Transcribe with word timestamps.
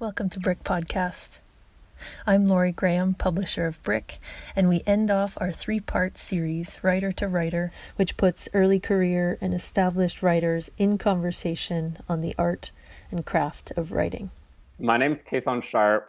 Welcome 0.00 0.30
to 0.30 0.40
Brick 0.40 0.64
Podcast. 0.64 1.40
I'm 2.26 2.48
Laurie 2.48 2.72
Graham, 2.72 3.12
publisher 3.12 3.66
of 3.66 3.82
Brick, 3.82 4.18
and 4.56 4.66
we 4.66 4.82
end 4.86 5.10
off 5.10 5.36
our 5.38 5.52
three 5.52 5.78
part 5.78 6.16
series, 6.16 6.82
Writer 6.82 7.12
to 7.12 7.28
Writer, 7.28 7.70
which 7.96 8.16
puts 8.16 8.48
early 8.54 8.80
career 8.80 9.36
and 9.42 9.52
established 9.52 10.22
writers 10.22 10.70
in 10.78 10.96
conversation 10.96 11.98
on 12.08 12.22
the 12.22 12.34
art 12.38 12.70
and 13.10 13.26
craft 13.26 13.72
of 13.76 13.92
writing. 13.92 14.30
My 14.78 14.96
name 14.96 15.12
is 15.12 15.22
Kason 15.22 15.62
Sharp, 15.62 16.08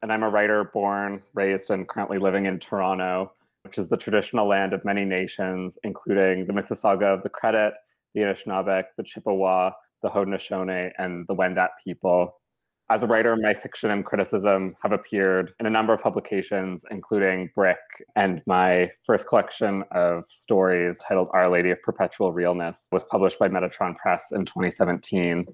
and 0.00 0.10
I'm 0.10 0.22
a 0.22 0.30
writer 0.30 0.64
born, 0.64 1.20
raised, 1.34 1.68
and 1.68 1.86
currently 1.86 2.16
living 2.16 2.46
in 2.46 2.58
Toronto, 2.58 3.32
which 3.64 3.76
is 3.76 3.88
the 3.88 3.98
traditional 3.98 4.48
land 4.48 4.72
of 4.72 4.82
many 4.82 5.04
nations, 5.04 5.76
including 5.84 6.46
the 6.46 6.54
Mississauga 6.54 7.12
of 7.12 7.22
the 7.22 7.28
Credit, 7.28 7.74
the 8.14 8.22
Anishinaabeg, 8.22 8.84
the 8.96 9.02
Chippewa, 9.02 9.72
the 10.02 10.08
Haudenosaunee, 10.08 10.92
and 10.96 11.26
the 11.26 11.34
Wendat 11.34 11.68
people. 11.84 12.40
As 12.88 13.02
a 13.02 13.06
writer, 13.08 13.34
my 13.36 13.52
fiction 13.52 13.90
and 13.90 14.04
criticism 14.04 14.76
have 14.80 14.92
appeared 14.92 15.52
in 15.58 15.66
a 15.66 15.70
number 15.70 15.92
of 15.92 16.00
publications, 16.00 16.84
including 16.88 17.50
Brick, 17.52 17.78
and 18.14 18.40
my 18.46 18.92
first 19.04 19.26
collection 19.26 19.82
of 19.90 20.22
stories 20.28 21.00
titled 21.00 21.28
Our 21.32 21.50
Lady 21.50 21.72
of 21.72 21.82
Perpetual 21.82 22.32
Realness 22.32 22.86
was 22.92 23.04
published 23.06 23.40
by 23.40 23.48
Metatron 23.48 23.96
Press 23.96 24.26
in 24.30 24.44
2017. 24.44 25.46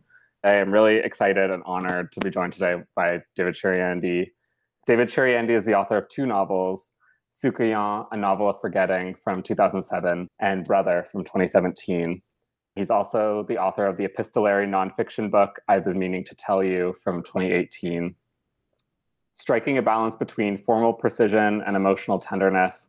I 0.44 0.52
am 0.52 0.70
really 0.70 0.96
excited 0.96 1.50
and 1.50 1.62
honored 1.64 2.12
to 2.12 2.20
be 2.20 2.28
joined 2.28 2.52
today 2.52 2.82
by 2.94 3.22
David 3.34 3.54
Chariandy. 3.54 4.26
David 4.86 5.08
Chariandy 5.08 5.56
is 5.56 5.64
the 5.64 5.74
author 5.74 5.96
of 5.96 6.10
two 6.10 6.26
novels, 6.26 6.92
Soucouyant, 7.30 8.08
A 8.12 8.16
Novel 8.18 8.50
of 8.50 8.60
Forgetting 8.60 9.14
from 9.24 9.42
2007, 9.42 10.28
and 10.40 10.64
Brother 10.66 11.06
from 11.10 11.24
2017. 11.24 12.20
He's 12.74 12.90
also 12.90 13.44
the 13.48 13.58
author 13.58 13.86
of 13.86 13.98
the 13.98 14.06
epistolary 14.06 14.66
nonfiction 14.66 15.30
book, 15.30 15.60
I've 15.68 15.84
Been 15.84 15.98
Meaning 15.98 16.24
to 16.24 16.34
Tell 16.34 16.64
You 16.64 16.96
from 17.04 17.22
2018. 17.22 18.14
Striking 19.34 19.76
a 19.76 19.82
balance 19.82 20.16
between 20.16 20.62
formal 20.64 20.94
precision 20.94 21.62
and 21.66 21.76
emotional 21.76 22.18
tenderness, 22.18 22.86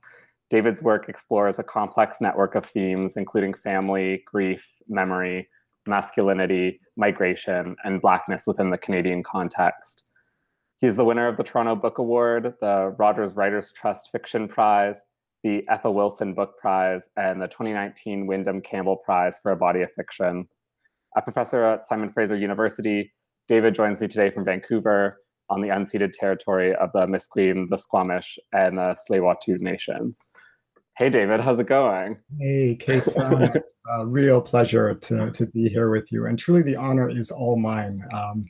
David's 0.50 0.81
work 0.81 1.09
explores 1.09 1.59
a 1.59 1.64
complex 1.64 2.22
network 2.22 2.56
of 2.56 2.66
themes, 2.67 3.17
including 3.17 3.53
family, 3.56 4.23
grief, 4.25 4.64
memory, 4.88 5.50
masculinity, 5.86 6.80
migration, 6.95 7.75
and 7.84 8.02
Blackness 8.02 8.47
within 8.47 8.70
the 8.70 8.78
Canadian 8.78 9.22
context. 9.22 10.03
He's 10.78 10.95
the 10.95 11.06
winner 11.06 11.28
of 11.28 11.36
the 11.36 11.44
Toronto 11.44 11.75
Book 11.75 11.97
Award, 11.97 12.53
the 12.62 12.95
Rogers 12.97 13.34
Writers 13.34 13.73
Trust 13.75 14.09
Fiction 14.14 14.47
Prize, 14.47 14.97
the 15.44 15.66
Ethel 15.70 15.94
Wilson 15.94 16.34
Book 16.34 16.58
Prize 16.58 17.04
and 17.18 17.42
the 17.42 17.48
2019 17.48 18.26
Windham 18.26 18.62
Campbell 18.62 18.98
Prize 18.98 19.36
for 19.44 19.52
a 19.52 19.56
Body 19.56 19.82
of 19.82 19.92
Fiction. 19.92 20.48
A 21.18 21.22
professor 21.22 21.64
at 21.64 21.88
Simon 21.88 22.12
Fraser 22.12 22.38
University, 22.38 23.14
David 23.48 23.76
joins 23.76 24.00
me 24.00 24.08
today 24.08 24.32
from 24.32 24.46
Vancouver 24.46 25.18
on 25.50 25.62
the 25.62 25.68
unceded 25.68 26.14
territory 26.14 26.74
of 26.76 26.90
the 26.94 27.06
Musqueam, 27.06 27.70
the 27.70 27.78
Squamish, 27.78 28.40
and 28.54 28.78
the 28.78 28.96
Tsleil-Waututh 29.10 29.60
nations. 29.60 30.18
Hey, 30.96 31.10
David, 31.10 31.42
how's 31.42 31.60
it 31.60 31.68
going? 31.68 32.20
Hey, 32.40 32.78
Kason. 32.80 33.52
it's 33.56 33.74
a 33.90 34.06
real 34.06 34.40
pleasure 34.40 34.94
to, 34.94 35.32
to 35.32 35.46
be 35.48 35.68
here 35.68 35.90
with 35.90 36.12
you. 36.12 36.28
And 36.28 36.40
truly, 36.40 36.62
the 36.62 36.76
honor 36.76 37.10
is 37.10 37.32
all 37.32 37.58
mine. 37.58 38.04
Um, 38.14 38.46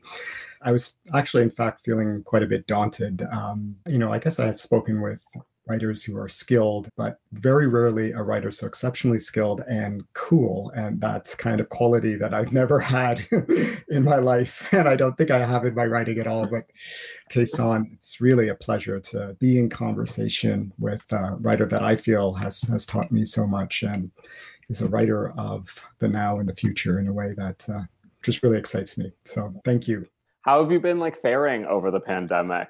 I 0.62 0.72
was 0.72 0.94
actually, 1.14 1.44
in 1.44 1.52
fact, 1.52 1.82
feeling 1.84 2.22
quite 2.24 2.44
a 2.44 2.48
bit 2.48 2.68
daunted. 2.68 3.26
Um, 3.32 3.76
you 3.88 3.98
know, 3.98 4.12
I 4.12 4.20
guess 4.20 4.40
I 4.40 4.46
have 4.46 4.62
spoken 4.62 5.02
with 5.02 5.22
writers 5.68 6.04
who 6.04 6.18
are 6.18 6.28
skilled, 6.28 6.90
but 6.98 7.20
very 7.32 7.68
rarely 7.68 8.12
a 8.12 8.22
writer 8.22 8.52
so 8.52 8.68
exceptionally 8.68 9.20
skilled 9.20 9.62
and 9.70 10.04
cool. 10.14 10.72
And 10.76 11.00
that's 11.00 11.36
kind 11.36 11.62
of 11.62 11.70
quality 11.70 12.16
that 12.16 12.34
I've 12.34 12.52
never 12.62 12.80
had 12.80 13.26
in 13.90 14.04
my 14.04 14.18
life. 14.18 14.68
And 14.74 14.88
I 14.88 14.96
don't 14.96 15.18
think 15.18 15.32
I 15.32 15.46
have 15.46 15.66
in 15.66 15.76
my 15.76 15.86
writing 15.86 16.20
at 16.20 16.28
all. 16.28 16.48
But 16.48 16.66
Kason, 17.32 17.94
it's 17.94 18.20
really 18.20 18.50
a 18.50 18.56
pleasure 18.56 19.00
to 19.00 19.36
be 19.40 19.58
in 19.58 19.70
conversation 19.70 20.74
with 20.80 21.02
a 21.12 21.36
writer 21.40 21.66
that 21.68 21.84
I 21.84 21.96
feel 21.96 22.34
has, 22.34 22.62
has 22.64 22.86
taught 22.86 23.12
me 23.12 23.24
so 23.24 23.48
much 23.48 23.84
and 23.84 24.12
is 24.70 24.82
a 24.82 24.90
writer 24.90 25.32
of 25.38 25.82
the 26.00 26.08
now 26.08 26.40
and 26.40 26.50
the 26.50 26.56
future 26.56 27.00
in 27.00 27.08
a 27.08 27.14
way 27.14 27.34
that 27.38 27.68
uh, 27.70 27.82
just 28.22 28.44
really 28.44 28.58
excites 28.58 28.98
me. 28.98 29.12
So 29.26 29.54
thank 29.66 29.88
you. 29.88 30.08
How 30.42 30.62
have 30.62 30.72
you 30.72 30.80
been 30.80 31.00
like 31.00 31.22
faring 31.22 31.66
over 31.66 31.92
the 31.92 32.00
pandemic? 32.00 32.68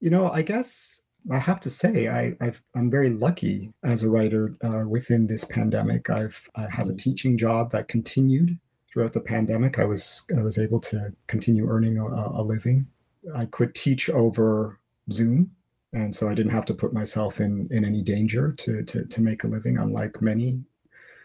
You 0.00 0.10
know, 0.10 0.30
I 0.30 0.42
guess 0.42 1.00
I 1.30 1.38
have 1.38 1.60
to 1.60 1.70
say, 1.70 2.08
I, 2.08 2.34
am 2.76 2.90
very 2.90 3.10
lucky 3.10 3.72
as 3.82 4.02
a 4.02 4.10
writer 4.10 4.54
uh, 4.62 4.84
within 4.86 5.26
this 5.26 5.44
pandemic. 5.44 6.08
I've 6.08 6.48
I 6.54 6.68
had 6.70 6.86
a 6.86 6.92
mm. 6.92 6.98
teaching 6.98 7.36
job 7.36 7.72
that 7.72 7.88
continued 7.88 8.58
throughout 8.92 9.12
the 9.12 9.20
pandemic. 9.20 9.78
I 9.78 9.84
was 9.84 10.24
I 10.36 10.42
was 10.42 10.58
able 10.58 10.80
to 10.80 11.12
continue 11.26 11.68
earning 11.68 11.98
a, 11.98 12.04
a 12.04 12.42
living. 12.42 12.86
I 13.34 13.46
could 13.46 13.74
teach 13.74 14.08
over 14.08 14.78
Zoom, 15.10 15.50
and 15.92 16.14
so 16.14 16.28
I 16.28 16.34
didn't 16.34 16.52
have 16.52 16.64
to 16.66 16.74
put 16.74 16.92
myself 16.92 17.40
in 17.40 17.68
in 17.70 17.84
any 17.84 18.02
danger 18.02 18.52
to 18.52 18.84
to, 18.84 19.04
to 19.04 19.20
make 19.20 19.42
a 19.42 19.48
living, 19.48 19.78
unlike 19.78 20.22
many. 20.22 20.62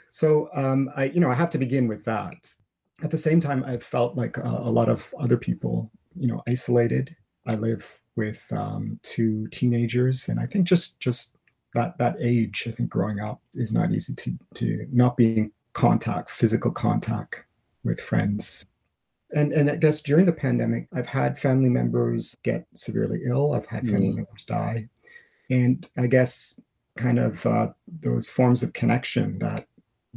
So 0.09 0.50
um, 0.56 0.89
I 0.95 1.06
you 1.06 1.19
know 1.19 1.29
I 1.29 1.35
have 1.35 1.51
to 1.51 1.59
begin 1.59 1.88
with 1.88 2.03
that. 2.06 2.51
At 3.03 3.12
the 3.12 3.18
same 3.18 3.39
time, 3.39 3.63
I 3.63 3.78
felt 3.78 4.16
like 4.16 4.38
a, 4.38 4.62
a 4.63 4.72
lot 4.72 4.89
of 4.89 5.13
other 5.19 5.38
people, 5.38 5.91
you 6.19 6.28
know, 6.28 6.41
isolated. 6.47 7.16
I 7.47 7.56
live 7.56 8.01
with 8.16 8.52
um, 8.52 9.00
two 9.04 9.48
teenagers, 9.48 10.30
and 10.30 10.40
I 10.40 10.46
think 10.46 10.68
just 10.68 11.00
just 11.00 11.38
that 11.74 11.98
that 11.98 12.16
age, 12.20 12.66
I 12.68 12.72
think 12.72 12.90
growing 12.90 13.20
up 13.20 13.42
is 13.54 13.74
not 13.74 13.92
easy 13.92 14.14
to 14.14 14.38
to 14.56 14.88
not 14.92 15.18
being 15.18 15.52
contact, 15.74 16.30
physical 16.30 16.72
contact 16.72 17.44
with 17.84 18.00
friends. 18.00 18.66
And 19.34 19.54
and 19.54 19.70
I 19.70 19.76
guess 19.78 20.02
during 20.02 20.26
the 20.26 20.34
pandemic, 20.34 20.88
I've 20.94 21.08
had 21.08 21.40
family 21.40 21.70
members 21.70 22.36
get 22.44 22.66
severely 22.76 23.22
ill. 23.26 23.54
I've 23.54 23.66
had 23.66 23.88
family 23.88 24.10
mm. 24.10 24.16
members 24.18 24.46
die, 24.46 24.90
and 25.50 25.88
I 25.98 26.08
guess 26.08 26.60
kind 26.98 27.20
of 27.20 27.46
uh, 27.46 27.68
those 28.02 28.30
forms 28.30 28.64
of 28.64 28.74
connection 28.74 29.40
that 29.40 29.68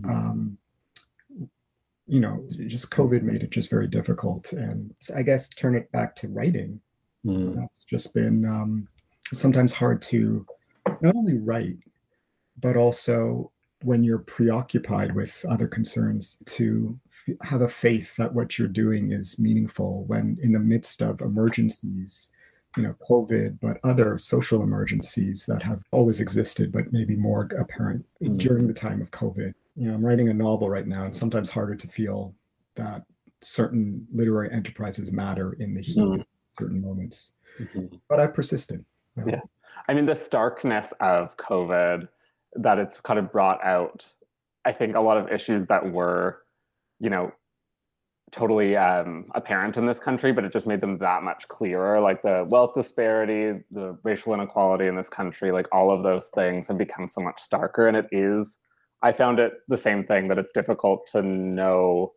mm. 0.01 0.11
um, 0.11 0.59
you 2.07 2.21
know 2.21 2.47
just 2.67 2.91
covid 2.91 3.23
made 3.23 3.43
it 3.43 3.49
just 3.49 3.71
very 3.71 3.89
difficult 3.89 4.53
and 4.53 4.95
i 5.17 5.23
guess 5.23 5.49
turn 5.49 5.75
it 5.75 5.91
back 5.91 6.15
to 6.15 6.29
writing 6.29 6.79
Mm. 7.25 7.67
Just 7.87 8.15
been 8.15 8.45
um, 8.45 8.89
sometimes 9.33 9.73
hard 9.73 10.01
to 10.03 10.47
not 11.01 11.17
only 11.17 11.39
write, 11.39 11.79
but 12.61 12.77
also 12.77 13.51
when 13.83 14.03
you're 14.03 14.19
preoccupied 14.19 15.15
with 15.15 15.45
other 15.49 15.69
concerns 15.69 16.39
to 16.47 16.99
f- 17.29 17.37
have 17.43 17.61
a 17.61 17.69
faith 17.69 18.17
that 18.17 18.33
what 18.33 18.59
you're 18.59 18.67
doing 18.67 19.13
is 19.13 19.39
meaningful 19.39 20.05
when 20.05 20.39
in 20.43 20.53
the 20.53 20.59
midst 20.59 21.03
of 21.03 21.21
emergencies 21.21 22.31
you 22.77 22.83
know 22.83 22.95
covid 23.07 23.59
but 23.61 23.79
other 23.85 24.17
social 24.17 24.63
emergencies 24.63 25.45
that 25.45 25.63
have 25.63 25.83
always 25.93 26.21
existed 26.21 26.73
but 26.73 26.93
maybe 26.93 27.15
more 27.15 27.49
apparent 27.59 28.05
mm. 28.23 28.39
during 28.39 28.67
the 28.67 28.73
time 28.73 29.03
of 29.03 29.11
covid 29.11 29.53
you 29.77 29.87
know 29.87 29.95
i'm 29.95 30.05
writing 30.05 30.31
a 30.31 30.35
novel 30.35 30.71
right 30.71 30.87
now 30.87 31.05
and 31.05 31.15
sometimes 31.15 31.51
harder 31.51 31.75
to 31.75 31.87
feel 31.89 32.35
that 32.77 33.05
certain 33.43 34.07
literary 34.13 34.51
enterprises 34.51 35.13
matter 35.13 35.53
in 35.55 35.75
the 35.75 35.83
heat 35.83 35.99
mm 35.99 36.25
certain 36.59 36.81
moments. 36.81 37.33
Mm-hmm. 37.61 37.97
But 38.09 38.21
I've 38.21 38.35
persisted. 38.35 38.85
Yeah. 39.27 39.41
I 39.89 39.95
mean, 39.95 40.07
the 40.07 40.15
starkness 40.15 40.93
of 41.01 41.37
COVID 41.37 42.09
that 42.55 42.79
it's 42.79 43.01
kind 43.01 43.19
of 43.19 43.33
brought 43.33 43.63
out, 43.65 44.07
I 44.65 44.73
think 44.73 44.97
a 44.97 45.01
lot 45.01 45.17
of 45.17 45.31
issues 45.31 45.67
that 45.67 45.93
were, 45.93 46.43
you 47.01 47.11
know, 47.11 47.33
totally 48.33 48.77
um, 48.77 49.27
apparent 49.35 49.77
in 49.77 49.87
this 49.87 50.01
country, 50.01 50.33
but 50.33 50.45
it 50.45 50.53
just 50.53 50.67
made 50.67 50.81
them 50.81 50.99
that 50.99 51.23
much 51.23 51.47
clearer. 51.49 52.01
Like 52.01 52.23
the 52.23 52.45
wealth 52.49 52.75
disparity, 52.75 53.61
the 53.71 53.97
racial 54.03 54.35
inequality 54.35 54.87
in 54.87 54.97
this 54.97 55.09
country, 55.09 55.53
like 55.53 55.69
all 55.71 55.91
of 55.91 56.03
those 56.03 56.27
things 56.35 56.67
have 56.69 56.79
become 56.79 57.09
so 57.09 57.21
much 57.21 57.41
starker. 57.49 57.87
And 57.87 57.97
it 57.97 58.07
is, 58.11 58.57
I 59.03 59.13
found 59.13 59.39
it 59.39 59.53
the 59.69 59.79
same 59.79 60.05
thing 60.05 60.29
that 60.29 60.39
it's 60.39 60.53
difficult 60.53 61.07
to 61.13 61.23
know 61.23 62.13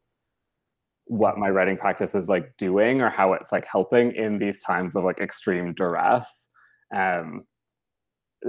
what 1.09 1.37
my 1.37 1.49
writing 1.49 1.77
practice 1.77 2.15
is 2.15 2.27
like 2.27 2.55
doing 2.57 3.01
or 3.01 3.09
how 3.09 3.33
it's 3.33 3.51
like 3.51 3.65
helping 3.65 4.13
in 4.13 4.39
these 4.39 4.61
times 4.61 4.95
of 4.95 5.03
like 5.03 5.19
extreme 5.19 5.73
duress. 5.73 6.47
Um, 6.95 7.43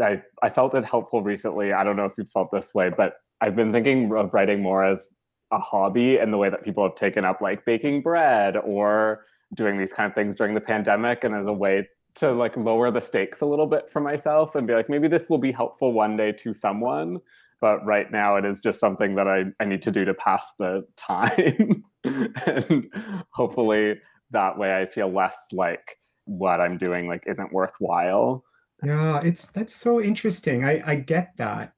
I 0.00 0.22
I 0.42 0.50
felt 0.50 0.74
it 0.74 0.84
helpful 0.84 1.22
recently. 1.22 1.72
I 1.72 1.84
don't 1.84 1.96
know 1.96 2.04
if 2.04 2.12
you 2.18 2.26
felt 2.32 2.50
this 2.52 2.74
way, 2.74 2.90
but 2.94 3.14
I've 3.40 3.56
been 3.56 3.72
thinking 3.72 4.12
of 4.16 4.34
writing 4.34 4.62
more 4.62 4.84
as 4.84 5.08
a 5.52 5.58
hobby 5.58 6.18
and 6.18 6.32
the 6.32 6.36
way 6.36 6.50
that 6.50 6.64
people 6.64 6.82
have 6.82 6.94
taken 6.94 7.24
up 7.24 7.40
like 7.40 7.64
baking 7.64 8.02
bread 8.02 8.56
or 8.56 9.24
doing 9.54 9.78
these 9.78 9.92
kind 9.92 10.08
of 10.10 10.14
things 10.14 10.34
during 10.34 10.54
the 10.54 10.60
pandemic 10.60 11.24
and 11.24 11.34
as 11.34 11.46
a 11.46 11.52
way 11.52 11.88
to 12.16 12.32
like 12.32 12.56
lower 12.56 12.90
the 12.90 13.00
stakes 13.00 13.40
a 13.40 13.46
little 13.46 13.66
bit 13.66 13.90
for 13.90 14.00
myself 14.00 14.54
and 14.56 14.66
be 14.66 14.74
like 14.74 14.90
maybe 14.90 15.08
this 15.08 15.28
will 15.30 15.38
be 15.38 15.52
helpful 15.52 15.92
one 15.92 16.16
day 16.16 16.32
to 16.32 16.52
someone 16.52 17.18
but 17.60 17.84
right 17.84 18.10
now 18.10 18.36
it 18.36 18.44
is 18.44 18.60
just 18.60 18.80
something 18.80 19.14
that 19.16 19.26
I, 19.26 19.44
I 19.60 19.64
need 19.64 19.82
to 19.82 19.90
do 19.90 20.04
to 20.04 20.14
pass 20.14 20.46
the 20.58 20.86
time. 20.96 21.84
and 22.04 22.92
hopefully 23.32 23.94
that 24.30 24.58
way 24.58 24.76
I 24.80 24.86
feel 24.86 25.12
less 25.12 25.36
like 25.52 25.98
what 26.24 26.60
I'm 26.60 26.78
doing 26.78 27.08
like 27.08 27.24
isn't 27.26 27.52
worthwhile. 27.52 28.44
Yeah, 28.84 29.20
it's 29.22 29.48
that's 29.48 29.74
so 29.74 30.00
interesting. 30.00 30.64
I, 30.64 30.82
I 30.86 30.94
get 30.96 31.32
that 31.36 31.72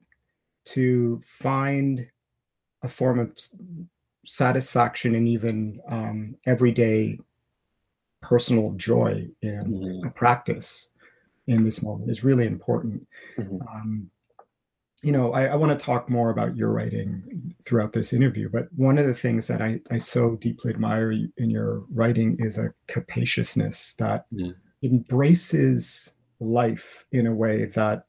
to 0.65 1.19
find 1.25 2.07
a 2.83 2.87
form 2.87 3.19
of 3.19 3.35
satisfaction 4.25 5.15
and 5.15 5.27
even 5.27 5.79
um, 5.87 6.35
everyday 6.45 7.17
personal 8.21 8.71
joy 8.73 9.27
in 9.41 9.65
mm-hmm. 9.65 10.07
a 10.07 10.11
practice 10.11 10.89
in 11.47 11.63
this 11.63 11.81
moment 11.81 12.09
is 12.11 12.23
really 12.23 12.45
important. 12.45 13.05
Mm-hmm. 13.37 13.67
Um, 13.67 14.11
you 15.03 15.11
know, 15.11 15.33
I, 15.33 15.45
I 15.45 15.55
want 15.55 15.77
to 15.77 15.85
talk 15.85 16.09
more 16.09 16.29
about 16.29 16.55
your 16.55 16.71
writing 16.71 17.55
throughout 17.65 17.93
this 17.93 18.13
interview, 18.13 18.49
but 18.49 18.67
one 18.75 18.97
of 18.97 19.07
the 19.07 19.13
things 19.13 19.47
that 19.47 19.61
I, 19.61 19.79
I 19.89 19.97
so 19.97 20.35
deeply 20.35 20.71
admire 20.71 21.11
in 21.11 21.49
your 21.49 21.83
writing 21.91 22.37
is 22.39 22.57
a 22.57 22.73
capaciousness 22.87 23.95
that 23.97 24.25
mm. 24.31 24.53
embraces 24.83 26.13
life 26.39 27.05
in 27.11 27.27
a 27.27 27.33
way 27.33 27.65
that 27.65 28.05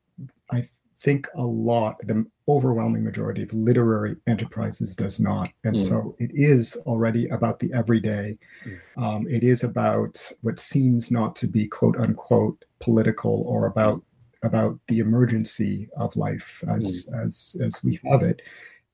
I 0.51 0.65
think 1.01 1.29
a 1.35 1.43
lot, 1.43 1.97
the 2.07 2.25
overwhelming 2.49 3.03
majority 3.03 3.43
of 3.43 3.53
literary 3.53 4.17
enterprises 4.27 4.95
does 4.95 5.19
not. 5.19 5.51
And 5.65 5.77
mm. 5.77 5.89
so 5.89 6.15
it 6.19 6.31
is 6.35 6.77
already 6.87 7.29
about 7.29 7.59
the 7.59 7.73
everyday. 7.73 8.39
Mm. 8.65 8.79
Um, 9.03 9.27
it 9.29 9.43
is 9.43 9.65
about 9.65 10.31
what 10.43 10.59
seems 10.59 11.11
not 11.11 11.35
to 11.37 11.47
be 11.47 11.67
quote 11.67 11.97
unquote 11.97 12.65
political 12.81 13.45
or 13.47 13.67
about 13.67 14.03
about 14.43 14.79
the 14.89 14.99
emergency 14.99 15.89
of 15.97 16.17
life 16.17 16.63
as 16.69 17.07
mm. 17.07 17.25
as 17.25 17.57
as 17.63 17.83
we 17.85 18.01
have 18.05 18.23
it 18.23 18.43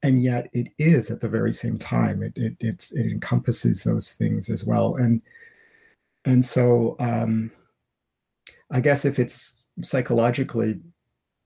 and 0.02 0.22
yet 0.22 0.48
it 0.52 0.68
is 0.78 1.10
at 1.10 1.20
the 1.20 1.28
very 1.28 1.52
same 1.52 1.78
time 1.78 2.22
it 2.22 2.32
it 2.36 2.56
it 2.60 3.10
encompasses 3.10 3.82
those 3.82 4.12
things 4.12 4.50
as 4.50 4.64
well 4.64 4.96
and 4.96 5.22
and 6.24 6.44
so 6.44 6.96
um 7.00 7.50
i 8.70 8.80
guess 8.80 9.04
if 9.04 9.18
it's 9.18 9.68
psychologically 9.82 10.78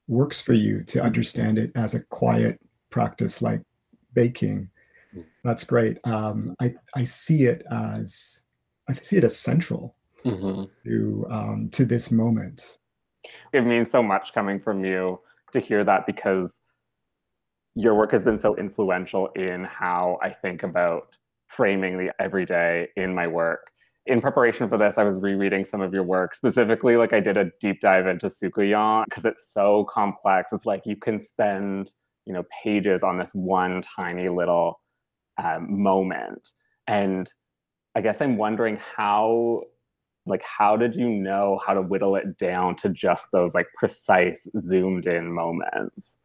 works 0.09 0.41
for 0.41 0.53
you 0.53 0.83
to 0.83 1.03
understand 1.03 1.59
it 1.59 1.71
as 1.75 1.95
a 1.95 2.03
quiet 2.05 2.59
practice 2.91 3.41
like 3.41 3.63
baking 4.15 4.69
mm. 5.15 5.25
that's 5.45 5.65
great 5.65 5.99
um 6.05 6.55
i 6.61 6.75
i 6.97 7.05
see 7.05 7.45
it 7.45 7.63
as 7.71 8.43
i 8.89 8.93
see 8.93 9.17
it 9.17 9.25
as 9.25 9.39
central 9.39 9.95
mm-hmm. 10.25 10.65
to 10.85 11.27
um 11.31 11.69
to 11.71 11.85
this 11.85 12.11
moment 12.11 12.79
it 13.53 13.63
means 13.63 13.91
so 13.91 14.03
much 14.03 14.33
coming 14.33 14.61
from 14.61 14.85
you 14.85 15.21
to 15.53 15.61
hear 15.61 15.85
that 15.85 16.07
because 16.07 16.61
your 17.75 17.95
work 17.95 18.13
has 18.13 18.25
been 18.25 18.39
so 18.39 18.57
influential 18.57 19.29
in 19.29 19.65
how 19.65 20.19
I 20.23 20.31
think 20.31 20.63
about 20.63 21.17
framing 21.49 21.99
the 21.99 22.13
everyday 22.21 22.89
in 22.97 23.15
my 23.15 23.27
work. 23.27 23.71
In 24.07 24.21
preparation 24.21 24.69
for 24.69 24.77
this, 24.77 24.99
I 24.99 25.05
was 25.05 25.17
rereading 25.19 25.65
some 25.65 25.81
of 25.81 25.95
your 25.95 26.03
work. 26.03 26.35
Specifically, 26.35 26.97
like 26.97 27.13
I 27.13 27.21
did 27.21 27.37
a 27.37 27.51
deep 27.61 27.81
dive 27.81 28.07
into 28.07 28.27
Soucouyant 28.27 29.05
because 29.05 29.25
it's 29.25 29.53
so 29.53 29.85
complex. 29.89 30.53
It's 30.53 30.67
like 30.67 30.83
you 30.85 30.97
can 30.97 31.23
spend, 31.23 31.93
you 32.27 32.33
know, 32.33 32.43
pages 32.65 33.03
on 33.03 33.17
this 33.17 33.31
one 33.33 33.83
tiny 33.83 34.29
little 34.29 34.81
um, 35.43 35.83
moment. 35.83 36.49
And 36.89 37.33
I 37.95 38.01
guess 38.01 38.21
I'm 38.21 38.37
wondering 38.37 38.79
how 38.97 39.63
like 40.27 40.43
how 40.43 40.77
did 40.77 40.95
you 40.95 41.09
know 41.09 41.61
how 41.67 41.75
to 41.75 41.83
whittle 41.83 42.17
it 42.17 42.39
down 42.39 42.77
to 42.77 42.89
just 42.89 43.27
those 43.33 43.55
like 43.55 43.67
precise 43.77 44.47
zoomed 44.59 45.07
in 45.07 45.33
moments? 45.33 46.17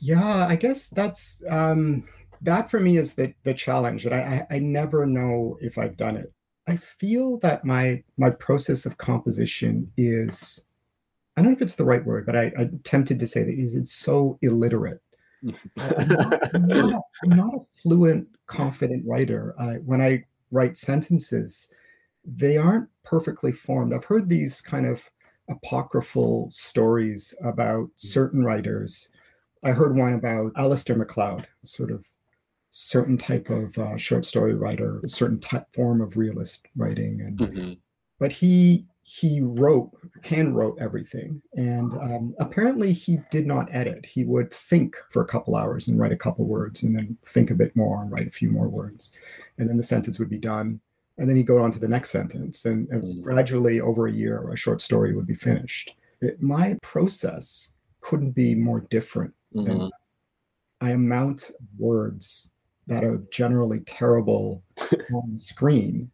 Yeah 0.00 0.46
i 0.48 0.56
guess 0.56 0.88
that's 0.88 1.42
um 1.48 2.04
that 2.40 2.70
for 2.70 2.80
me 2.80 2.96
is 2.96 3.14
the 3.14 3.32
the 3.44 3.54
challenge 3.54 4.04
and 4.04 4.14
I, 4.14 4.46
I 4.50 4.56
i 4.56 4.58
never 4.58 5.06
know 5.06 5.56
if 5.60 5.78
i've 5.78 5.96
done 5.96 6.16
it. 6.16 6.32
I 6.66 6.76
feel 6.76 7.38
that 7.38 7.64
my 7.64 8.02
my 8.18 8.30
process 8.30 8.84
of 8.84 8.98
composition 8.98 9.90
is 9.96 10.64
i 11.36 11.42
don't 11.42 11.52
know 11.52 11.56
if 11.56 11.62
it's 11.62 11.76
the 11.76 11.84
right 11.84 12.04
word 12.04 12.26
but 12.26 12.36
i 12.36 12.52
i'm 12.58 12.80
tempted 12.82 13.18
to 13.20 13.26
say 13.26 13.44
that 13.44 13.54
is 13.54 13.76
it's 13.76 13.92
so 13.92 14.38
illiterate. 14.42 15.00
I'm, 15.76 16.08
not, 16.08 16.54
I'm, 16.54 16.66
not 16.68 16.92
a, 16.92 17.00
I'm, 17.24 17.36
not, 17.36 17.54
a 17.54 17.60
fluent 17.82 18.28
confident 18.46 19.04
writer. 19.04 19.56
I, 19.58 19.74
when 19.84 20.00
i 20.00 20.24
write 20.52 20.76
sentences 20.76 21.68
they 22.24 22.56
aren't 22.56 22.88
perfectly 23.04 23.52
formed. 23.52 23.92
I've 23.92 24.04
heard 24.04 24.28
these 24.28 24.60
kind 24.60 24.86
of 24.86 25.08
apocryphal 25.48 26.50
stories 26.50 27.34
about 27.42 27.84
hmm. 27.84 27.90
certain 27.96 28.44
writers. 28.44 29.10
I 29.64 29.70
heard 29.70 29.96
one 29.96 30.14
about 30.14 30.52
Alistair 30.56 30.96
MacLeod, 30.96 31.46
sort 31.62 31.90
of 31.90 32.04
certain 32.70 33.18
type 33.18 33.50
of 33.50 33.76
uh, 33.78 33.96
short 33.96 34.24
story 34.24 34.54
writer, 34.54 35.00
a 35.04 35.08
certain 35.08 35.38
type 35.38 35.66
form 35.74 36.00
of 36.00 36.16
realist 36.16 36.66
writing, 36.74 37.20
and 37.20 37.38
mm-hmm. 37.38 37.72
but 38.18 38.32
he 38.32 38.86
he 39.04 39.40
wrote 39.40 39.90
hand 40.22 40.56
wrote 40.56 40.78
everything 40.80 41.42
and 41.54 41.92
um, 41.94 42.34
apparently 42.38 42.92
he 42.92 43.18
did 43.32 43.46
not 43.46 43.68
edit 43.72 44.06
he 44.06 44.22
would 44.22 44.52
think 44.52 44.96
for 45.10 45.22
a 45.22 45.26
couple 45.26 45.56
hours 45.56 45.88
and 45.88 45.98
write 45.98 46.12
a 46.12 46.16
couple 46.16 46.44
words 46.44 46.84
and 46.84 46.94
then 46.94 47.16
think 47.26 47.50
a 47.50 47.54
bit 47.54 47.74
more 47.74 48.00
and 48.00 48.12
write 48.12 48.28
a 48.28 48.30
few 48.30 48.48
more 48.48 48.68
words 48.68 49.10
and 49.58 49.68
then 49.68 49.76
the 49.76 49.82
sentence 49.82 50.20
would 50.20 50.30
be 50.30 50.38
done 50.38 50.80
and 51.22 51.30
then 51.30 51.36
you 51.36 51.44
go 51.44 51.62
on 51.62 51.70
to 51.70 51.78
the 51.78 51.86
next 51.86 52.10
sentence 52.10 52.64
and, 52.64 52.88
and 52.88 53.04
mm. 53.04 53.22
gradually 53.22 53.80
over 53.80 54.08
a 54.08 54.12
year 54.12 54.50
a 54.50 54.56
short 54.56 54.80
story 54.80 55.14
would 55.14 55.26
be 55.26 55.36
finished 55.36 55.94
it, 56.20 56.42
my 56.42 56.76
process 56.82 57.76
couldn't 58.00 58.32
be 58.32 58.56
more 58.56 58.80
different 58.90 59.32
mm-hmm. 59.54 59.68
than 59.68 59.90
i 60.80 60.90
amount 60.90 61.52
words 61.78 62.50
that 62.88 63.04
are 63.04 63.22
generally 63.30 63.78
terrible 63.80 64.64
on 65.14 65.32
the 65.32 65.38
screen 65.38 66.10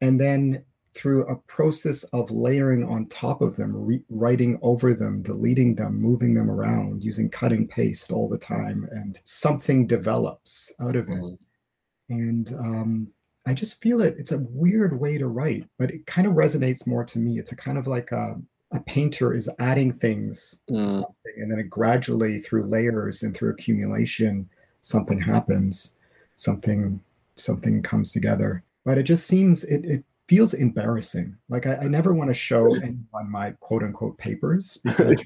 and 0.00 0.20
then 0.20 0.64
through 0.94 1.26
a 1.28 1.36
process 1.46 2.02
of 2.12 2.28
layering 2.32 2.84
on 2.84 3.06
top 3.06 3.40
of 3.40 3.54
them 3.54 3.72
re- 3.72 4.04
writing 4.08 4.58
over 4.62 4.92
them 4.94 5.22
deleting 5.22 5.76
them 5.76 5.96
moving 5.96 6.34
them 6.34 6.50
around 6.50 7.04
using 7.04 7.30
cut 7.30 7.52
and 7.52 7.70
paste 7.70 8.10
all 8.10 8.28
the 8.28 8.36
time 8.36 8.88
and 8.90 9.20
something 9.22 9.86
develops 9.86 10.72
out 10.80 10.96
of 10.96 11.08
it 11.08 11.22
mm-hmm. 11.22 12.14
and 12.14 12.52
um, 12.58 13.13
I 13.46 13.54
just 13.54 13.80
feel 13.80 14.00
it. 14.00 14.16
It's 14.18 14.32
a 14.32 14.38
weird 14.38 14.98
way 14.98 15.18
to 15.18 15.26
write, 15.26 15.68
but 15.78 15.90
it 15.90 16.06
kind 16.06 16.26
of 16.26 16.34
resonates 16.34 16.86
more 16.86 17.04
to 17.04 17.18
me. 17.18 17.38
It's 17.38 17.52
a 17.52 17.56
kind 17.56 17.76
of 17.76 17.86
like 17.86 18.10
a, 18.10 18.40
a 18.72 18.80
painter 18.80 19.34
is 19.34 19.50
adding 19.58 19.92
things 19.92 20.60
mm. 20.70 20.80
to 20.80 20.86
something, 20.86 21.34
and 21.36 21.50
then 21.50 21.58
it 21.58 21.68
gradually 21.68 22.38
through 22.40 22.66
layers 22.66 23.22
and 23.22 23.34
through 23.34 23.50
accumulation, 23.50 24.48
something 24.80 25.20
happens, 25.20 25.94
something 26.36 27.00
something 27.36 27.82
comes 27.82 28.12
together. 28.12 28.62
But 28.84 28.98
it 28.98 29.04
just 29.04 29.26
seems 29.26 29.64
it 29.64 29.84
it 29.84 30.04
feels 30.26 30.54
embarrassing. 30.54 31.36
Like 31.48 31.66
I, 31.66 31.76
I 31.76 31.88
never 31.88 32.14
want 32.14 32.30
to 32.30 32.34
show 32.34 32.74
anyone 32.76 33.30
my 33.30 33.52
quote 33.60 33.82
unquote 33.82 34.16
papers 34.18 34.78
because 34.82 35.20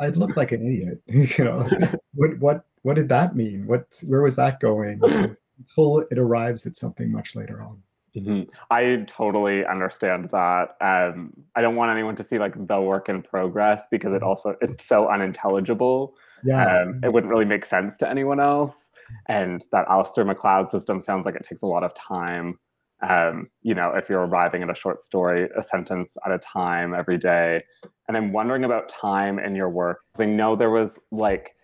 I'd 0.00 0.16
look 0.16 0.36
like 0.36 0.52
an 0.52 0.66
idiot. 0.66 1.02
you 1.38 1.44
know, 1.44 1.68
what 2.14 2.38
what 2.38 2.64
what 2.82 2.94
did 2.94 3.08
that 3.08 3.34
mean? 3.34 3.66
What 3.66 4.00
where 4.06 4.22
was 4.22 4.36
that 4.36 4.60
going? 4.60 5.36
Until 5.58 6.06
it 6.10 6.18
arrives 6.18 6.66
at 6.66 6.76
something 6.76 7.10
much 7.10 7.34
later 7.34 7.62
on. 7.62 7.82
Mm-hmm. 8.16 8.50
I 8.70 9.04
totally 9.06 9.66
understand 9.66 10.30
that. 10.32 10.68
Um, 10.80 11.32
I 11.54 11.60
don't 11.60 11.76
want 11.76 11.90
anyone 11.90 12.16
to 12.16 12.22
see 12.22 12.38
like 12.38 12.54
the 12.66 12.80
work 12.80 13.08
in 13.08 13.22
progress 13.22 13.86
because 13.90 14.12
it 14.12 14.16
mm-hmm. 14.16 14.24
also 14.24 14.56
it's 14.60 14.86
so 14.86 15.08
unintelligible. 15.08 16.14
Yeah, 16.44 16.82
um, 16.82 17.00
it 17.02 17.12
wouldn't 17.12 17.30
really 17.30 17.44
make 17.44 17.64
sense 17.64 17.96
to 17.98 18.08
anyone 18.08 18.40
else. 18.40 18.90
And 19.28 19.64
that 19.72 19.86
Alistair 19.88 20.24
MacLeod 20.24 20.68
system 20.68 21.02
sounds 21.02 21.26
like 21.26 21.36
it 21.36 21.46
takes 21.48 21.62
a 21.62 21.66
lot 21.66 21.84
of 21.84 21.94
time. 21.94 22.58
Um, 23.06 23.48
you 23.62 23.74
know, 23.74 23.92
if 23.94 24.08
you're 24.08 24.24
arriving 24.24 24.62
at 24.62 24.70
a 24.70 24.74
short 24.74 25.02
story, 25.02 25.48
a 25.56 25.62
sentence 25.62 26.16
at 26.24 26.32
a 26.32 26.38
time 26.38 26.94
every 26.94 27.18
day. 27.18 27.62
And 28.08 28.16
I'm 28.16 28.32
wondering 28.32 28.64
about 28.64 28.88
time 28.88 29.38
in 29.38 29.54
your 29.54 29.68
work. 29.68 29.98
I 30.18 30.24
know 30.24 30.56
there 30.56 30.70
was 30.70 30.98
like 31.12 31.54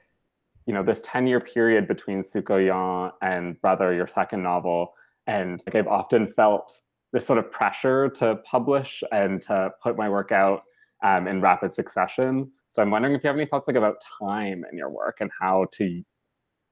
you 0.66 0.74
know 0.74 0.82
this 0.82 1.00
10 1.04 1.26
year 1.26 1.40
period 1.40 1.88
between 1.88 2.22
Soucouyant 2.22 3.12
and 3.22 3.60
Brother, 3.60 3.92
your 3.94 4.06
second 4.06 4.42
novel, 4.42 4.94
and 5.26 5.62
like 5.66 5.74
I've 5.74 5.88
often 5.88 6.32
felt 6.34 6.80
this 7.12 7.26
sort 7.26 7.38
of 7.38 7.50
pressure 7.50 8.08
to 8.08 8.36
publish 8.44 9.02
and 9.12 9.42
to 9.42 9.70
put 9.82 9.96
my 9.96 10.08
work 10.08 10.32
out 10.32 10.62
um, 11.04 11.26
in 11.26 11.40
rapid 11.40 11.74
succession. 11.74 12.50
So 12.68 12.80
I'm 12.80 12.90
wondering 12.90 13.14
if 13.14 13.22
you 13.22 13.28
have 13.28 13.36
any 13.36 13.46
thoughts 13.46 13.68
like 13.68 13.76
about 13.76 14.02
time 14.18 14.64
in 14.70 14.78
your 14.78 14.88
work 14.88 15.18
and 15.20 15.30
how 15.38 15.66
to 15.72 16.02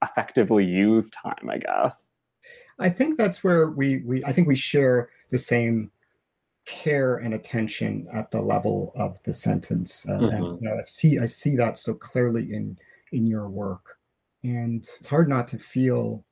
effectively 0.02 0.64
use 0.64 1.10
time. 1.10 1.50
I 1.50 1.58
guess. 1.58 2.08
I 2.78 2.88
think 2.88 3.18
that's 3.18 3.44
where 3.44 3.70
we 3.70 3.98
we 3.98 4.24
I 4.24 4.32
think 4.32 4.48
we 4.48 4.56
share 4.56 5.10
the 5.30 5.38
same 5.38 5.90
care 6.66 7.16
and 7.16 7.34
attention 7.34 8.06
at 8.12 8.30
the 8.30 8.40
level 8.40 8.92
of 8.94 9.20
the 9.24 9.32
sentence, 9.32 10.08
uh, 10.08 10.12
mm-hmm. 10.12 10.34
and 10.34 10.44
you 10.62 10.68
know, 10.68 10.76
I 10.76 10.80
see 10.82 11.18
I 11.18 11.26
see 11.26 11.56
that 11.56 11.76
so 11.76 11.94
clearly 11.94 12.52
in 12.54 12.78
in 13.12 13.26
your 13.26 13.48
work. 13.48 13.98
And 14.42 14.86
it's 14.98 15.08
hard 15.08 15.28
not 15.28 15.46
to 15.48 15.58
feel, 15.58 16.24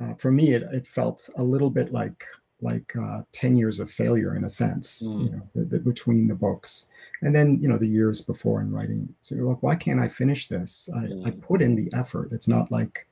uh, 0.00 0.14
for 0.14 0.30
me, 0.30 0.52
it, 0.52 0.62
it 0.72 0.86
felt 0.86 1.28
a 1.36 1.42
little 1.42 1.70
bit 1.70 1.92
like 1.92 2.24
like 2.62 2.94
uh, 2.96 3.22
10 3.32 3.56
years 3.56 3.80
of 3.80 3.90
failure 3.90 4.34
in 4.34 4.44
a 4.44 4.48
sense, 4.48 5.06
mm. 5.06 5.24
you 5.24 5.30
know, 5.30 5.42
the, 5.54 5.64
the, 5.64 5.78
between 5.78 6.26
the 6.26 6.34
books. 6.34 6.88
And 7.22 7.34
then, 7.34 7.58
you 7.60 7.68
know, 7.68 7.78
the 7.78 7.86
years 7.86 8.22
before 8.22 8.60
in 8.60 8.72
writing. 8.72 9.14
So 9.20 9.34
you're 9.34 9.48
like, 9.48 9.62
why 9.62 9.74
can't 9.74 10.00
I 10.00 10.08
finish 10.08 10.48
this? 10.48 10.88
I, 10.94 11.00
mm. 11.00 11.26
I 11.26 11.30
put 11.30 11.62
in 11.62 11.74
the 11.74 11.90
effort. 11.94 12.30
It's 12.32 12.48
not 12.48 12.70
like 12.70 13.06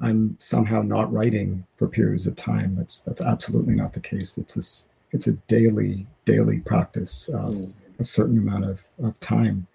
I'm 0.00 0.36
somehow 0.38 0.82
not 0.82 1.12
writing 1.12 1.64
for 1.76 1.88
periods 1.88 2.26
of 2.26 2.36
time. 2.36 2.74
That's 2.76 2.98
that's 2.98 3.20
absolutely 3.20 3.74
not 3.74 3.92
the 3.92 4.00
case. 4.00 4.38
It's 4.38 4.56
a, 4.56 5.14
it's 5.14 5.26
a 5.26 5.32
daily, 5.48 6.06
daily 6.24 6.60
practice 6.60 7.28
of 7.28 7.54
mm. 7.54 7.72
a 7.98 8.04
certain 8.04 8.38
amount 8.38 8.64
of, 8.64 8.82
of 9.02 9.18
time. 9.20 9.66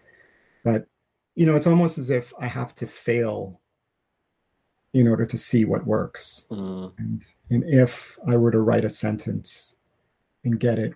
But 0.63 0.87
you 1.39 1.45
know, 1.45 1.55
it's 1.55 1.67
almost 1.67 1.97
as 1.97 2.09
if 2.09 2.33
I 2.37 2.47
have 2.47 2.75
to 2.75 2.85
fail 2.85 3.61
in 4.93 5.07
order 5.07 5.25
to 5.25 5.37
see 5.37 5.63
what 5.63 5.87
works. 5.87 6.45
Mm. 6.51 6.91
And 6.97 7.25
and 7.49 7.63
if 7.65 8.19
I 8.27 8.35
were 8.35 8.51
to 8.51 8.59
write 8.59 8.83
a 8.83 8.89
sentence 8.89 9.77
and 10.43 10.59
get 10.59 10.77
it, 10.77 10.93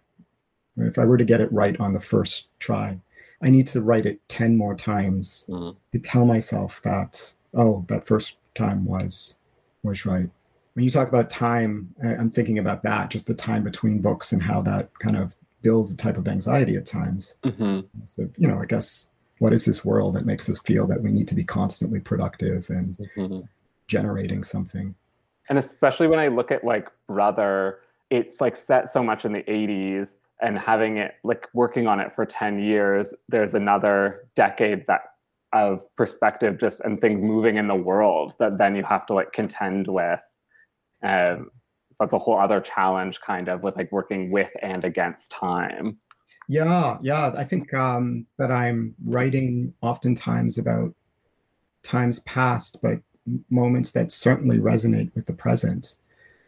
if 0.76 1.00
I 1.00 1.06
were 1.06 1.18
to 1.18 1.24
get 1.24 1.40
it 1.40 1.50
right 1.54 1.80
on 1.80 1.94
the 1.94 2.02
first 2.02 2.50
try, 2.60 3.00
I 3.42 3.52
need 3.52 3.68
to 3.68 3.80
write 3.82 4.06
it 4.06 4.20
10 4.28 4.58
more 4.58 4.76
times 4.76 5.46
mm. 5.48 5.78
to 5.94 6.00
tell 6.00 6.26
myself 6.26 6.82
that, 6.82 7.34
oh, 7.54 7.86
that 7.88 8.06
first 8.06 8.36
time 8.54 8.84
was 8.84 9.38
was 9.82 10.06
right. 10.06 10.30
When 10.74 10.84
you 10.84 10.90
talk 10.90 11.08
about 11.08 11.30
time, 11.30 11.96
I'm 12.04 12.32
thinking 12.32 12.60
about 12.60 12.84
that, 12.84 13.12
just 13.12 13.28
the 13.28 13.34
time 13.34 13.64
between 13.64 14.02
books 14.02 14.34
and 14.34 14.44
how 14.44 14.62
that 14.64 15.00
kind 15.00 15.16
of 15.16 15.38
builds 15.62 15.94
a 15.94 15.96
type 15.96 16.18
of 16.18 16.28
anxiety 16.28 16.76
at 16.76 16.86
times. 16.86 17.38
Mm-hmm. 17.46 17.88
So, 18.04 18.30
you 18.38 18.50
know, 18.50 18.60
I 18.60 18.66
guess 18.66 19.10
what 19.44 19.52
is 19.52 19.66
this 19.66 19.84
world 19.84 20.14
that 20.14 20.26
makes 20.26 20.50
us 20.50 20.58
feel 20.60 20.88
that 20.88 21.04
we 21.04 21.12
need 21.12 21.28
to 21.28 21.36
be 21.36 21.44
constantly 21.44 22.00
productive 22.00 22.70
and 22.70 22.98
mm-hmm. 23.18 23.42
generating 23.88 24.42
something? 24.42 24.96
And 25.50 25.60
especially 25.60 26.08
when 26.08 26.18
I 26.18 26.30
look 26.30 26.50
at 26.50 26.64
like 26.64 26.88
Brother, 27.08 27.80
it's 28.10 28.40
like 28.40 28.56
set 28.56 28.90
so 28.90 29.04
much 29.04 29.26
in 29.26 29.34
the 29.34 29.44
80s 29.44 30.12
and 30.42 30.58
having 30.58 30.96
it 30.96 31.16
like 31.26 31.50
working 31.54 31.88
on 31.88 32.00
it 32.00 32.16
for 32.16 32.26
10 32.26 32.58
years, 32.58 33.14
there's 33.28 33.54
another 33.54 34.30
decade 34.34 34.88
that 34.88 35.02
of 35.52 35.82
perspective 35.98 36.58
just 36.58 36.80
and 36.80 37.02
things 37.02 37.22
moving 37.22 37.58
in 37.58 37.68
the 37.68 37.76
world 37.76 38.36
that 38.40 38.58
then 38.58 38.78
you 38.78 38.84
have 38.84 39.06
to 39.08 39.14
like 39.14 39.34
contend 39.34 39.90
with. 39.90 40.22
Um, 41.04 41.52
that's 42.00 42.14
a 42.14 42.18
whole 42.18 42.40
other 42.40 42.62
challenge 42.62 43.20
kind 43.20 43.50
of 43.50 43.62
with 43.62 43.76
like 43.76 43.92
working 43.92 44.32
with 44.32 44.50
and 44.62 44.86
against 44.86 45.32
time. 45.32 45.98
Yeah, 46.48 46.98
yeah. 47.02 47.34
I 47.38 47.44
think 47.44 47.74
um, 47.74 48.26
that 48.38 48.52
I'm 48.52 48.96
writing 49.06 49.74
oftentimes 49.82 50.58
about 50.58 50.94
times 51.84 52.20
past, 52.22 52.80
but 52.82 53.00
moments 53.50 53.92
that 53.92 54.12
certainly 54.12 54.58
resonate 54.58 55.14
with 55.16 55.26
the 55.26 55.34
present 55.34 55.98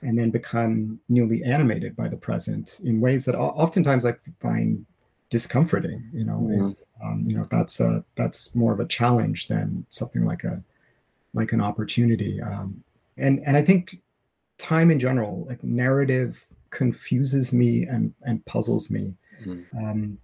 and 0.02 0.20
then 0.20 0.30
become 0.30 1.00
newly 1.10 1.44
animated 1.44 1.96
by 1.96 2.08
the 2.08 2.18
present 2.18 2.80
in 2.84 3.02
ways 3.02 3.26
that 3.26 3.36
oftentimes 3.36 4.06
I 4.06 4.16
find 4.40 4.86
discomforting. 5.30 6.04
You 6.14 6.26
know, 6.26 6.40
mm-hmm. 6.40 6.70
if, 6.70 6.78
um, 7.04 7.24
you 7.26 7.38
know 7.38 7.46
that's 7.50 7.80
a 7.80 8.04
that's 8.16 8.56
more 8.56 8.74
of 8.74 8.80
a 8.80 8.88
challenge 8.88 9.48
than 9.48 9.86
something 9.90 10.26
like 10.26 10.44
a 10.44 10.62
like 11.34 11.54
an 11.54 11.62
opportunity. 11.62 12.42
Um, 12.42 12.84
and 13.18 13.42
and 13.46 13.58
I 13.58 13.62
think 13.62 14.02
time 14.58 14.92
in 14.92 15.00
general, 15.00 15.46
like 15.48 15.64
narrative, 15.64 16.44
confuses 16.70 17.54
me 17.54 17.84
and 17.84 18.14
and 18.24 18.46
puzzles 18.46 18.90
me. 18.90 19.14
Mm-hmm. 19.44 19.78
Um, 19.78 20.18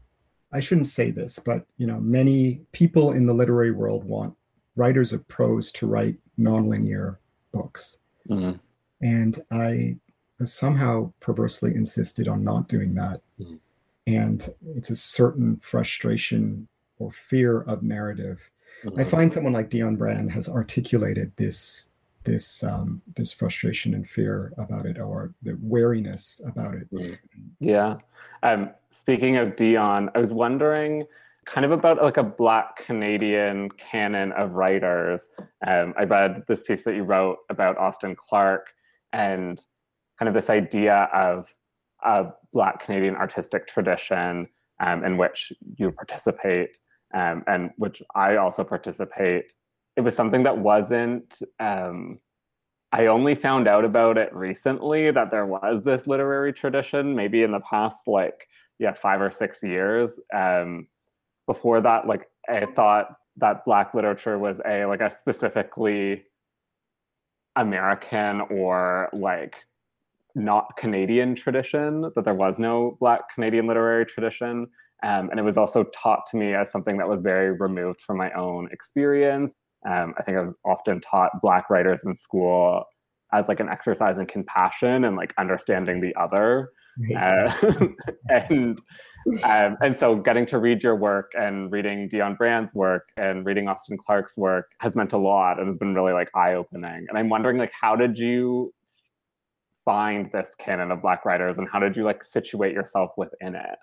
I 0.53 0.59
shouldn't 0.59 0.87
say 0.87 1.11
this, 1.11 1.39
but 1.39 1.65
you 1.77 1.87
know, 1.87 1.99
many 1.99 2.61
people 2.71 3.13
in 3.13 3.25
the 3.25 3.33
literary 3.33 3.71
world 3.71 4.03
want 4.03 4.35
writers 4.75 5.13
of 5.13 5.27
prose 5.27 5.71
to 5.73 5.87
write 5.87 6.17
nonlinear 6.39 7.17
books. 7.51 7.97
Mm-hmm. 8.29 8.57
And 9.01 9.41
I 9.51 9.97
somehow 10.45 11.11
perversely 11.19 11.75
insisted 11.75 12.27
on 12.27 12.43
not 12.43 12.67
doing 12.67 12.95
that. 12.95 13.21
Mm-hmm. 13.39 13.55
And 14.07 14.49
it's 14.75 14.89
a 14.89 14.95
certain 14.95 15.57
frustration 15.57 16.67
or 16.99 17.11
fear 17.11 17.61
of 17.61 17.83
narrative. 17.83 18.49
Mm-hmm. 18.83 18.99
I 18.99 19.03
find 19.03 19.31
someone 19.31 19.53
like 19.53 19.69
Dionne 19.69 19.97
Brand 19.97 20.31
has 20.31 20.49
articulated 20.49 21.31
this 21.35 21.89
this 22.23 22.63
um, 22.63 23.01
this 23.15 23.31
frustration 23.31 23.95
and 23.95 24.07
fear 24.07 24.53
about 24.57 24.85
it, 24.85 24.99
or 24.99 25.33
the 25.41 25.57
wariness 25.61 26.41
about 26.45 26.75
it. 26.75 26.93
Mm-hmm. 26.93 27.13
Yeah. 27.59 27.97
Um, 28.43 28.71
speaking 28.91 29.37
of 29.37 29.55
Dionne, 29.55 30.09
I 30.15 30.19
was 30.19 30.33
wondering 30.33 31.05
kind 31.45 31.65
of 31.65 31.71
about 31.71 32.01
like 32.01 32.17
a 32.17 32.23
black 32.23 32.85
canadian 32.85 33.69
canon 33.71 34.31
of 34.33 34.53
writers. 34.53 35.29
Um, 35.65 35.93
i 35.97 36.03
read 36.03 36.43
this 36.47 36.61
piece 36.61 36.83
that 36.83 36.95
you 36.95 37.03
wrote 37.03 37.37
about 37.49 37.77
austin 37.77 38.15
clarke 38.15 38.67
and 39.11 39.63
kind 40.19 40.27
of 40.27 40.35
this 40.35 40.49
idea 40.49 41.09
of 41.13 41.47
a 42.03 42.27
black 42.53 42.85
canadian 42.85 43.15
artistic 43.15 43.67
tradition 43.67 44.47
um, 44.79 45.03
in 45.03 45.17
which 45.17 45.51
you 45.77 45.91
participate 45.91 46.77
um, 47.13 47.43
and 47.47 47.71
which 47.77 48.01
i 48.15 48.35
also 48.35 48.63
participate. 48.63 49.45
It 49.97 50.01
was 50.01 50.15
something 50.15 50.43
that 50.43 50.57
wasn't 50.57 51.39
um, 51.59 52.19
i 52.91 53.07
only 53.07 53.33
found 53.33 53.67
out 53.67 53.83
about 53.83 54.17
it 54.17 54.33
recently 54.33 55.09
that 55.11 55.31
there 55.31 55.47
was 55.47 55.83
this 55.83 56.05
literary 56.05 56.53
tradition 56.53 57.15
maybe 57.15 57.41
in 57.41 57.51
the 57.51 57.61
past 57.61 58.07
like 58.07 58.47
yeah 58.81 58.93
five 58.93 59.21
or 59.21 59.31
six 59.31 59.63
years. 59.63 60.19
Um, 60.33 60.87
before 61.47 61.81
that 61.81 62.07
like 62.07 62.29
i 62.49 62.65
thought 62.75 63.15
that 63.37 63.65
black 63.65 63.93
literature 63.93 64.37
was 64.37 64.59
a 64.65 64.85
like 64.85 65.01
a 65.01 65.09
specifically 65.09 66.23
american 67.55 68.41
or 68.49 69.09
like 69.11 69.55
not 70.35 70.67
canadian 70.77 71.35
tradition 71.35 72.09
that 72.15 72.23
there 72.23 72.33
was 72.33 72.57
no 72.59 72.97
black 73.01 73.21
canadian 73.33 73.67
literary 73.67 74.05
tradition. 74.05 74.65
Um, 75.03 75.29
and 75.31 75.39
it 75.39 75.43
was 75.43 75.57
also 75.57 75.83
taught 75.85 76.27
to 76.29 76.37
me 76.37 76.53
as 76.53 76.71
something 76.71 76.95
that 76.97 77.09
was 77.09 77.23
very 77.23 77.51
removed 77.51 78.01
from 78.01 78.17
my 78.17 78.31
own 78.33 78.69
experience. 78.71 79.55
Um, 79.85 80.13
i 80.17 80.23
think 80.23 80.37
i 80.37 80.41
was 80.41 80.55
often 80.63 81.01
taught 81.01 81.41
black 81.41 81.69
writers 81.69 82.03
in 82.05 82.13
school 82.15 82.85
as 83.33 83.47
like 83.49 83.59
an 83.59 83.67
exercise 83.67 84.19
in 84.19 84.25
compassion 84.27 85.05
and 85.05 85.17
like 85.17 85.33
understanding 85.37 85.99
the 85.99 86.15
other 86.15 86.71
uh, 87.17 87.53
and 88.29 88.81
um, 89.43 89.77
and 89.81 89.97
so 89.97 90.15
getting 90.15 90.45
to 90.47 90.57
read 90.57 90.81
your 90.81 90.95
work 90.95 91.31
and 91.37 91.71
reading 91.71 92.09
Dionne 92.09 92.37
Brand's 92.37 92.73
work 92.73 93.09
and 93.17 93.45
reading 93.45 93.67
Austin 93.67 93.97
Clarke's 93.97 94.37
work 94.37 94.71
has 94.79 94.95
meant 94.95 95.13
a 95.13 95.17
lot 95.17 95.59
and 95.59 95.67
has 95.67 95.77
been 95.77 95.93
really 95.93 96.13
like 96.13 96.29
eye-opening. 96.33 97.05
And 97.07 97.17
I'm 97.17 97.29
wondering 97.29 97.57
like 97.57 97.71
how 97.79 97.95
did 97.95 98.17
you 98.17 98.73
find 99.85 100.31
this 100.31 100.55
canon 100.57 100.91
of 100.91 101.01
black 101.01 101.25
writers 101.25 101.57
and 101.57 101.67
how 101.71 101.79
did 101.79 101.95
you 101.95 102.03
like 102.03 102.23
situate 102.23 102.73
yourself 102.73 103.11
within 103.17 103.55
it? 103.55 103.77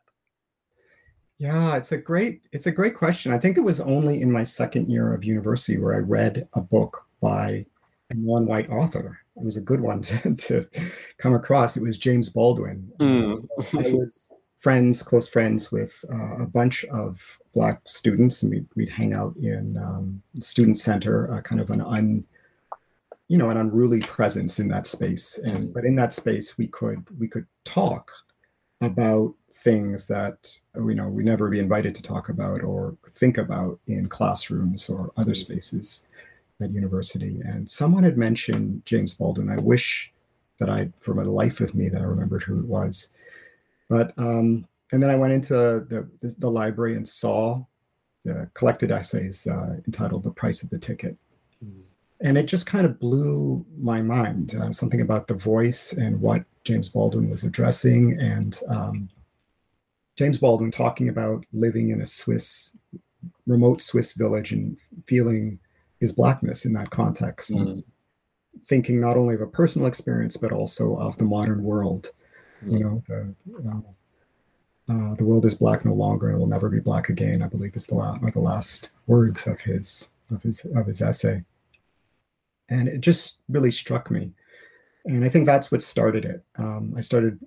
Yeah, 1.39 1.77
it's 1.77 1.93
a 1.93 1.99
great 1.99 2.43
it's 2.53 2.67
a 2.67 2.73
great 2.73 2.95
question. 2.95 3.33
I 3.33 3.39
think 3.39 3.57
it 3.57 3.63
was 3.63 3.81
only 3.81 4.21
in 4.21 4.33
my 4.33 4.43
second 4.43 4.91
year 4.91 5.15
of 5.15 5.25
university 5.25 5.79
where 5.79 5.95
I 5.95 5.99
read 5.99 6.49
a 6.55 6.61
book 6.61 7.07
by 7.21 7.65
a 8.11 8.15
non-white 8.15 8.71
author. 8.71 9.19
It 9.39 9.45
was 9.45 9.57
a 9.57 9.63
good 9.63 9.81
one 9.81 10.01
to, 10.03 10.35
to 10.35 10.65
come 11.19 11.35
across. 11.35 11.77
It 11.77 11.83
was 11.83 11.99
James 11.99 12.29
Baldwin. 12.29 12.91
Mm. 13.01 13.47
I 13.75 13.93
was 13.93 14.25
friends, 14.59 15.03
close 15.03 15.29
friends 15.29 15.71
with 15.71 16.05
uh, 16.13 16.39
a 16.39 16.47
bunch 16.47 16.85
of 16.87 17.39
Black 17.55 17.81
students, 17.87 18.43
and 18.43 18.53
we'd, 18.53 18.67
we'd 18.75 18.89
hang 18.89 19.13
out 19.13 19.37
in 19.37 19.77
um, 19.79 20.23
student 20.41 20.79
center, 20.79 21.33
uh, 21.33 21.41
kind 21.41 21.61
of 21.61 21.71
an 21.71 21.81
un, 21.81 22.27
you 23.29 23.39
know, 23.39 23.51
an 23.51 23.57
unruly 23.57 24.01
presence 24.01 24.59
in 24.59 24.69
that 24.69 24.87
space. 24.87 25.39
And 25.39 25.73
but 25.73 25.85
in 25.85 25.95
that 25.97 26.13
space, 26.13 26.59
we 26.59 26.67
could 26.69 27.07
we 27.19 27.29
could 27.29 27.47
talk 27.65 28.11
about 28.81 29.35
things 29.55 30.07
that 30.07 30.57
you 30.77 30.95
know 30.95 31.09
we 31.09 31.25
never 31.25 31.49
be 31.49 31.59
invited 31.59 31.95
to 31.95 32.03
talk 32.03 32.29
about 32.29 32.63
or 32.63 32.97
think 33.11 33.39
about 33.39 33.79
in 33.87 34.09
classrooms 34.09 34.89
or 34.89 35.11
other 35.17 35.33
mm-hmm. 35.33 35.53
spaces 35.53 36.07
at 36.61 36.73
university. 36.73 37.41
And 37.45 37.69
someone 37.69 38.05
had 38.05 38.19
mentioned 38.19 38.83
James 38.85 39.15
Baldwin. 39.15 39.51
I 39.51 39.57
wish 39.57 40.13
that 40.59 40.69
I, 40.69 40.91
for 41.01 41.15
the 41.15 41.31
life 41.31 41.61
of 41.61 41.75
me, 41.75 41.89
that 41.89 42.01
I 42.01 42.05
remembered 42.05 42.43
who 42.43 42.59
it 42.59 42.67
was 42.67 43.09
but 43.89 44.13
um, 44.19 44.67
and 44.93 45.03
then 45.03 45.11
I 45.11 45.17
went 45.17 45.33
into 45.33 45.55
the, 45.55 46.09
the, 46.21 46.35
the 46.39 46.51
library 46.51 46.97
and 46.97 47.07
saw 47.07 47.65
the 48.25 48.49
collected 48.55 48.91
essays 48.91 49.47
uh, 49.47 49.77
entitled 49.87 50.23
"The 50.23 50.31
Price 50.31 50.63
of 50.63 50.71
the 50.71 50.79
Ticket," 50.79 51.17
mm. 51.65 51.83
and 52.21 52.37
it 52.37 52.45
just 52.45 52.67
kind 52.67 52.85
of 52.85 53.01
blew 53.01 53.65
my 53.79 54.03
mind. 54.03 54.55
Uh, 54.55 54.71
something 54.71 55.01
about 55.01 55.27
the 55.27 55.35
voice 55.35 55.95
and 55.95 56.21
what 56.21 56.45
James 56.65 56.89
Baldwin 56.89 57.31
was 57.31 57.45
addressing, 57.45 58.21
and 58.21 58.61
um, 58.69 59.09
James 60.17 60.39
Baldwin 60.39 60.71
talking 60.71 61.09
about 61.09 61.45
living 61.53 61.91
in 61.91 62.03
a 62.03 62.07
Swiss, 62.07 62.77
remote 63.47 63.81
Swiss 63.81 64.13
village 64.13 64.53
and 64.53 64.77
feeling 65.07 65.59
his 66.01 66.13
blackness 66.13 66.65
in 66.65 66.73
that 66.75 66.91
context. 66.91 67.55
Mm. 67.55 67.85
Thinking 68.67 69.01
not 69.01 69.17
only 69.17 69.35
of 69.35 69.41
a 69.41 69.47
personal 69.47 69.87
experience 69.87 70.37
but 70.37 70.53
also 70.53 70.97
of 70.97 71.17
the 71.19 71.25
modern 71.25 71.63
world 71.63 72.13
you 72.67 72.79
know, 72.81 73.03
the 73.07 73.35
uh, 73.69 74.93
uh, 74.93 75.15
the 75.15 75.25
world 75.25 75.45
is 75.45 75.55
black 75.55 75.85
no 75.85 75.93
longer 75.93 76.31
and 76.31 76.39
will 76.39 76.47
never 76.47 76.69
be 76.69 76.81
black 76.81 77.09
again. 77.09 77.43
I 77.43 77.47
believe 77.47 77.77
is 77.77 77.87
the 77.87 77.95
last 77.95 78.23
are 78.23 78.31
the 78.31 78.41
last 78.41 78.91
words 79.07 79.47
of 79.47 79.61
his 79.61 80.11
of 80.31 80.43
his 80.43 80.65
of 80.75 80.87
his 80.87 81.01
essay, 81.01 81.45
and 82.69 82.89
it 82.89 83.01
just 83.01 83.39
really 83.49 83.71
struck 83.71 84.11
me, 84.11 84.33
and 85.05 85.25
I 85.25 85.29
think 85.29 85.47
that's 85.47 85.71
what 85.71 85.83
started 85.83 86.25
it. 86.25 86.45
Um, 86.57 86.95
I 86.97 87.01
started 87.01 87.39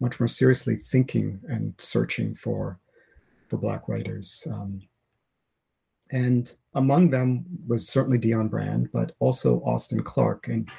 much 0.00 0.18
more 0.18 0.28
seriously 0.28 0.76
thinking 0.76 1.40
and 1.48 1.74
searching 1.78 2.34
for 2.34 2.78
for 3.48 3.58
black 3.58 3.88
writers. 3.88 4.46
Um, 4.50 4.82
and 6.10 6.52
among 6.74 7.10
them 7.10 7.44
was 7.66 7.88
certainly 7.88 8.18
Dionne 8.18 8.50
Brand, 8.50 8.90
but 8.92 9.14
also 9.18 9.60
Austin 9.64 10.02
Clarke. 10.02 10.48
And 10.48 10.70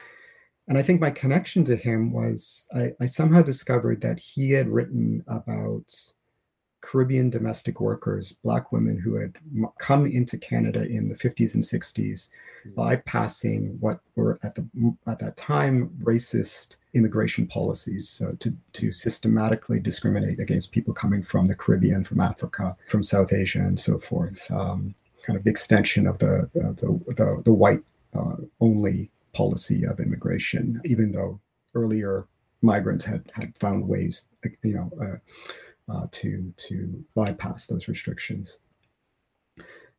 and 0.68 0.78
I 0.78 0.84
think 0.84 1.02
my 1.02 1.10
connection 1.10 1.64
to 1.66 1.76
him 1.76 2.14
was 2.14 2.68
I, 2.76 2.92
I 3.00 3.08
somehow 3.08 3.42
discovered 3.42 4.02
that 4.02 4.20
he 4.20 4.52
had 4.52 4.70
written 4.70 5.24
about 5.28 5.92
Caribbean 6.82 7.30
domestic 7.30 7.82
workers, 7.82 8.34
Black 8.44 8.72
women 8.72 8.98
who 8.98 9.16
had 9.16 9.36
come 9.80 10.06
into 10.06 10.38
Canada 10.38 10.86
in 10.86 11.10
the 11.10 11.16
50s 11.16 11.56
and 11.56 11.64
60s, 11.64 12.30
mm. 12.66 12.74
bypassing 12.76 13.78
what 13.80 14.00
were 14.16 14.40
at 14.44 14.56
the 14.56 14.66
at 15.08 15.20
that 15.20 15.36
time 15.36 15.90
racist 16.02 16.78
immigration 16.94 17.46
policies 17.46 18.10
so 18.10 18.32
to 18.40 18.52
to 18.74 18.92
systematically 18.92 19.80
discriminate 19.80 20.40
against 20.40 20.72
people 20.72 20.94
coming 20.94 21.22
from 21.22 21.48
the 21.48 21.56
Caribbean, 21.56 22.04
from 22.04 22.20
Africa, 22.20 22.78
from 22.88 23.04
South 23.04 23.34
Asia, 23.34 23.60
and 23.60 23.80
so 23.80 24.00
forth. 24.00 24.50
Um, 24.52 24.96
kind 25.30 25.38
of 25.38 25.44
the 25.44 25.52
extension 25.52 26.08
of 26.08 26.18
the 26.18 26.50
uh, 26.60 26.74
the, 26.82 27.00
the, 27.16 27.42
the 27.46 27.54
white 27.54 27.84
uh, 28.16 28.36
only 28.62 29.12
policy 29.34 29.86
of 29.86 30.00
immigration, 30.00 30.82
even 30.86 31.12
though 31.12 31.40
earlier 31.76 32.26
migrants 32.64 33.06
had 33.06 33.32
had 33.36 33.56
found 33.56 33.88
ways, 33.88 34.28
you 34.64 34.74
know, 34.74 34.90
uh, 35.00 35.94
uh, 35.94 36.08
to 36.12 36.52
to 36.58 37.06
bypass 37.14 37.68
those 37.68 37.88
restrictions. 37.88 38.58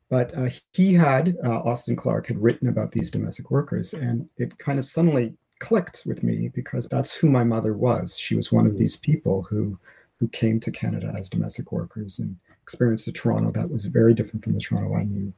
But 0.09 0.37
uh, 0.37 0.49
he 0.73 0.95
had 0.95 1.37
uh, 1.45 1.61
Austin 1.61 1.95
Clarke 1.95 2.27
had 2.27 2.43
written 2.43 2.69
about 2.69 2.91
these 2.91 3.13
domestic 3.13 3.53
workers, 3.53 3.95
and 3.95 4.29
it 4.37 4.59
kind 4.59 4.81
of 4.81 4.85
suddenly 4.85 5.37
clicked 5.61 6.03
with 6.07 6.25
me 6.25 6.49
because 6.53 6.89
that's 6.89 7.15
who 7.15 7.31
my 7.31 7.45
mother 7.45 7.75
was. 7.75 8.19
She 8.19 8.35
was 8.35 8.51
one 8.51 8.67
of 8.67 8.79
these 8.79 8.97
people 8.97 9.43
who 9.43 9.79
who 10.19 10.27
came 10.29 10.59
to 10.59 10.73
Canada 10.73 11.15
as 11.17 11.31
domestic 11.31 11.71
workers 11.71 12.19
and 12.19 12.37
experienced 12.71 13.09
a 13.09 13.13
Toronto 13.13 13.51
that 13.51 13.71
was 13.71 13.87
very 13.87 14.15
different 14.15 14.45
from 14.45 14.55
the 14.55 14.61
Toronto 14.61 14.95
I 14.95 15.05
knew 15.05 15.33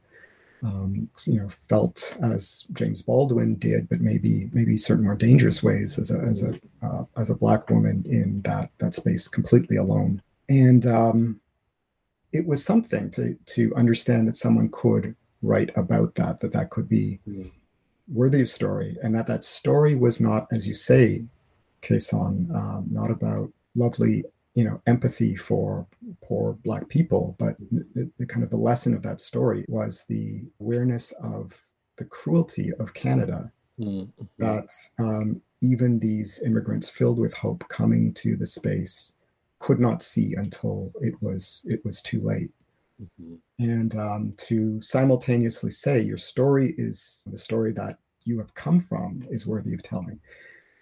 um, 0.62 1.08
you 1.26 1.40
know, 1.40 1.48
felt 1.68 2.16
as 2.22 2.66
James 2.72 3.02
Baldwin 3.02 3.56
did, 3.56 3.88
but 3.88 4.00
maybe 4.00 4.48
maybe 4.52 4.76
certain 4.76 5.04
more 5.04 5.16
dangerous 5.16 5.62
ways 5.62 5.98
as 5.98 6.10
a 6.10 6.18
as 6.20 6.44
a 6.44 6.60
uh, 6.82 7.04
as 7.16 7.30
a 7.30 7.34
black 7.34 7.68
woman 7.68 8.04
in 8.08 8.42
that 8.42 8.70
that 8.78 8.94
space, 8.94 9.26
completely 9.28 9.76
alone. 9.76 10.22
And 10.48 10.86
um, 10.86 11.40
it 12.32 12.46
was 12.46 12.64
something 12.64 13.10
to 13.12 13.34
to 13.46 13.74
understand 13.74 14.28
that 14.28 14.36
someone 14.36 14.68
could 14.70 15.16
write 15.42 15.70
about 15.76 16.14
that, 16.14 16.38
that 16.40 16.52
that 16.52 16.70
could 16.70 16.88
be 16.88 17.18
mm. 17.28 17.50
worthy 18.06 18.42
of 18.42 18.48
story, 18.48 18.96
and 19.02 19.14
that 19.16 19.26
that 19.26 19.44
story 19.44 19.96
was 19.96 20.20
not, 20.20 20.46
as 20.52 20.68
you 20.68 20.74
say, 20.74 21.24
Kason, 21.82 22.54
um, 22.54 22.86
not 22.88 23.10
about 23.10 23.52
lovely 23.74 24.24
you 24.54 24.64
know 24.64 24.80
empathy 24.86 25.34
for 25.34 25.86
poor 26.22 26.54
black 26.64 26.88
people 26.88 27.36
but 27.38 27.56
the, 27.70 28.10
the, 28.18 28.26
kind 28.26 28.42
of 28.42 28.50
the 28.50 28.56
lesson 28.56 28.94
of 28.94 29.02
that 29.02 29.20
story 29.20 29.64
was 29.68 30.04
the 30.08 30.42
awareness 30.60 31.12
of 31.22 31.52
the 31.96 32.04
cruelty 32.04 32.70
of 32.78 32.92
canada 32.94 33.50
mm-hmm. 33.80 34.24
that 34.38 34.70
um, 34.98 35.40
even 35.60 35.98
these 35.98 36.42
immigrants 36.44 36.88
filled 36.88 37.18
with 37.18 37.34
hope 37.34 37.64
coming 37.68 38.12
to 38.12 38.36
the 38.36 38.46
space 38.46 39.14
could 39.58 39.80
not 39.80 40.02
see 40.02 40.34
until 40.34 40.92
it 41.00 41.14
was 41.22 41.64
it 41.66 41.82
was 41.84 42.02
too 42.02 42.20
late 42.20 42.52
mm-hmm. 43.00 43.34
and 43.58 43.96
um, 43.96 44.34
to 44.36 44.80
simultaneously 44.82 45.70
say 45.70 46.00
your 46.00 46.18
story 46.18 46.74
is 46.76 47.22
the 47.26 47.38
story 47.38 47.72
that 47.72 47.98
you 48.24 48.38
have 48.38 48.54
come 48.54 48.78
from 48.78 49.24
is 49.30 49.46
worthy 49.46 49.72
of 49.72 49.82
telling 49.82 50.18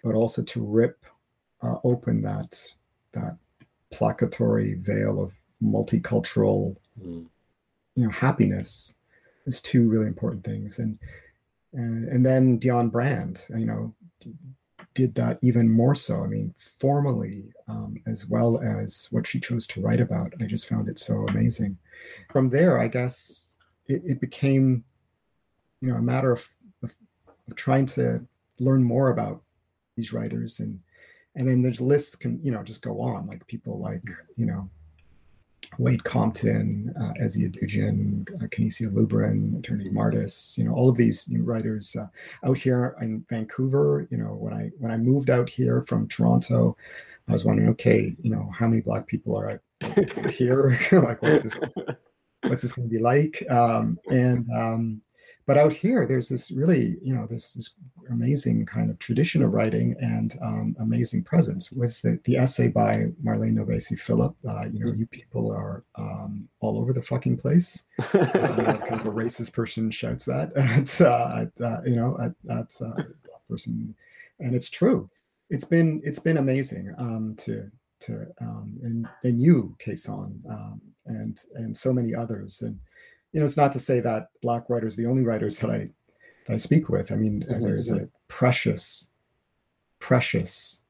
but 0.02 0.14
also 0.14 0.42
to 0.42 0.64
rip 0.64 1.04
uh, 1.62 1.76
open 1.84 2.22
that 2.22 2.58
that 3.12 3.36
placatory 3.92 4.78
veil 4.78 5.20
of 5.20 5.32
multicultural 5.62 6.76
mm. 7.00 7.26
you 7.94 8.04
know 8.04 8.10
happiness 8.10 8.94
is 9.46 9.60
two 9.60 9.88
really 9.88 10.06
important 10.06 10.44
things. 10.44 10.78
And 10.78 10.98
and, 11.72 12.08
and 12.08 12.26
then 12.26 12.58
Dionne 12.58 12.90
Brand 12.90 13.44
you 13.50 13.66
know 13.66 13.94
did 14.94 15.14
that 15.14 15.38
even 15.42 15.70
more 15.70 15.94
so. 15.94 16.24
I 16.24 16.26
mean 16.26 16.54
formally 16.56 17.44
um, 17.68 18.00
as 18.06 18.26
well 18.26 18.60
as 18.60 19.08
what 19.10 19.26
she 19.26 19.38
chose 19.40 19.66
to 19.68 19.80
write 19.80 20.00
about. 20.00 20.32
I 20.40 20.44
just 20.44 20.68
found 20.68 20.88
it 20.88 20.98
so 20.98 21.26
amazing. 21.28 21.78
From 22.32 22.48
there 22.48 22.78
i 22.78 22.88
guess 22.88 23.54
it, 23.86 24.02
it 24.06 24.20
became 24.20 24.84
you 25.80 25.88
know 25.88 25.96
a 25.96 26.02
matter 26.02 26.32
of, 26.32 26.48
of, 26.82 26.94
of 27.48 27.56
trying 27.56 27.86
to 27.86 28.24
learn 28.58 28.82
more 28.82 29.10
about 29.10 29.42
these 29.96 30.12
writers 30.12 30.60
and 30.60 30.80
and 31.40 31.48
then 31.48 31.62
there's 31.62 31.80
lists 31.80 32.14
can 32.14 32.38
you 32.44 32.52
know 32.52 32.62
just 32.62 32.82
go 32.82 33.00
on 33.00 33.26
like 33.26 33.44
people 33.46 33.80
like 33.80 34.02
you 34.36 34.44
know 34.46 34.68
Wade 35.78 36.02
Compton, 36.02 36.92
uh, 37.00 37.12
Esi 37.22 37.48
Edugyan, 37.48 38.26
uh, 38.42 38.48
Canisia 38.48 38.88
Lubrin, 38.92 39.56
Attorney 39.56 39.88
Martis, 39.88 40.58
you 40.58 40.64
know, 40.64 40.74
all 40.74 40.88
of 40.88 40.96
these 40.96 41.30
new 41.30 41.44
writers 41.44 41.94
uh, 41.94 42.08
out 42.44 42.58
here 42.58 42.96
in 43.00 43.24
Vancouver. 43.30 44.08
You 44.10 44.18
know, 44.18 44.34
when 44.34 44.52
I 44.52 44.70
when 44.78 44.90
I 44.90 44.96
moved 44.96 45.30
out 45.30 45.48
here 45.48 45.82
from 45.82 46.08
Toronto, 46.08 46.76
I 47.28 47.32
was 47.32 47.44
wondering, 47.44 47.68
okay, 47.70 48.16
you 48.20 48.30
know, 48.30 48.50
how 48.52 48.66
many 48.66 48.82
Black 48.82 49.06
people 49.06 49.38
are 49.38 49.50
out 49.50 50.32
here? 50.32 50.76
like, 50.92 51.22
what's 51.22 51.44
this? 51.44 51.60
What's 52.42 52.62
this 52.62 52.72
going 52.72 52.88
to 52.88 52.94
be 52.94 53.00
like? 53.00 53.48
Um, 53.48 53.98
and 54.10 54.46
um, 54.50 55.02
but 55.50 55.58
out 55.58 55.72
here 55.72 56.06
there's 56.06 56.28
this 56.28 56.52
really 56.52 56.96
you 57.02 57.12
know 57.12 57.26
this, 57.26 57.54
this 57.54 57.70
amazing 58.10 58.64
kind 58.64 58.88
of 58.88 58.96
tradition 59.00 59.42
of 59.42 59.52
writing 59.52 59.96
and 60.00 60.38
um, 60.42 60.76
amazing 60.78 61.24
presence 61.24 61.72
was 61.72 62.00
the, 62.02 62.20
the 62.22 62.36
essay 62.36 62.68
by 62.68 63.06
marlene 63.24 63.54
nourbese 63.54 63.98
philip. 63.98 64.32
Uh, 64.48 64.66
you 64.72 64.78
know 64.78 64.92
you 64.92 65.06
people 65.06 65.50
are 65.50 65.82
um, 65.96 66.48
all 66.60 66.78
over 66.78 66.92
the 66.92 67.02
fucking 67.02 67.36
place. 67.36 67.84
Uh, 68.14 68.76
kind 68.86 69.00
of 69.00 69.06
a 69.08 69.10
racist 69.10 69.52
person 69.52 69.90
shouts 69.90 70.24
that 70.24 70.56
at, 70.56 71.00
uh, 71.00 71.42
at 71.42 71.60
uh, 71.60 71.80
you 71.84 71.96
know 71.96 72.16
at, 72.22 72.32
at 72.56 72.72
uh, 72.80 73.02
person. 73.48 73.92
And 74.38 74.54
it's 74.54 74.70
true. 74.70 75.10
It's 75.48 75.64
been 75.64 76.00
it's 76.04 76.20
been 76.20 76.36
amazing 76.36 76.94
um, 76.96 77.34
to 77.38 77.68
to 78.02 78.26
um, 78.40 78.78
and 78.84 79.08
and 79.24 79.40
you 79.40 79.76
Kason 79.84 80.48
um, 80.48 80.80
and 81.06 81.40
and 81.56 81.76
so 81.76 81.92
many 81.92 82.14
others. 82.14 82.62
And 82.62 82.78
you 83.32 83.40
know, 83.40 83.46
it's 83.46 83.56
not 83.56 83.72
to 83.72 83.78
say 83.78 84.00
that 84.00 84.28
black 84.42 84.68
writers 84.68 84.96
the 84.96 85.06
only 85.06 85.22
writers 85.22 85.58
that 85.60 85.70
I 85.70 85.88
that 86.46 86.54
I 86.54 86.56
speak 86.56 86.88
with. 86.88 87.12
I 87.12 87.16
mean, 87.16 87.44
mm-hmm. 87.48 87.64
there's 87.64 87.90
a 87.90 88.08
precious, 88.28 89.10
precious 89.98 90.82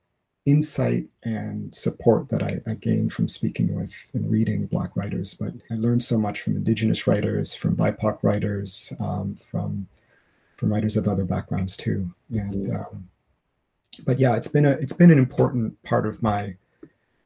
insight 0.47 1.05
and 1.23 1.75
support 1.75 2.29
that 2.31 2.43
I, 2.43 2.61
I 2.67 2.75
gained 2.75 3.13
from 3.13 3.29
speaking 3.29 3.75
with 3.75 3.93
and 4.15 4.31
reading 4.31 4.67
black 4.67 4.97
writers. 4.97 5.35
But 5.35 5.53
I 5.71 5.75
learned 5.75 6.03
so 6.03 6.19
much 6.19 6.41
from 6.41 6.57
indigenous 6.57 7.07
writers, 7.07 7.55
from 7.55 7.77
BIPOC 7.77 8.23
writers, 8.23 8.93
um, 9.01 9.35
from 9.37 9.87
from 10.57 10.73
writers 10.73 10.97
of 10.97 11.09
other 11.09 11.25
backgrounds 11.25 11.77
too. 11.77 12.11
And 12.31 12.67
mm-hmm. 12.67 12.77
um, 12.77 13.09
but 14.05 14.19
yeah, 14.19 14.37
it's 14.37 14.49
been 14.49 14.67
a 14.67 14.73
it's 14.73 14.93
been 14.93 15.11
an 15.11 15.19
important 15.19 15.81
part 15.83 16.07
of 16.07 16.23
my 16.23 16.57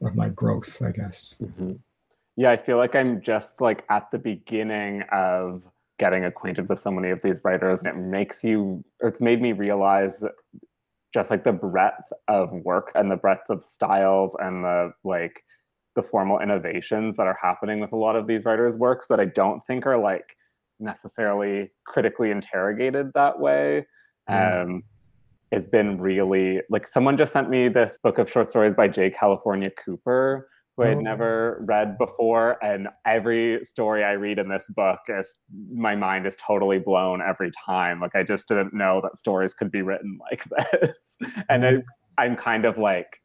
of 0.01 0.15
my 0.15 0.29
growth, 0.29 0.81
I 0.81 0.91
guess. 0.91 1.41
Mm-hmm. 1.41 1.73
Yeah, 2.37 2.51
I 2.51 2.57
feel 2.57 2.77
like 2.77 2.95
I'm 2.95 3.21
just 3.21 3.61
like 3.61 3.85
at 3.89 4.11
the 4.11 4.17
beginning 4.17 5.03
of 5.11 5.63
getting 5.97 6.25
acquainted 6.25 6.67
with 6.67 6.79
so 6.79 6.91
many 6.91 7.09
of 7.09 7.21
these 7.23 7.41
writers, 7.43 7.79
and 7.79 7.87
it 7.87 7.95
makes 7.95 8.43
you, 8.43 8.83
it's 9.01 9.21
made 9.21 9.41
me 9.41 9.53
realize 9.53 10.21
just 11.13 11.29
like 11.29 11.45
the 11.45 11.53
breadth 11.53 12.11
of 12.27 12.51
work 12.51 12.91
and 12.93 13.09
the 13.09 13.15
breadth 13.15 13.49
of 13.49 13.63
styles 13.63 14.35
and 14.39 14.65
the 14.65 14.91
like 15.05 15.43
the 15.95 16.03
formal 16.03 16.39
innovations 16.39 17.15
that 17.15 17.25
are 17.25 17.37
happening 17.41 17.79
with 17.79 17.93
a 17.93 17.95
lot 17.95 18.17
of 18.17 18.27
these 18.27 18.43
writers' 18.43 18.75
works 18.75 19.07
that 19.09 19.19
I 19.19 19.25
don't 19.25 19.65
think 19.65 19.85
are 19.85 19.97
like 19.97 20.35
necessarily 20.77 21.71
critically 21.85 22.31
interrogated 22.31 23.13
that 23.13 23.39
way. 23.39 23.87
Mm. 24.29 24.63
Um, 24.63 24.83
has 25.51 25.67
been 25.67 26.01
really 26.01 26.59
like 26.69 26.87
someone 26.87 27.17
just 27.17 27.31
sent 27.31 27.49
me 27.49 27.69
this 27.69 27.97
book 28.03 28.17
of 28.17 28.29
short 28.29 28.49
stories 28.49 28.73
by 28.75 28.89
J. 28.89 29.09
California 29.09 29.69
Cooper, 29.69 30.49
who 30.75 30.83
I 30.83 30.89
had 30.89 30.97
oh. 30.97 31.01
never 31.01 31.63
read 31.65 31.97
before. 31.97 32.63
And 32.63 32.87
every 33.05 33.63
story 33.63 34.03
I 34.03 34.11
read 34.13 34.39
in 34.39 34.49
this 34.49 34.65
book 34.75 34.99
is 35.07 35.33
my 35.71 35.95
mind 35.95 36.27
is 36.27 36.35
totally 36.35 36.79
blown 36.79 37.21
every 37.21 37.51
time. 37.65 37.99
Like 38.01 38.15
I 38.15 38.23
just 38.23 38.47
didn't 38.47 38.73
know 38.73 39.01
that 39.03 39.17
stories 39.17 39.53
could 39.53 39.71
be 39.71 39.81
written 39.81 40.17
like 40.31 40.43
this. 40.49 41.17
and 41.49 41.65
I, 41.65 41.71
mm-hmm. 41.71 41.79
I'm 42.17 42.35
kind 42.35 42.65
of 42.65 42.77
like, 42.77 43.21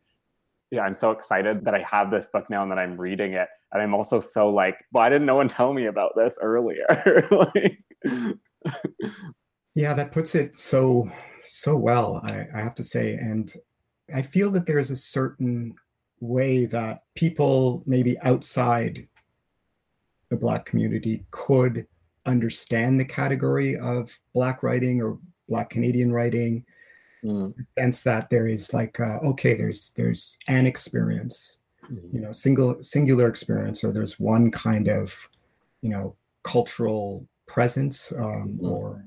yeah, 0.71 0.83
I'm 0.83 0.97
so 0.97 1.11
excited 1.11 1.65
that 1.65 1.75
I 1.75 1.85
have 1.91 2.11
this 2.11 2.29
book 2.33 2.49
now 2.49 2.63
and 2.63 2.71
that 2.71 2.79
I'm 2.79 3.01
reading 3.01 3.33
it. 3.33 3.49
And 3.73 3.83
I'm 3.83 3.95
also 3.95 4.21
so 4.21 4.51
like, 4.51 4.77
why 4.93 5.09
didn't 5.09 5.27
no 5.27 5.37
one 5.37 5.49
tell 5.49 5.73
me 5.73 5.87
about 5.87 6.13
this 6.17 6.39
earlier? 6.41 7.27
like, 7.31 7.79
yeah, 9.75 9.95
that 9.95 10.13
puts 10.13 10.35
it 10.35 10.57
so 10.57 11.11
so 11.43 11.77
well, 11.77 12.21
I, 12.25 12.47
I 12.55 12.61
have 12.61 12.75
to 12.77 12.85
say. 12.85 13.15
And 13.15 13.53
I 14.15 14.23
feel 14.23 14.51
that 14.53 14.67
there's 14.67 14.91
a 14.91 14.97
certain 14.97 15.75
way 16.21 16.67
that 16.67 17.03
people 17.15 17.83
maybe 17.87 18.19
outside 18.21 19.07
the 20.29 20.37
Black 20.37 20.65
community 20.65 21.25
could 21.31 21.87
understand 22.27 22.99
the 22.99 23.05
category 23.05 23.77
of 23.77 24.17
Black 24.33 24.63
writing 24.63 25.03
or 25.03 25.19
Black 25.49 25.71
Canadian 25.71 26.13
writing. 26.13 26.65
Mm. 27.25 27.55
The 27.57 27.63
sense 27.63 28.03
that 28.03 28.31
there 28.31 28.47
is 28.47 28.73
like 28.73 28.99
uh, 29.01 29.19
okay, 29.25 29.55
there's 29.55 29.91
there's 29.91 30.39
an 30.49 30.67
experience, 30.67 31.59
mm. 31.91 32.15
you 32.15 32.21
know, 32.21 32.33
single 32.33 32.83
singular 32.83 33.29
experience, 33.29 33.85
or 33.85 33.93
there's 33.93 34.19
one 34.19 34.51
kind 34.51 34.89
of, 34.89 35.29
you 35.83 35.91
know, 35.91 36.17
cultural 36.45 37.27
presence 37.47 38.13
um, 38.13 38.59
mm. 38.61 38.71
or 38.71 39.05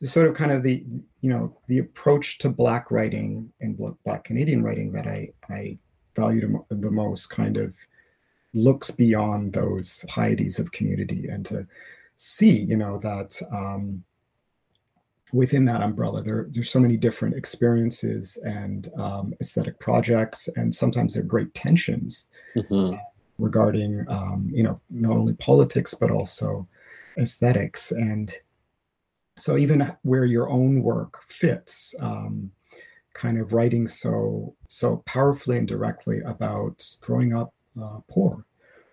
the 0.00 0.06
sort 0.06 0.28
of 0.28 0.34
kind 0.34 0.52
of 0.52 0.62
the 0.62 0.84
you 1.20 1.30
know 1.30 1.56
the 1.66 1.78
approach 1.78 2.38
to 2.38 2.48
black 2.48 2.90
writing 2.90 3.52
and 3.60 3.76
black 4.04 4.24
canadian 4.24 4.62
writing 4.62 4.92
that 4.92 5.06
i 5.06 5.28
i 5.50 5.76
valued 6.18 6.56
the 6.70 6.90
most 6.90 7.28
kind 7.28 7.56
of 7.56 7.74
looks 8.54 8.90
beyond 8.90 9.52
those 9.52 10.04
pieties 10.08 10.58
of 10.58 10.72
community 10.72 11.28
and 11.28 11.44
to 11.46 11.66
see, 12.16 12.60
you 12.62 12.76
know, 12.76 12.98
that 12.98 13.40
um, 13.52 14.02
within 15.32 15.64
that 15.66 15.82
umbrella, 15.82 16.22
there, 16.22 16.46
there's 16.50 16.70
so 16.70 16.80
many 16.80 16.96
different 16.96 17.36
experiences 17.36 18.36
and 18.44 18.88
um, 18.96 19.34
aesthetic 19.40 19.78
projects, 19.78 20.48
and 20.56 20.74
sometimes 20.74 21.14
there 21.14 21.22
are 21.22 21.26
great 21.26 21.52
tensions 21.54 22.28
mm-hmm. 22.56 22.94
uh, 22.94 22.98
regarding, 23.38 24.04
um, 24.08 24.50
you 24.52 24.62
know, 24.62 24.80
not 24.90 25.12
only 25.12 25.34
politics 25.34 25.94
but 25.94 26.10
also 26.10 26.66
aesthetics. 27.18 27.92
And 27.92 28.32
so, 29.36 29.56
even 29.56 29.92
where 30.02 30.24
your 30.24 30.48
own 30.48 30.82
work 30.82 31.22
fits, 31.28 31.94
um, 32.00 32.50
kind 33.18 33.38
of 33.38 33.52
writing 33.52 33.86
so 33.86 34.54
so 34.68 34.98
powerfully 35.04 35.58
and 35.58 35.66
directly 35.66 36.20
about 36.20 36.86
growing 37.00 37.34
up 37.34 37.52
uh, 37.80 37.98
poor, 38.08 38.44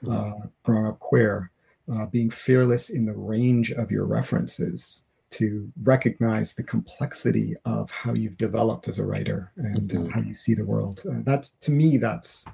mm-hmm. 0.04 0.12
uh, 0.12 0.48
growing 0.64 0.88
up 0.88 1.00
queer, 1.00 1.52
uh, 1.92 2.06
being 2.08 2.30
fearless 2.30 2.90
in 2.90 3.06
the 3.06 3.14
range 3.14 3.72
of 3.72 3.92
your 3.92 4.06
references 4.06 5.04
to 5.30 5.72
recognize 5.84 6.54
the 6.54 6.64
complexity 6.64 7.56
of 7.66 7.92
how 7.92 8.14
you've 8.14 8.38
developed 8.38 8.88
as 8.88 9.00
a 9.00 9.06
writer 9.06 9.52
and 9.58 9.90
mm-hmm. 9.90 10.10
how 10.10 10.22
you 10.22 10.34
see 10.34 10.54
the 10.54 10.66
world. 10.66 11.04
Uh, 11.10 11.20
that's 11.24 11.50
to 11.50 11.72
me, 11.72 11.98
that's 11.98 12.46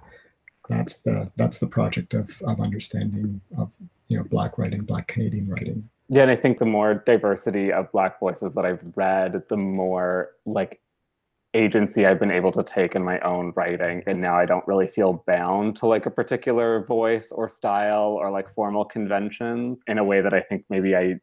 that's 0.68 0.98
the 0.98 1.32
that's 1.38 1.60
the 1.60 1.68
project 1.68 2.14
of 2.14 2.42
of 2.42 2.60
understanding 2.60 3.40
of 3.58 3.72
you 4.10 4.18
know 4.18 4.26
black 4.26 4.58
writing, 4.58 4.82
black 4.82 5.08
Canadian 5.08 5.48
writing. 5.48 5.90
Yeah, 6.10 6.24
and 6.24 6.32
I 6.32 6.36
think 6.36 6.60
the 6.60 6.66
more 6.66 6.96
diversity 7.06 7.72
of 7.72 7.90
black 7.94 8.20
voices 8.20 8.54
that 8.56 8.66
I've 8.66 8.84
read, 8.98 9.44
the 9.48 9.56
more 9.56 10.32
like 10.46 10.82
agency 11.54 12.06
I've 12.06 12.20
been 12.20 12.32
able 12.32 12.52
to 12.54 12.64
take 12.64 12.96
in 12.96 13.04
my 13.04 13.20
own 13.20 13.52
writing. 13.56 14.04
And 14.08 14.22
now 14.22 14.38
I 14.38 14.46
don't 14.46 14.66
really 14.68 14.88
feel 14.88 15.24
bound 15.28 15.76
to 15.78 15.86
like 15.86 16.06
a 16.06 16.12
particular 16.12 16.86
voice 16.86 17.30
or 17.32 17.50
style 17.50 18.18
or 18.20 18.32
like 18.32 18.54
formal 18.54 18.86
conventions 18.86 19.80
in 19.88 19.98
a 19.98 20.04
way 20.04 20.22
that 20.22 20.34
I 20.34 20.42
think 20.42 20.66
maybe 20.70 20.96
I 20.96 21.20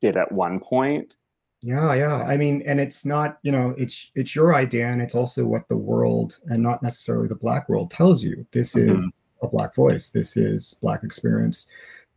did 0.00 0.16
at 0.16 0.32
one 0.32 0.60
point. 0.60 1.16
Yeah, 1.62 1.94
yeah. 1.94 2.22
I 2.22 2.36
mean, 2.36 2.62
and 2.66 2.80
it's 2.80 3.04
not, 3.04 3.38
you 3.42 3.50
know, 3.50 3.74
it's 3.78 4.10
it's 4.14 4.34
your 4.34 4.54
idea 4.54 4.88
and 4.88 5.02
it's 5.02 5.14
also 5.14 5.46
what 5.46 5.68
the 5.68 5.76
world 5.76 6.38
and 6.46 6.62
not 6.62 6.82
necessarily 6.82 7.28
the 7.28 7.34
black 7.34 7.68
world 7.68 7.90
tells 7.90 8.22
you. 8.22 8.46
This 8.52 8.74
mm-hmm. 8.74 8.96
is 8.96 9.08
a 9.42 9.48
black 9.48 9.74
voice. 9.74 10.10
This 10.10 10.36
is 10.36 10.74
black 10.82 11.02
experience. 11.02 11.66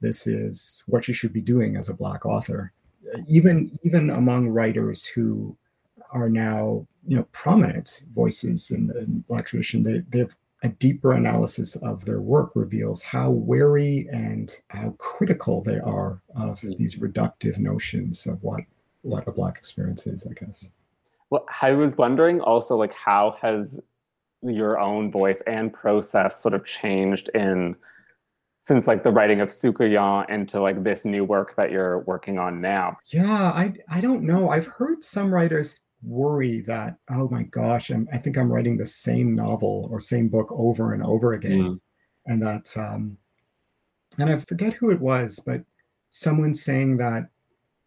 This 0.01 0.27
is 0.27 0.83
what 0.87 1.07
you 1.07 1.13
should 1.13 1.33
be 1.33 1.41
doing 1.41 1.75
as 1.75 1.89
a 1.89 1.93
black 1.93 2.25
author. 2.25 2.71
Even 3.27 3.71
even 3.83 4.09
among 4.09 4.49
writers 4.49 5.05
who 5.05 5.57
are 6.11 6.29
now, 6.29 6.87
you 7.07 7.17
know, 7.17 7.27
prominent 7.31 8.03
voices 8.13 8.71
in 8.71 8.87
the 8.87 8.99
in 8.99 9.23
black 9.27 9.45
tradition, 9.45 9.83
they 9.83 10.03
they've 10.09 10.35
a 10.63 10.69
deeper 10.69 11.13
analysis 11.13 11.75
of 11.77 12.03
their 12.05 12.21
work 12.21 12.51
reveals 12.55 13.01
how 13.01 13.31
wary 13.31 14.07
and 14.11 14.57
how 14.69 14.89
critical 14.97 15.61
they 15.61 15.79
are 15.79 16.21
of 16.35 16.59
mm-hmm. 16.59 16.71
these 16.77 16.97
reductive 16.97 17.57
notions 17.57 18.27
of 18.27 18.41
what 18.43 18.61
what 19.01 19.27
a 19.27 19.31
black 19.31 19.57
experience 19.57 20.05
is 20.05 20.27
i 20.29 20.33
guess. 20.33 20.69
Well 21.29 21.45
i 21.61 21.71
was 21.71 21.95
wondering 21.97 22.41
also 22.41 22.75
like 22.75 22.93
how 22.93 23.37
has 23.41 23.79
your 24.41 24.79
own 24.79 25.11
voice 25.11 25.41
and 25.47 25.71
process 25.73 26.41
sort 26.41 26.53
of 26.53 26.65
changed 26.65 27.29
in 27.33 27.75
since 28.61 28.87
like 28.87 29.03
the 29.03 29.11
writing 29.11 29.39
of 29.39 29.49
Soucouyant 29.49 30.29
into 30.29 30.61
like 30.61 30.83
this 30.83 31.05
new 31.05 31.23
work 31.23 31.55
that 31.55 31.71
you're 31.71 31.99
working 31.99 32.37
on 32.37 32.59
now? 32.59 32.97
Yeah 33.05 33.51
i 33.55 33.73
i 33.87 34.01
don't 34.01 34.23
know. 34.23 34.49
I've 34.49 34.67
heard 34.67 35.03
some 35.03 35.33
writers 35.33 35.81
worry 36.01 36.61
that 36.61 36.97
oh 37.09 37.27
my 37.29 37.43
gosh 37.43 37.89
I'm, 37.89 38.07
i 38.13 38.17
think 38.17 38.37
i'm 38.37 38.51
writing 38.51 38.77
the 38.77 38.85
same 38.85 39.35
novel 39.35 39.87
or 39.91 39.99
same 39.99 40.29
book 40.29 40.47
over 40.51 40.93
and 40.93 41.03
over 41.03 41.33
again 41.33 41.61
mm. 41.61 41.79
and 42.25 42.41
that 42.41 42.73
um 42.77 43.17
and 44.17 44.29
i 44.29 44.37
forget 44.37 44.73
who 44.73 44.91
it 44.91 44.99
was 44.99 45.39
but 45.45 45.61
someone 46.09 46.55
saying 46.55 46.97
that 46.97 47.29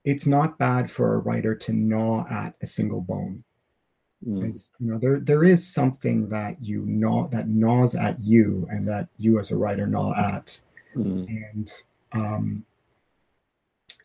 it's 0.05 0.27
not 0.27 0.59
bad 0.59 0.91
for 0.91 1.15
a 1.15 1.19
writer 1.19 1.55
to 1.55 1.73
gnaw 1.73 2.27
at 2.29 2.55
a 2.61 2.67
single 2.67 3.01
bone 3.01 3.43
mm. 4.27 4.71
you 4.79 4.93
know 4.93 4.99
there 4.99 5.19
there 5.19 5.45
is 5.45 5.67
something 5.67 6.29
that 6.29 6.63
you 6.63 6.85
gnaw 6.87 7.29
that 7.29 7.49
gnaws 7.49 7.95
at 7.95 8.21
you 8.21 8.69
and 8.71 8.87
that 8.87 9.09
you 9.17 9.39
as 9.39 9.53
a 9.53 9.57
writer 9.57 9.87
gnaw 9.87 10.13
at 10.15 10.61
mm. 10.95 11.27
and 11.51 11.73
um 12.13 12.63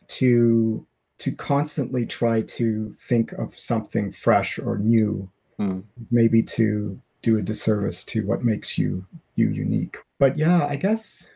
to 0.06 0.86
to 1.18 1.32
constantly 1.32 2.06
try 2.06 2.42
to 2.42 2.90
think 2.92 3.32
of 3.32 3.58
something 3.58 4.12
fresh 4.12 4.58
or 4.58 4.78
new 4.78 5.28
mm. 5.58 5.82
maybe 6.10 6.42
to 6.42 6.98
do 7.22 7.38
a 7.38 7.42
disservice 7.42 8.04
to 8.04 8.26
what 8.26 8.44
makes 8.44 8.78
you 8.78 9.04
you 9.34 9.48
unique 9.50 9.96
but 10.18 10.38
yeah 10.38 10.66
i 10.66 10.76
guess 10.76 11.30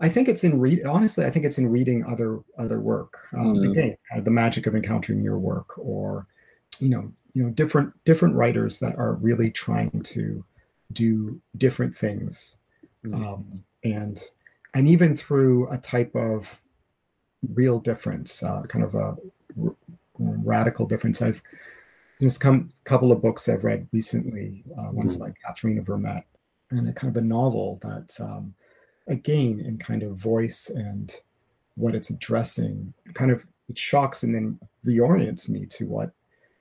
i 0.00 0.08
think 0.08 0.28
it's 0.28 0.44
in 0.44 0.60
read 0.60 0.84
honestly 0.84 1.24
i 1.24 1.30
think 1.30 1.44
it's 1.44 1.58
in 1.58 1.68
reading 1.68 2.04
other 2.04 2.40
other 2.58 2.80
work 2.80 3.26
um, 3.36 3.54
mm. 3.54 3.70
again 3.70 3.96
kind 4.10 4.18
of 4.18 4.24
the 4.24 4.30
magic 4.30 4.66
of 4.66 4.74
encountering 4.74 5.22
your 5.22 5.38
work 5.38 5.78
or 5.78 6.26
you 6.78 6.88
know 6.88 7.10
you 7.32 7.42
know 7.42 7.50
different 7.50 7.92
different 8.04 8.34
writers 8.34 8.78
that 8.78 8.96
are 8.96 9.14
really 9.14 9.50
trying 9.50 10.02
to 10.02 10.44
do 10.92 11.40
different 11.56 11.96
things 11.96 12.58
mm. 13.04 13.14
um, 13.14 13.64
and 13.84 14.22
and 14.74 14.88
even 14.88 15.16
through 15.16 15.68
a 15.70 15.78
type 15.78 16.14
of 16.14 16.60
real 17.54 17.78
difference, 17.78 18.42
uh, 18.42 18.62
kind 18.62 18.84
of 18.84 18.94
a 18.94 19.16
r- 19.62 19.74
radical 20.18 20.86
difference. 20.86 21.22
I've 21.22 21.42
there's 22.20 22.38
come 22.38 22.72
a 22.80 22.88
couple 22.88 23.12
of 23.12 23.22
books 23.22 23.48
I've 23.48 23.64
read 23.64 23.86
recently. 23.92 24.64
Uh, 24.76 24.88
one's 24.90 25.16
mm. 25.16 25.20
by 25.20 25.34
Katherena 25.46 25.84
Vermette, 25.84 26.24
and 26.70 26.88
a 26.88 26.92
kind 26.92 27.16
of 27.16 27.22
a 27.22 27.26
novel 27.26 27.78
that, 27.82 28.12
um, 28.20 28.54
again, 29.06 29.60
in 29.60 29.78
kind 29.78 30.02
of 30.02 30.16
voice 30.16 30.70
and 30.70 31.14
what 31.76 31.94
it's 31.94 32.10
addressing, 32.10 32.92
kind 33.14 33.30
of 33.30 33.46
it 33.68 33.78
shocks 33.78 34.22
and 34.24 34.34
then 34.34 34.58
reorients 34.84 35.48
me 35.48 35.66
to 35.66 35.86
what 35.86 36.10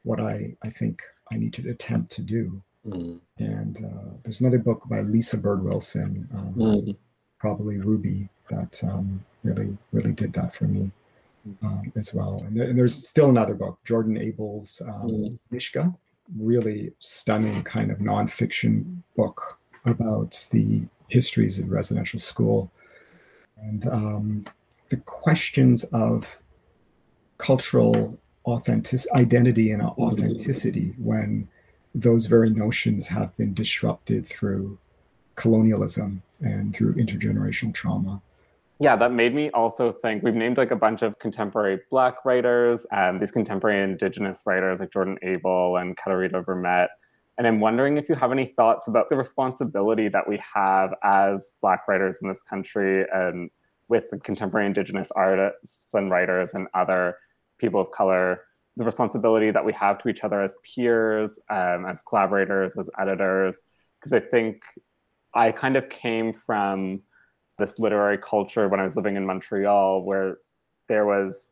what 0.04 0.20
I 0.20 0.56
I 0.64 0.70
think 0.70 1.02
I 1.32 1.38
need 1.38 1.54
to 1.54 1.70
attempt 1.70 2.12
to 2.12 2.22
do. 2.22 2.62
Mm. 2.88 3.20
And 3.40 3.84
uh, 3.84 4.14
there's 4.24 4.42
another 4.42 4.60
book 4.60 4.84
by 4.90 5.02
Lisa 5.02 5.38
Bird 5.38 5.64
Wilson, 5.64 6.28
um, 6.34 6.54
mm. 6.54 6.98
probably 7.40 7.78
Ruby, 7.80 8.30
that 8.50 8.82
um, 8.84 9.24
really 9.48 9.78
really 9.92 10.12
did 10.12 10.34
that 10.34 10.54
for 10.54 10.66
me 10.66 10.92
um, 11.64 11.92
as 11.96 12.14
well. 12.14 12.44
And, 12.46 12.60
and, 12.60 12.78
there's 12.78 13.08
still 13.08 13.30
another 13.30 13.54
book, 13.54 13.80
Jordan 13.86 14.18
Abel's 14.18 14.82
um, 14.86 15.08
mm. 15.10 15.40
Nishga, 15.52 15.94
really 16.38 16.92
stunning 17.00 17.64
kind 17.64 17.92
of 17.92 18.00
nonfiction 18.00 19.02
book 19.16 19.60
about 19.86 20.48
the 20.52 20.84
histories 21.08 21.60
of 21.60 21.72
residential 21.72 22.20
school 22.20 22.72
and 23.58 23.88
um, 23.88 24.46
the 24.90 24.98
questions 24.98 25.84
of 25.86 26.42
cultural 27.38 28.18
authentic 28.46 29.00
identity 29.14 29.72
and 29.72 29.82
authenticity 29.82 30.94
when 30.98 31.48
those 31.94 32.26
very 32.26 32.50
notions 32.50 33.08
have 33.08 33.36
been 33.38 33.54
disrupted 33.54 34.26
through 34.26 34.78
colonialism 35.36 36.22
and 36.42 36.76
through 36.76 36.94
intergenerational 36.96 37.74
trauma 37.74 38.22
yeah, 38.80 38.96
that 38.96 39.12
made 39.12 39.34
me 39.34 39.50
also 39.52 39.92
think 39.92 40.24
we've 40.24 40.36
named 40.36 40.58
like 40.58 40.72
a 40.72 40.76
bunch 40.76 41.02
of 41.02 41.18
contemporary 41.20 41.80
Black 41.90 42.24
writers, 42.26 42.86
and 42.92 43.20
these 43.20 43.32
contemporary 43.32 43.84
Indigenous 43.84 44.44
writers 44.46 44.80
like 44.80 44.92
Jordan 44.92 45.18
Abel 45.24 45.78
and 45.78 45.98
Katherena 45.98 46.46
Vermette. 46.46 46.90
And 47.38 47.48
I'm 47.48 47.60
wondering 47.60 47.98
if 47.98 48.10
you 48.10 48.16
have 48.16 48.32
any 48.32 48.54
thoughts 48.56 48.88
about 48.88 49.10
the 49.10 49.16
responsibility 49.16 50.10
that 50.10 50.28
we 50.28 50.40
have 50.54 50.92
as 51.04 51.54
Black 51.62 51.88
writers 51.88 52.18
in 52.22 52.30
this 52.30 52.42
country 52.44 53.06
and 53.14 53.50
with 53.90 54.10
the 54.12 54.18
contemporary 54.18 54.68
Indigenous 54.68 55.12
artists 55.16 55.94
and 55.94 56.12
writers 56.12 56.52
and 56.54 56.68
other 56.74 57.18
people 57.58 57.82
of 57.82 57.92
color, 57.92 58.42
the 58.76 58.84
responsibility 58.84 59.50
that 59.50 59.64
we 59.64 59.74
have 59.74 59.98
to 60.00 60.10
each 60.10 60.22
other 60.22 60.42
as 60.42 60.56
peers, 60.64 61.40
um, 61.50 61.86
as 61.88 62.02
collaborators, 62.08 62.76
as 62.78 62.90
editors. 63.00 63.62
Because 64.00 64.14
I 64.14 64.20
think 64.20 64.62
I 65.34 65.52
kind 65.52 65.76
of 65.76 65.90
came 65.90 66.34
from 66.46 67.02
this 67.58 67.80
literary 67.80 68.18
culture 68.18 68.68
when 68.68 68.80
I 68.80 68.84
was 68.84 68.96
living 68.96 69.16
in 69.16 69.26
Montreal, 69.26 70.04
where 70.04 70.38
there 70.88 71.06
was 71.06 71.50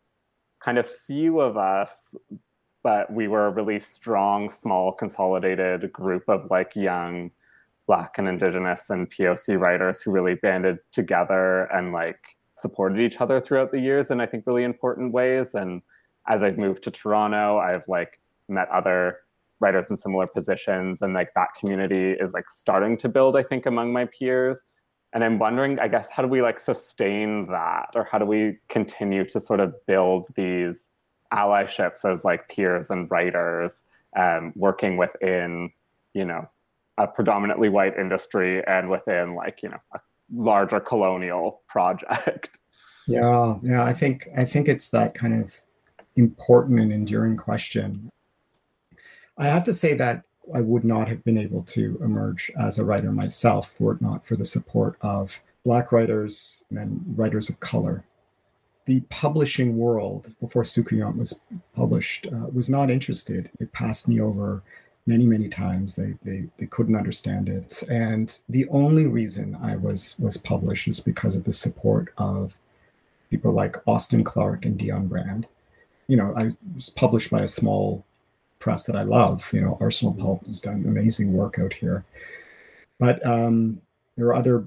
kind 0.63 0.78
of 0.78 0.88
few 1.08 1.39
of 1.39 1.58
us, 1.58 2.15
but 2.84 3.12
we 3.12 3.28
were 3.28 3.48
a 3.48 3.52
really 3.52 3.80
strong, 3.80 4.50
small, 4.50 4.91
consolidated 4.91 5.91
group 5.91 6.24
of 6.28 6.50
like 6.50 6.76
young 6.76 7.32
Black 7.88 8.18
and 8.18 8.28
Indigenous 8.28 8.89
and 8.89 9.12
POC 9.12 9.60
writers 9.60 10.02
who 10.02 10.12
really 10.12 10.36
banded 10.36 10.80
together 10.91 11.63
and 11.65 11.94
like 11.94 12.20
supported 12.58 13.00
each 13.00 13.22
other 13.22 13.41
throughout 13.41 13.72
the 13.72 13.80
years 13.80 14.12
in 14.12 14.22
I 14.22 14.26
think 14.26 14.48
really 14.48 14.63
important 14.63 15.13
ways. 15.13 15.54
And 15.54 15.82
as 16.28 16.41
I've 16.41 16.58
moved 16.58 16.84
to 16.84 16.91
Toronto, 16.91 17.58
I've 17.60 17.88
like 17.88 18.20
met 18.50 18.70
other 18.70 19.20
writers 19.60 19.89
in 19.89 19.98
similar 19.98 20.28
positions 20.28 21.02
and 21.02 21.13
like 21.13 21.34
that 21.36 21.50
community 21.60 22.12
is 22.12 22.34
like 22.34 22.50
starting 22.50 22.98
to 22.98 23.10
build, 23.10 23.36
I 23.36 23.44
think, 23.44 23.65
among 23.65 23.94
my 23.94 24.06
peers 24.06 24.63
and 25.15 25.23
i'm 25.23 25.39
wondering 25.39 25.80
i 25.80 25.88
guess 25.88 26.08
how 26.12 26.21
do 26.21 26.30
we 26.30 26.43
like 26.43 26.60
sustain 26.60 27.47
that 27.47 27.89
or 27.95 28.04
how 28.04 28.19
do 28.19 28.25
we 28.25 28.58
continue 28.69 29.25
to 29.25 29.39
sort 29.39 29.60
of 29.60 29.73
build 29.88 30.28
these 30.36 30.89
allyships 31.34 32.06
as 32.06 32.23
like 32.23 32.47
peers 32.49 32.91
and 32.91 33.10
writers 33.10 33.84
um, 34.15 34.54
working 34.56 34.97
within 34.97 35.71
you 36.13 36.23
know 36.23 36.47
a 36.97 37.08
predominantly 37.08 37.69
white 37.69 37.97
industry 37.97 38.65
and 38.67 38.89
within 38.89 39.36
like 39.36 39.62
you 39.62 39.69
know 39.69 39.80
a 39.93 39.99
larger 40.34 40.80
colonial 40.80 41.62
project. 41.67 42.60
Yeah, 43.08 43.58
yeah, 43.62 43.84
I 43.84 43.93
think 43.93 44.28
I 44.36 44.45
think 44.45 44.67
it's 44.67 44.89
that 44.89 45.13
kind 45.13 45.39
of 45.39 45.62
important 46.15 46.80
and 46.80 46.91
enduring 46.91 47.38
question. 47.38 48.10
I 49.38 49.45
have 49.45 49.62
to 49.65 49.73
say 49.73 49.93
that 49.93 50.23
I 50.53 50.62
would 50.62 50.84
not 50.84 51.08
have 51.08 51.23
been 51.23 51.38
able 51.38 51.63
to 51.63 51.99
emerge 52.03 52.51
as 52.60 52.77
a 52.77 52.86
writer 52.86 53.12
myself 53.12 53.79
were 53.79 53.93
it 53.93 54.01
not 54.01 54.25
for 54.25 54.36
the 54.36 54.45
support 54.45 54.97
of 55.01 55.39
Black 55.63 55.91
writers 55.91 56.63
and 56.69 57.03
writers 57.17 57.49
of 57.49 57.60
color. 57.60 58.03
The 58.86 58.99
publishing 59.10 59.77
world, 59.77 60.36
before 60.39 60.63
Soucouyant 60.63 61.17
was 61.17 61.41
published, 61.75 62.27
uh, 62.27 62.47
was 62.53 62.69
not 62.69 62.91
interested. 62.91 63.49
It 63.60 63.73
passed 63.73 64.08
me 64.08 64.21
over 64.21 64.62
many, 65.08 65.25
many 65.25 65.49
times. 65.49 65.95
They, 65.95 66.15
they, 66.23 66.45
they 66.60 66.67
couldn't 66.67 66.95
understand 66.95 67.49
it. 67.49 67.84
And 67.89 68.38
the 68.47 68.67
only 68.69 69.08
reason 69.08 69.58
I 69.60 69.75
was, 69.75 70.15
was 70.19 70.38
published 70.38 70.88
is 70.88 70.99
because 70.99 71.36
of 71.36 71.45
the 71.45 71.53
support 71.53 72.13
of 72.17 72.58
people 73.31 73.51
like 73.51 73.77
Austin 73.88 74.23
Clarke 74.23 74.65
and 74.65 74.79
Dionne 74.79 75.10
Brand. 75.10 75.47
You 76.08 76.17
know, 76.17 76.34
I 76.38 76.51
was 76.75 76.89
published 76.89 77.31
by 77.31 77.41
a 77.41 77.47
small 77.47 78.05
press 78.60 78.84
that 78.86 78.96
I 78.96 79.04
love. 79.04 79.50
You 79.54 79.62
know, 79.62 79.78
Arsenal 79.82 80.13
Pulp 80.13 80.46
has 80.48 80.62
done 80.62 80.84
amazing 80.86 81.34
work 81.34 81.60
out 81.60 81.74
here. 81.74 82.06
But 83.00 83.26
um, 83.26 83.82
there 84.15 84.28
are 84.28 84.36
other 84.36 84.65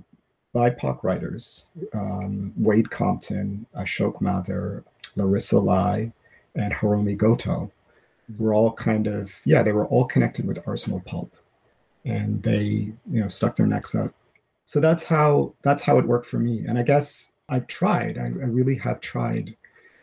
BIPOC 0.55 1.03
writers, 1.03 1.69
um, 1.93 2.53
Wade 2.57 2.91
Compton, 2.91 3.67
Ashok 3.77 4.21
Mathur, 4.21 4.85
Larissa 5.17 5.59
Lai, 5.59 6.13
and 6.55 6.73
Hiromi 6.73 7.17
Goto 7.17 7.71
were 8.37 8.55
all 8.55 8.73
kind 8.73 9.07
of, 9.07 9.35
yeah, 9.45 9.63
they 9.63 9.73
were 9.73 9.87
all 9.87 10.05
connected 10.05 10.47
with 10.47 10.67
Arsenal 10.67 11.01
Pulp. 11.01 11.35
And 12.05 12.43
they, 12.43 12.93
you 13.11 13.21
know, 13.21 13.29
stuck 13.29 13.57
their 13.57 13.67
necks 13.67 13.95
out. 13.95 14.15
So 14.65 14.81
that's 14.81 15.03
how 15.03 15.55
that's 15.63 15.83
how 15.83 15.99
it 15.99 16.07
worked 16.07 16.27
for 16.27 16.39
me. 16.39 16.65
And 16.67 16.79
I 16.79 16.83
guess 16.83 17.33
I've 17.49 17.67
tried, 17.67 18.19
I, 18.19 18.25
I 18.25 18.49
really 18.49 18.77
have 18.77 19.01
tried 19.01 19.57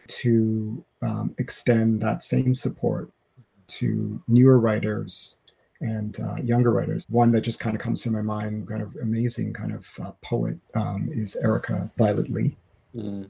to 0.07 0.83
um, 1.01 1.35
extend 1.37 2.01
that 2.01 2.23
same 2.23 2.53
support 2.53 3.09
to 3.67 4.21
newer 4.27 4.59
writers 4.59 5.37
and 5.81 6.19
uh, 6.19 6.35
younger 6.37 6.71
writers. 6.71 7.05
One 7.09 7.31
that 7.31 7.41
just 7.41 7.59
kind 7.59 7.75
of 7.75 7.81
comes 7.81 8.01
to 8.03 8.11
my 8.11 8.21
mind, 8.21 8.67
kind 8.67 8.81
of 8.81 8.95
amazing 9.01 9.53
kind 9.53 9.73
of 9.73 9.89
uh, 10.01 10.11
poet, 10.21 10.57
um, 10.73 11.09
is 11.11 11.35
Erica 11.37 11.89
Violet 11.97 12.29
Lee. 12.29 12.55
Mm. 12.95 13.29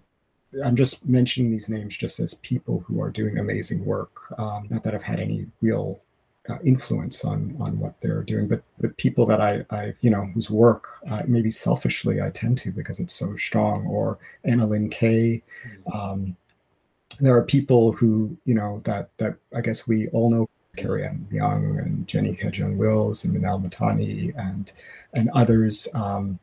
I'm 0.63 0.75
just 0.75 1.05
mentioning 1.05 1.51
these 1.51 1.69
names 1.69 1.97
just 1.97 2.19
as 2.19 2.35
people 2.35 2.81
who 2.81 3.01
are 3.01 3.09
doing 3.09 3.37
amazing 3.37 3.83
work. 3.83 4.33
Um, 4.39 4.67
not 4.69 4.83
that 4.83 4.95
I've 4.95 5.03
had 5.03 5.19
any 5.19 5.47
real 5.61 5.99
uh, 6.47 6.59
influence 6.63 7.25
on 7.25 7.57
on 7.59 7.79
what 7.79 7.99
they're 8.01 8.23
doing, 8.23 8.47
but 8.47 8.61
but 8.79 8.95
people 8.97 9.25
that 9.25 9.41
I 9.41 9.65
I 9.69 9.93
you 10.01 10.09
know 10.09 10.25
whose 10.33 10.49
work 10.49 10.87
uh, 11.09 11.23
maybe 11.27 11.49
selfishly 11.49 12.21
I 12.21 12.29
tend 12.29 12.57
to 12.59 12.71
because 12.71 12.99
it's 12.99 13.13
so 13.13 13.35
strong. 13.35 13.85
Or 13.87 14.19
Anna 14.43 14.65
Lynn 14.65 14.89
Kaye. 14.89 15.41
Mm. 15.87 15.95
Um, 15.95 16.37
there 17.19 17.35
are 17.35 17.43
people 17.43 17.91
who 17.91 18.35
you 18.45 18.55
know 18.55 18.81
that 18.83 19.09
that 19.17 19.35
I 19.55 19.61
guess 19.61 19.87
we 19.87 20.07
all 20.09 20.29
know 20.29 20.49
Carrie 20.75 21.05
Ann 21.05 21.27
Young 21.31 21.79
and 21.79 22.07
Jenny 22.07 22.35
Heijun 22.35 22.77
Wills 22.77 23.23
and 23.23 23.35
Manal 23.35 23.63
Matani 23.63 24.33
and 24.37 24.71
and 25.13 25.29
others, 25.31 25.87
um, 25.93 26.37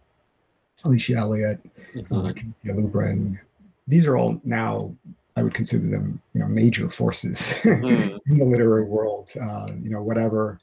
Alicia 0.85 1.17
Elliott, 1.17 1.61
mm-hmm. 1.95 2.15
uh, 2.15 2.75
Lubrin. 2.75 3.39
These 3.87 4.07
are 4.07 4.17
all 4.17 4.41
now 4.45 4.95
I 5.37 5.43
would 5.43 5.55
consider 5.55 5.89
them 5.89 6.21
you 6.35 6.41
know 6.41 6.49
major 6.49 6.89
forces 6.89 7.39
mm-hmm. 7.63 8.17
in 8.33 8.39
the 8.39 8.45
literary 8.45 8.85
world. 8.85 9.33
Uh, 9.41 9.69
you 9.83 9.91
know 9.91 10.03
whatever 10.03 10.59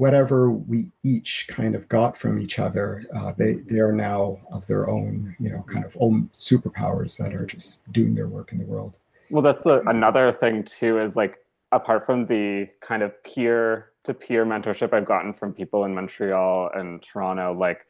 whatever 0.00 0.50
we 0.50 0.90
each 1.02 1.46
kind 1.46 1.74
of 1.74 1.86
got 1.90 2.16
from 2.16 2.40
each 2.40 2.58
other, 2.58 3.04
uh, 3.14 3.32
they 3.36 3.56
they 3.68 3.80
are 3.80 3.92
now 3.92 4.40
of 4.50 4.66
their 4.66 4.88
own, 4.88 5.36
you 5.38 5.50
know, 5.50 5.62
kind 5.64 5.84
of 5.84 5.94
own 6.00 6.30
superpowers 6.32 7.18
that 7.18 7.34
are 7.34 7.44
just 7.44 7.92
doing 7.92 8.14
their 8.14 8.26
work 8.26 8.50
in 8.50 8.56
the 8.56 8.64
world. 8.64 8.96
Well, 9.28 9.42
that's 9.42 9.66
a, 9.66 9.82
another 9.88 10.32
thing 10.32 10.64
too. 10.64 10.98
Is 10.98 11.16
like 11.16 11.40
apart 11.70 12.06
from 12.06 12.24
the 12.24 12.66
kind 12.80 13.02
of 13.02 13.12
peer 13.24 13.90
to 14.04 14.14
peer 14.14 14.46
mentorship 14.46 14.94
I've 14.94 15.04
gotten 15.04 15.34
from 15.34 15.52
people 15.52 15.84
in 15.84 15.94
Montreal 15.94 16.70
and 16.74 17.02
Toronto, 17.02 17.52
like 17.52 17.80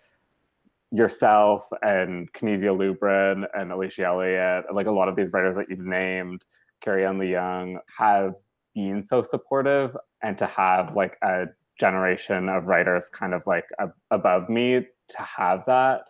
yourself 0.90 1.62
and 1.82 2.32
Canisia 2.32 2.74
Lubrin 2.76 3.44
and 3.54 3.70
Alicia 3.70 4.06
Elliott, 4.06 4.64
like 4.74 4.88
a 4.88 4.90
lot 4.90 5.08
of 5.08 5.14
these 5.14 5.32
writers 5.32 5.54
that 5.54 5.70
you've 5.70 5.78
named, 5.78 6.44
Carrie 6.80 7.06
Ann 7.06 7.22
Young, 7.22 7.78
have 7.96 8.34
been 8.74 9.04
so 9.04 9.22
supportive 9.22 9.96
and 10.24 10.36
to 10.38 10.46
have 10.46 10.96
like 10.96 11.16
a 11.22 11.44
generation 11.80 12.48
of 12.50 12.66
writers 12.66 13.08
kind 13.08 13.34
of 13.34 13.42
like 13.46 13.64
above 14.10 14.48
me 14.48 14.86
to 15.08 15.18
have 15.18 15.64
that 15.66 16.02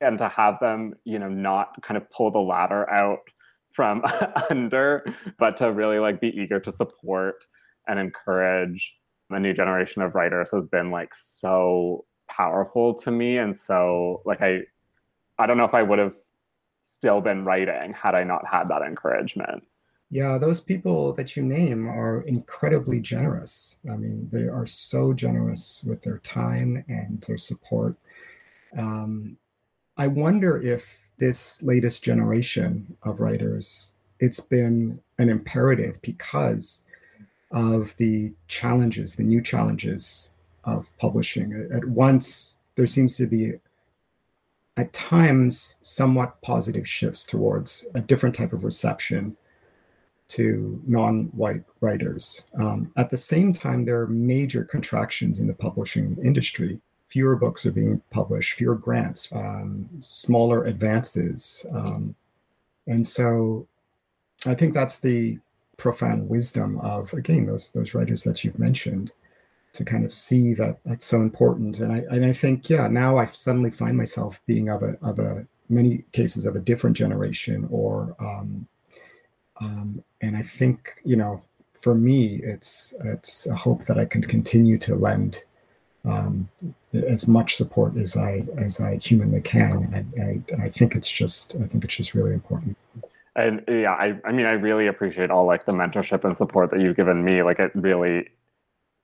and 0.00 0.16
to 0.18 0.28
have 0.28 0.58
them 0.60 0.94
you 1.04 1.18
know 1.18 1.28
not 1.28 1.82
kind 1.82 1.98
of 1.98 2.08
pull 2.10 2.30
the 2.30 2.38
ladder 2.38 2.88
out 2.88 3.18
from 3.72 4.02
under 4.50 5.04
but 5.38 5.56
to 5.56 5.72
really 5.72 5.98
like 5.98 6.20
be 6.20 6.28
eager 6.28 6.60
to 6.60 6.70
support 6.70 7.44
and 7.88 7.98
encourage 7.98 8.94
a 9.30 9.40
new 9.40 9.52
generation 9.52 10.00
of 10.02 10.14
writers 10.14 10.50
has 10.52 10.66
been 10.66 10.90
like 10.90 11.14
so 11.14 12.04
powerful 12.28 12.94
to 12.94 13.10
me 13.10 13.38
and 13.38 13.56
so 13.56 14.22
like 14.24 14.40
i 14.40 14.60
i 15.38 15.46
don't 15.46 15.58
know 15.58 15.64
if 15.64 15.74
i 15.74 15.82
would 15.82 15.98
have 15.98 16.14
still 16.82 17.20
been 17.20 17.44
writing 17.44 17.92
had 17.92 18.14
i 18.14 18.22
not 18.22 18.46
had 18.46 18.68
that 18.68 18.82
encouragement 18.82 19.62
yeah, 20.10 20.38
those 20.38 20.60
people 20.60 21.12
that 21.14 21.36
you 21.36 21.42
name 21.42 21.86
are 21.86 22.22
incredibly 22.22 22.98
generous. 22.98 23.76
I 23.90 23.96
mean, 23.96 24.28
they 24.32 24.48
are 24.48 24.64
so 24.64 25.12
generous 25.12 25.84
with 25.86 26.02
their 26.02 26.18
time 26.18 26.84
and 26.88 27.20
their 27.22 27.36
support. 27.36 27.96
Um, 28.76 29.36
I 29.98 30.06
wonder 30.06 30.60
if 30.62 31.10
this 31.18 31.62
latest 31.62 32.02
generation 32.02 32.96
of 33.02 33.20
writers, 33.20 33.94
it's 34.18 34.40
been 34.40 35.00
an 35.18 35.28
imperative 35.28 36.00
because 36.00 36.84
of 37.50 37.94
the 37.96 38.32
challenges, 38.46 39.14
the 39.14 39.24
new 39.24 39.42
challenges 39.42 40.30
of 40.64 40.96
publishing. 40.98 41.68
At 41.72 41.84
once, 41.84 42.58
there 42.76 42.86
seems 42.86 43.16
to 43.18 43.26
be 43.26 43.54
at 44.78 44.92
times 44.92 45.76
somewhat 45.82 46.40
positive 46.40 46.88
shifts 46.88 47.24
towards 47.24 47.86
a 47.94 48.00
different 48.00 48.34
type 48.34 48.52
of 48.52 48.64
reception 48.64 49.36
to 50.28 50.80
non-white 50.86 51.64
writers. 51.80 52.46
Um, 52.60 52.92
at 52.96 53.10
the 53.10 53.16
same 53.16 53.52
time, 53.52 53.84
there 53.84 54.00
are 54.00 54.06
major 54.06 54.64
contractions 54.64 55.40
in 55.40 55.46
the 55.46 55.54
publishing 55.54 56.16
industry. 56.22 56.80
Fewer 57.08 57.36
books 57.36 57.64
are 57.64 57.72
being 57.72 58.02
published, 58.10 58.54
fewer 58.54 58.74
grants, 58.74 59.32
um, 59.32 59.88
smaller 59.98 60.64
advances, 60.64 61.64
um, 61.72 62.14
and 62.86 63.06
so 63.06 63.66
I 64.46 64.54
think 64.54 64.74
that's 64.74 65.00
the 65.00 65.38
profound 65.76 66.28
wisdom 66.28 66.78
of 66.80 67.12
again 67.14 67.46
those 67.46 67.70
those 67.70 67.94
writers 67.94 68.24
that 68.24 68.44
you've 68.44 68.58
mentioned 68.58 69.12
to 69.72 69.84
kind 69.84 70.04
of 70.04 70.12
see 70.12 70.54
that 70.54 70.78
that's 70.84 71.04
so 71.04 71.20
important. 71.20 71.78
And 71.80 71.92
I 71.92 71.98
and 72.10 72.24
I 72.24 72.32
think 72.32 72.68
yeah 72.68 72.88
now 72.88 73.16
I 73.16 73.26
suddenly 73.26 73.70
find 73.70 73.96
myself 73.96 74.40
being 74.46 74.68
of 74.68 74.82
a 74.82 74.98
of 75.02 75.18
a 75.18 75.46
many 75.68 76.04
cases 76.12 76.46
of 76.46 76.56
a 76.56 76.60
different 76.60 76.96
generation 76.96 77.68
or 77.70 78.16
um, 78.18 78.66
um, 79.60 80.02
and 80.20 80.36
I 80.36 80.42
think 80.42 80.94
you 81.04 81.16
know, 81.16 81.42
for 81.80 81.94
me, 81.94 82.40
it's 82.42 82.94
it's 83.04 83.46
a 83.46 83.54
hope 83.54 83.84
that 83.84 83.98
I 83.98 84.04
can 84.04 84.22
continue 84.22 84.78
to 84.78 84.94
lend 84.94 85.44
um, 86.04 86.48
as 86.92 87.28
much 87.28 87.56
support 87.56 87.96
as 87.96 88.16
I 88.16 88.44
as 88.56 88.80
I 88.80 88.96
humanly 88.96 89.40
can. 89.40 90.10
I, 90.18 90.22
I, 90.22 90.64
I 90.64 90.68
think 90.68 90.94
it's 90.94 91.10
just 91.10 91.56
I 91.56 91.66
think 91.66 91.84
it's 91.84 91.96
just 91.96 92.14
really 92.14 92.32
important. 92.32 92.76
And 93.36 93.62
yeah, 93.68 93.92
I 93.92 94.18
I 94.24 94.32
mean 94.32 94.46
I 94.46 94.52
really 94.52 94.86
appreciate 94.86 95.30
all 95.30 95.46
like 95.46 95.64
the 95.66 95.72
mentorship 95.72 96.24
and 96.24 96.36
support 96.36 96.70
that 96.70 96.80
you've 96.80 96.96
given 96.96 97.24
me. 97.24 97.42
Like 97.42 97.58
it 97.58 97.72
really 97.74 98.28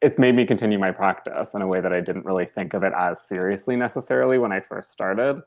it's 0.03 0.19
made 0.19 0.35
me 0.35 0.45
continue 0.45 0.79
my 0.79 0.91
practice 0.91 1.55
in 1.55 1.63
a 1.63 1.67
way 1.67 1.81
that 1.81 1.93
I 1.93 2.01
didn't 2.01 2.27
really 2.27 2.45
think 2.45 2.75
of 2.75 2.83
it 2.83 2.93
as 2.97 3.23
seriously 3.23 3.75
necessarily 3.75 4.39
when 4.39 4.53
I 4.53 4.61
first 4.61 4.93
started 4.93 5.41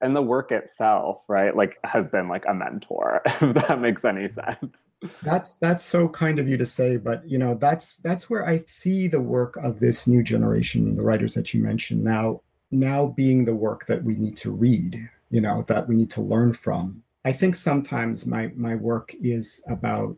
and 0.00 0.14
the 0.14 0.22
work 0.22 0.52
itself 0.52 1.22
right 1.28 1.56
like 1.56 1.78
has 1.84 2.08
been 2.08 2.28
like 2.28 2.44
a 2.48 2.54
mentor 2.54 3.20
if 3.26 3.54
that 3.54 3.80
makes 3.80 4.04
any 4.04 4.28
sense. 4.28 4.76
That's 5.22 5.56
that's 5.56 5.84
so 5.84 6.08
kind 6.08 6.38
of 6.38 6.48
you 6.48 6.56
to 6.56 6.66
say 6.66 6.96
but 6.96 7.28
you 7.28 7.38
know 7.38 7.54
that's 7.54 7.98
that's 7.98 8.28
where 8.28 8.46
i 8.46 8.62
see 8.66 9.06
the 9.06 9.20
work 9.20 9.56
of 9.62 9.78
this 9.78 10.06
new 10.06 10.22
generation 10.22 10.94
the 10.96 11.02
writers 11.02 11.34
that 11.34 11.54
you 11.54 11.62
mentioned 11.62 12.02
now 12.02 12.40
now 12.70 13.06
being 13.06 13.44
the 13.44 13.54
work 13.54 13.86
that 13.86 14.02
we 14.02 14.16
need 14.16 14.36
to 14.38 14.50
read 14.50 15.08
you 15.30 15.40
know 15.40 15.62
that 15.68 15.88
we 15.88 15.94
need 15.94 16.10
to 16.10 16.20
learn 16.20 16.52
from. 16.52 17.02
I 17.24 17.32
think 17.32 17.56
sometimes 17.56 18.26
my 18.26 18.50
my 18.54 18.74
work 18.74 19.14
is 19.20 19.62
about 19.68 20.16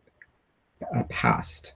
a 0.95 1.05
past 1.05 1.75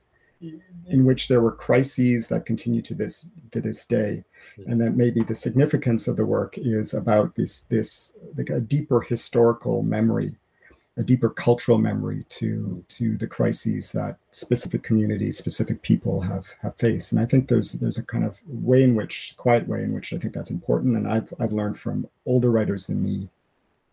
in 0.88 1.04
which 1.04 1.28
there 1.28 1.40
were 1.40 1.52
crises 1.52 2.28
that 2.28 2.46
continue 2.46 2.82
to 2.82 2.94
this 2.94 3.30
to 3.50 3.60
this 3.60 3.84
day 3.84 4.22
hmm. 4.56 4.70
and 4.70 4.80
that 4.80 4.96
maybe 4.96 5.22
the 5.22 5.34
significance 5.34 6.08
of 6.08 6.16
the 6.16 6.26
work 6.26 6.58
is 6.58 6.94
about 6.94 7.34
this 7.34 7.62
this 7.62 8.12
like 8.36 8.50
a 8.50 8.60
deeper 8.60 9.00
historical 9.00 9.82
memory 9.82 10.36
a 10.96 11.02
deeper 11.02 11.28
cultural 11.28 11.78
memory 11.78 12.24
to 12.28 12.84
to 12.88 13.16
the 13.16 13.26
crises 13.26 13.90
that 13.92 14.16
specific 14.30 14.82
communities, 14.82 15.36
specific 15.36 15.82
people 15.82 16.20
have 16.20 16.54
have 16.62 16.76
faced. 16.76 17.12
And 17.12 17.20
I 17.20 17.26
think 17.26 17.48
there's 17.48 17.72
there's 17.72 17.98
a 17.98 18.04
kind 18.04 18.24
of 18.24 18.38
way 18.46 18.82
in 18.84 18.94
which, 18.94 19.34
quiet 19.36 19.66
way 19.66 19.82
in 19.82 19.92
which 19.92 20.12
I 20.12 20.18
think 20.18 20.34
that's 20.34 20.50
important. 20.50 20.96
And 20.96 21.08
I've 21.08 21.32
I've 21.40 21.52
learned 21.52 21.78
from 21.78 22.08
older 22.26 22.50
writers 22.50 22.86
than 22.86 23.02
me. 23.02 23.28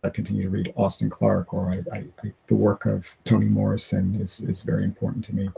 I 0.04 0.10
continue 0.10 0.42
to 0.44 0.50
read 0.50 0.72
Austin 0.76 1.08
Clarke 1.08 1.54
or 1.54 1.70
I, 1.70 1.96
I, 1.96 2.04
I, 2.24 2.32
the 2.48 2.56
work 2.56 2.86
of 2.86 3.16
Toni 3.24 3.46
Morrison 3.46 4.20
is 4.20 4.40
is 4.40 4.62
very 4.62 4.84
important 4.84 5.24
to 5.24 5.34
me. 5.34 5.50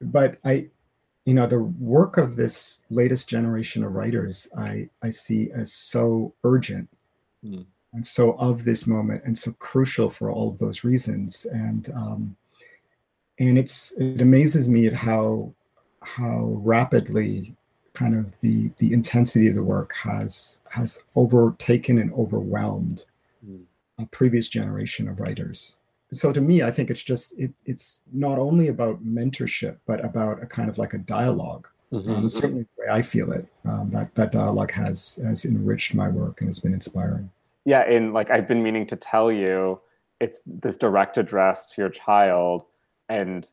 But 0.00 0.38
I, 0.44 0.68
you 1.24 1.34
know, 1.34 1.46
the 1.46 1.62
work 1.62 2.16
of 2.16 2.36
this 2.36 2.82
latest 2.90 3.28
generation 3.28 3.84
of 3.84 3.94
writers 3.94 4.48
I 4.56 4.88
I 5.02 5.10
see 5.10 5.50
as 5.52 5.72
so 5.72 6.34
urgent. 6.44 6.88
Mm 7.44 7.66
and 7.96 8.06
so 8.06 8.32
of 8.32 8.64
this 8.64 8.86
moment 8.86 9.22
and 9.24 9.36
so 9.36 9.52
crucial 9.52 10.10
for 10.10 10.30
all 10.30 10.50
of 10.50 10.58
those 10.58 10.84
reasons 10.84 11.46
and 11.46 11.88
um, 11.94 12.36
and 13.38 13.58
it's 13.58 13.92
it 13.98 14.20
amazes 14.20 14.68
me 14.68 14.86
at 14.86 14.92
how 14.92 15.52
how 16.02 16.44
rapidly 16.62 17.54
kind 17.94 18.14
of 18.14 18.38
the 18.42 18.70
the 18.76 18.92
intensity 18.92 19.48
of 19.48 19.54
the 19.54 19.62
work 19.62 19.94
has 19.94 20.62
has 20.68 21.02
overtaken 21.16 21.98
and 21.98 22.12
overwhelmed 22.12 23.06
mm. 23.44 23.62
a 23.98 24.04
previous 24.06 24.46
generation 24.48 25.08
of 25.08 25.18
writers 25.18 25.78
so 26.16 26.32
to 26.32 26.40
me 26.40 26.62
i 26.62 26.70
think 26.70 26.90
it's 26.90 27.02
just 27.02 27.38
it, 27.38 27.52
it's 27.64 28.02
not 28.12 28.38
only 28.38 28.68
about 28.68 29.04
mentorship 29.04 29.76
but 29.86 30.04
about 30.04 30.42
a 30.42 30.46
kind 30.46 30.68
of 30.68 30.78
like 30.78 30.94
a 30.94 30.98
dialogue 30.98 31.68
mm-hmm. 31.92 32.10
um, 32.10 32.28
certainly 32.28 32.62
the 32.62 32.82
way 32.82 32.88
i 32.90 33.02
feel 33.02 33.32
it 33.32 33.46
um, 33.64 33.90
that 33.90 34.14
that 34.14 34.32
dialogue 34.32 34.70
has 34.70 35.20
has 35.24 35.44
enriched 35.44 35.94
my 35.94 36.08
work 36.08 36.40
and 36.40 36.48
has 36.48 36.58
been 36.58 36.74
inspiring 36.74 37.30
yeah, 37.66 37.82
and 37.82 38.14
like 38.14 38.30
I've 38.30 38.46
been 38.46 38.62
meaning 38.62 38.86
to 38.86 38.96
tell 38.96 39.30
you, 39.30 39.80
it's 40.20 40.40
this 40.46 40.76
direct 40.76 41.18
address 41.18 41.66
to 41.66 41.82
your 41.82 41.90
child, 41.90 42.64
and 43.08 43.46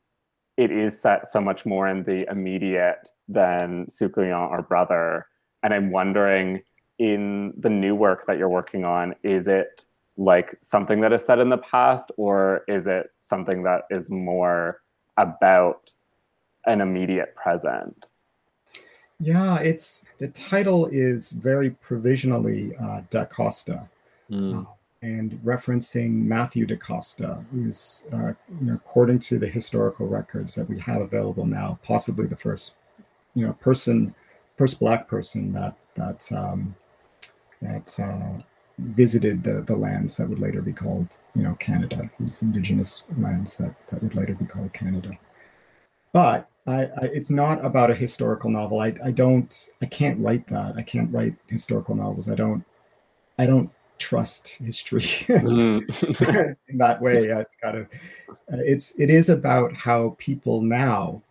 it 0.55 0.71
is 0.71 1.01
set 1.01 1.29
so 1.31 1.41
much 1.41 1.65
more 1.65 1.87
in 1.87 2.03
the 2.03 2.29
immediate 2.31 3.09
than 3.27 3.87
Soucouyant 3.87 4.51
or 4.51 4.61
Brother. 4.61 5.25
And 5.63 5.73
I'm 5.73 5.89
wondering, 5.89 6.61
in 6.99 7.53
the 7.57 7.71
new 7.71 7.95
work 7.95 8.27
that 8.27 8.37
you're 8.37 8.49
working 8.49 8.85
on, 8.85 9.15
is 9.23 9.47
it 9.47 9.83
like 10.17 10.57
something 10.61 11.01
that 11.01 11.13
is 11.13 11.25
said 11.25 11.39
in 11.39 11.49
the 11.49 11.57
past, 11.57 12.11
or 12.17 12.63
is 12.67 12.87
it 12.87 13.11
something 13.19 13.63
that 13.63 13.83
is 13.89 14.09
more 14.09 14.81
about 15.17 15.91
an 16.65 16.81
immediate 16.81 17.35
present? 17.35 18.09
Yeah, 19.19 19.59
it's 19.59 20.03
the 20.19 20.27
title 20.29 20.87
is 20.87 21.31
very 21.31 21.71
provisionally 21.71 22.75
uh, 22.75 23.01
Da 23.09 23.25
Costa, 23.25 23.89
Mm. 24.33 24.65
Uh, 24.65 24.69
and 25.01 25.33
referencing 25.43 26.11
Matthew 26.13 26.65
DaCosta, 26.65 27.43
who's, 27.51 28.05
uh, 28.13 28.33
you 28.61 28.67
know, 28.67 28.75
according 28.75 29.19
to 29.19 29.37
the 29.37 29.47
historical 29.47 30.07
records 30.07 30.55
that 30.55 30.69
we 30.69 30.79
have 30.79 31.01
available 31.01 31.45
now, 31.45 31.77
possibly 31.83 32.25
the 32.25 32.37
first, 32.37 32.75
you 33.35 33.45
know, 33.45 33.51
person, 33.53 34.15
first 34.57 34.79
black 34.79 35.07
person 35.07 35.51
that 35.53 35.75
that 35.95 36.31
um, 36.31 36.73
that 37.61 37.99
uh, 37.99 38.41
visited 38.79 39.43
the, 39.43 39.61
the 39.61 39.75
lands 39.75 40.17
that 40.17 40.27
would 40.27 40.39
later 40.39 40.61
be 40.61 40.73
called, 40.73 41.17
you 41.35 41.43
know, 41.43 41.55
Canada, 41.55 42.09
these 42.19 42.41
indigenous 42.41 43.05
lands 43.17 43.57
that, 43.57 43.75
that 43.87 44.01
would 44.01 44.15
later 44.15 44.33
be 44.33 44.45
called 44.45 44.73
Canada. 44.73 45.11
But 46.11 46.49
I, 46.65 46.83
I, 46.85 47.05
it's 47.13 47.29
not 47.29 47.63
about 47.63 47.91
a 47.91 47.95
historical 47.95 48.49
novel. 48.49 48.79
I, 48.79 48.93
I 49.03 49.11
don't, 49.11 49.69
I 49.81 49.85
can't 49.85 50.19
write 50.19 50.47
that. 50.47 50.75
I 50.75 50.81
can't 50.81 51.11
write 51.13 51.35
historical 51.47 51.95
novels. 51.95 52.29
I 52.29 52.35
don't, 52.35 52.63
I 53.37 53.45
don't 53.45 53.69
trust 53.97 54.47
history 54.49 55.01
mm. 55.01 56.57
in 56.67 56.77
that 56.77 57.01
way. 57.01 57.27
it's 57.27 57.55
kind 57.61 57.77
of 57.77 57.87
uh, 58.51 58.57
it's 58.59 58.93
it 58.99 59.09
is 59.09 59.29
about 59.29 59.73
how 59.73 60.15
people 60.17 60.61
now 60.61 61.21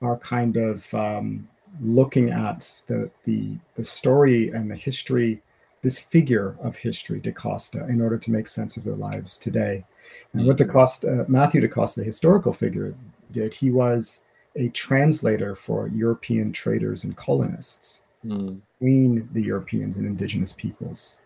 are 0.00 0.16
kind 0.18 0.56
of 0.56 0.92
um, 0.94 1.48
looking 1.80 2.30
at 2.30 2.82
the 2.86 3.10
the 3.24 3.56
the 3.74 3.84
story 3.84 4.48
and 4.50 4.70
the 4.70 4.76
history, 4.76 5.42
this 5.82 5.98
figure 5.98 6.56
of 6.60 6.76
history, 6.76 7.20
DaCosta, 7.20 7.86
in 7.88 8.00
order 8.00 8.16
to 8.16 8.30
make 8.30 8.46
sense 8.46 8.76
of 8.76 8.84
their 8.84 8.94
lives 8.94 9.36
today. 9.38 9.84
And 10.32 10.46
what 10.46 10.56
DaCosta, 10.56 11.22
uh, 11.22 11.24
Matthew 11.28 11.60
DaCosta, 11.60 12.00
the 12.00 12.06
historical 12.06 12.52
figure, 12.52 12.94
did, 13.32 13.52
he 13.52 13.70
was 13.70 14.22
a 14.56 14.68
translator 14.68 15.54
for 15.54 15.88
European 15.88 16.52
traders 16.52 17.04
and 17.04 17.16
colonists 17.16 18.04
mm. 18.24 18.60
between 18.78 19.28
the 19.32 19.42
Europeans 19.42 19.98
and 19.98 20.06
indigenous 20.06 20.52
peoples. 20.52 21.18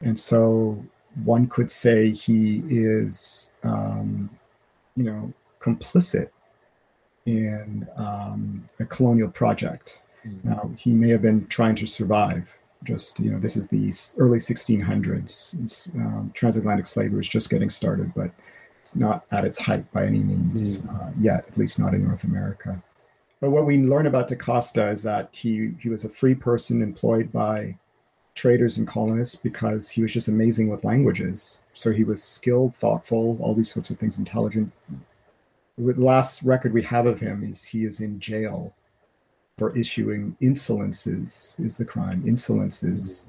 And 0.00 0.18
so 0.18 0.82
one 1.24 1.46
could 1.48 1.70
say 1.70 2.10
he 2.10 2.62
is, 2.68 3.52
um, 3.62 4.30
you 4.94 5.04
know, 5.04 5.32
complicit 5.60 6.28
in 7.24 7.86
um, 7.96 8.64
a 8.78 8.84
colonial 8.84 9.28
project. 9.28 10.04
Mm-hmm. 10.26 10.48
Now, 10.48 10.70
he 10.76 10.92
may 10.92 11.08
have 11.08 11.22
been 11.22 11.46
trying 11.48 11.74
to 11.76 11.86
survive. 11.86 12.58
Just, 12.86 13.20
you 13.20 13.30
know, 13.30 13.38
this 13.38 13.56
is 13.56 13.66
the 13.66 13.92
early 14.18 14.38
1600s. 14.38 15.94
Um, 15.96 16.30
transatlantic 16.34 16.86
slavery 16.86 17.16
was 17.16 17.28
just 17.28 17.50
getting 17.50 17.68
started, 17.68 18.12
but 18.14 18.30
it's 18.80 18.96
not 18.96 19.26
at 19.32 19.44
its 19.44 19.58
height 19.58 19.90
by 19.92 20.06
any 20.06 20.20
means 20.20 20.78
mm-hmm. 20.78 20.96
uh, 20.96 21.10
yet, 21.20 21.44
at 21.48 21.58
least 21.58 21.78
not 21.78 21.94
in 21.94 22.06
North 22.06 22.24
America. 22.24 22.80
But 23.40 23.50
what 23.50 23.66
we 23.66 23.78
learn 23.78 24.06
about 24.06 24.28
DaCosta 24.28 24.90
is 24.90 25.02
that 25.02 25.28
he, 25.32 25.72
he 25.80 25.88
was 25.88 26.04
a 26.04 26.08
free 26.08 26.34
person 26.34 26.80
employed 26.80 27.32
by 27.32 27.76
traders 28.34 28.78
and 28.78 28.86
colonists 28.86 29.34
because 29.34 29.90
he 29.90 30.02
was 30.02 30.12
just 30.12 30.28
amazing 30.28 30.68
with 30.68 30.84
languages. 30.84 31.62
So 31.72 31.90
he 31.90 32.04
was 32.04 32.22
skilled, 32.22 32.74
thoughtful, 32.74 33.38
all 33.40 33.54
these 33.54 33.72
sorts 33.72 33.90
of 33.90 33.98
things, 33.98 34.18
intelligent. 34.18 34.72
The 35.78 35.94
last 35.94 36.42
record 36.42 36.72
we 36.72 36.82
have 36.82 37.06
of 37.06 37.18
him 37.18 37.42
is 37.42 37.64
he 37.64 37.84
is 37.84 38.00
in 38.00 38.20
jail 38.20 38.72
for 39.58 39.76
issuing 39.76 40.36
insolences 40.40 41.58
is 41.64 41.76
the 41.76 41.84
crime 41.84 42.22
insolences 42.24 43.26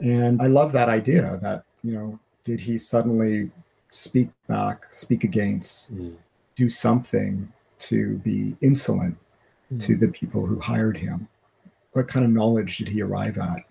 and 0.00 0.40
i 0.42 0.46
love 0.46 0.72
that 0.72 0.88
idea 0.88 1.38
that 1.42 1.64
you 1.82 1.92
know 1.92 2.18
did 2.44 2.60
he 2.60 2.78
suddenly 2.78 3.50
speak 3.88 4.28
back 4.46 4.86
speak 4.90 5.24
against 5.24 5.96
mm. 5.96 6.14
do 6.54 6.68
something 6.68 7.50
to 7.78 8.18
be 8.18 8.56
insolent 8.60 9.16
mm. 9.72 9.80
to 9.80 9.96
the 9.96 10.08
people 10.08 10.44
who 10.44 10.58
hired 10.60 10.96
him 10.96 11.26
what 11.92 12.08
kind 12.08 12.24
of 12.24 12.30
knowledge 12.30 12.78
did 12.78 12.88
he 12.88 13.02
arrive 13.02 13.38
at 13.38 13.64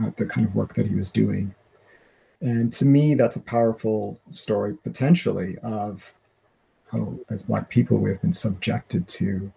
uh, 0.00 0.10
the 0.16 0.26
kind 0.26 0.46
of 0.46 0.54
work 0.54 0.74
that 0.74 0.86
he 0.86 0.94
was 0.94 1.10
doing. 1.10 1.54
And 2.40 2.72
to 2.74 2.84
me, 2.84 3.14
that's 3.14 3.36
a 3.36 3.40
powerful 3.40 4.18
story 4.30 4.74
potentially 4.82 5.58
of 5.62 6.14
how, 6.90 7.14
as 7.30 7.44
Black 7.44 7.68
people, 7.68 7.98
we 7.98 8.10
have 8.10 8.20
been 8.20 8.32
subjected 8.32 9.06
to 9.08 9.52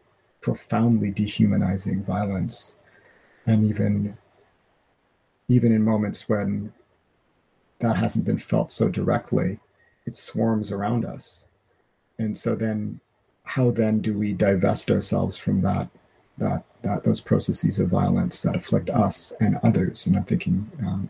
profoundly 0.46 1.10
dehumanizing 1.10 2.04
violence, 2.04 2.76
and 3.48 3.66
even 3.66 4.16
even 5.48 5.72
in 5.72 5.84
moments 5.84 6.30
when 6.30 6.72
that 7.80 7.96
hasn't 7.96 8.26
been 8.26 8.38
felt 8.38 8.70
so 8.72 8.88
directly, 8.88 9.60
it 10.06 10.16
swarms 10.16 10.72
around 10.72 11.04
us. 11.04 11.48
And 12.20 12.38
so 12.38 12.54
then, 12.54 13.00
how 13.44 13.72
then 13.72 14.02
do 14.02 14.14
we 14.14 14.34
divest 14.34 14.92
ourselves 14.92 15.36
from 15.36 15.62
that 15.64 15.90
that 16.38 16.64
that 16.84 17.04
those 17.04 17.22
processes 17.22 17.80
of 17.80 17.90
violence 17.90 18.44
that 18.44 18.56
afflict 18.56 18.92
us 18.92 19.34
and 19.40 19.58
others. 19.64 20.06
And 20.06 20.16
I'm 20.16 20.26
thinking, 20.26 20.72
um, 20.86 21.10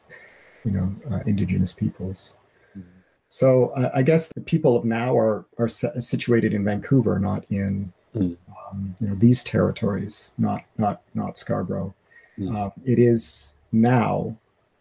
you 0.64 0.72
know, 0.72 0.96
uh, 1.12 1.20
indigenous 1.26 1.74
peoples. 1.74 2.38
Mm-hmm. 2.78 3.00
So 3.28 3.72
uh, 3.72 3.92
I 3.94 4.02
guess 4.02 4.30
the 4.30 4.40
people 4.54 4.78
of 4.78 4.86
now 4.86 5.18
are 5.18 5.46
are 5.58 5.68
situated 5.68 6.54
in 6.54 6.64
Vancouver, 6.64 7.20
not 7.20 7.44
in 7.50 7.92
mm. 8.16 8.38
Um, 8.70 8.96
you 9.00 9.08
know 9.08 9.16
these 9.16 9.44
territories, 9.44 10.34
not 10.38 10.64
not 10.78 11.02
not 11.14 11.38
Scarborough. 11.38 11.94
Mm. 12.40 12.56
Uh, 12.56 12.70
it 12.84 13.00
is 13.00 13.54
now, 13.72 14.36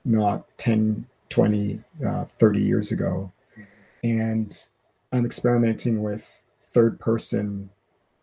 not 0.05 0.45
10, 0.57 1.07
20, 1.29 1.81
uh, 2.05 2.25
30 2.25 2.61
years 2.61 2.91
ago, 2.91 3.31
and 4.03 4.67
I'm 5.13 5.25
experimenting 5.25 6.03
with 6.03 6.29
third 6.61 6.99
person 6.99 7.71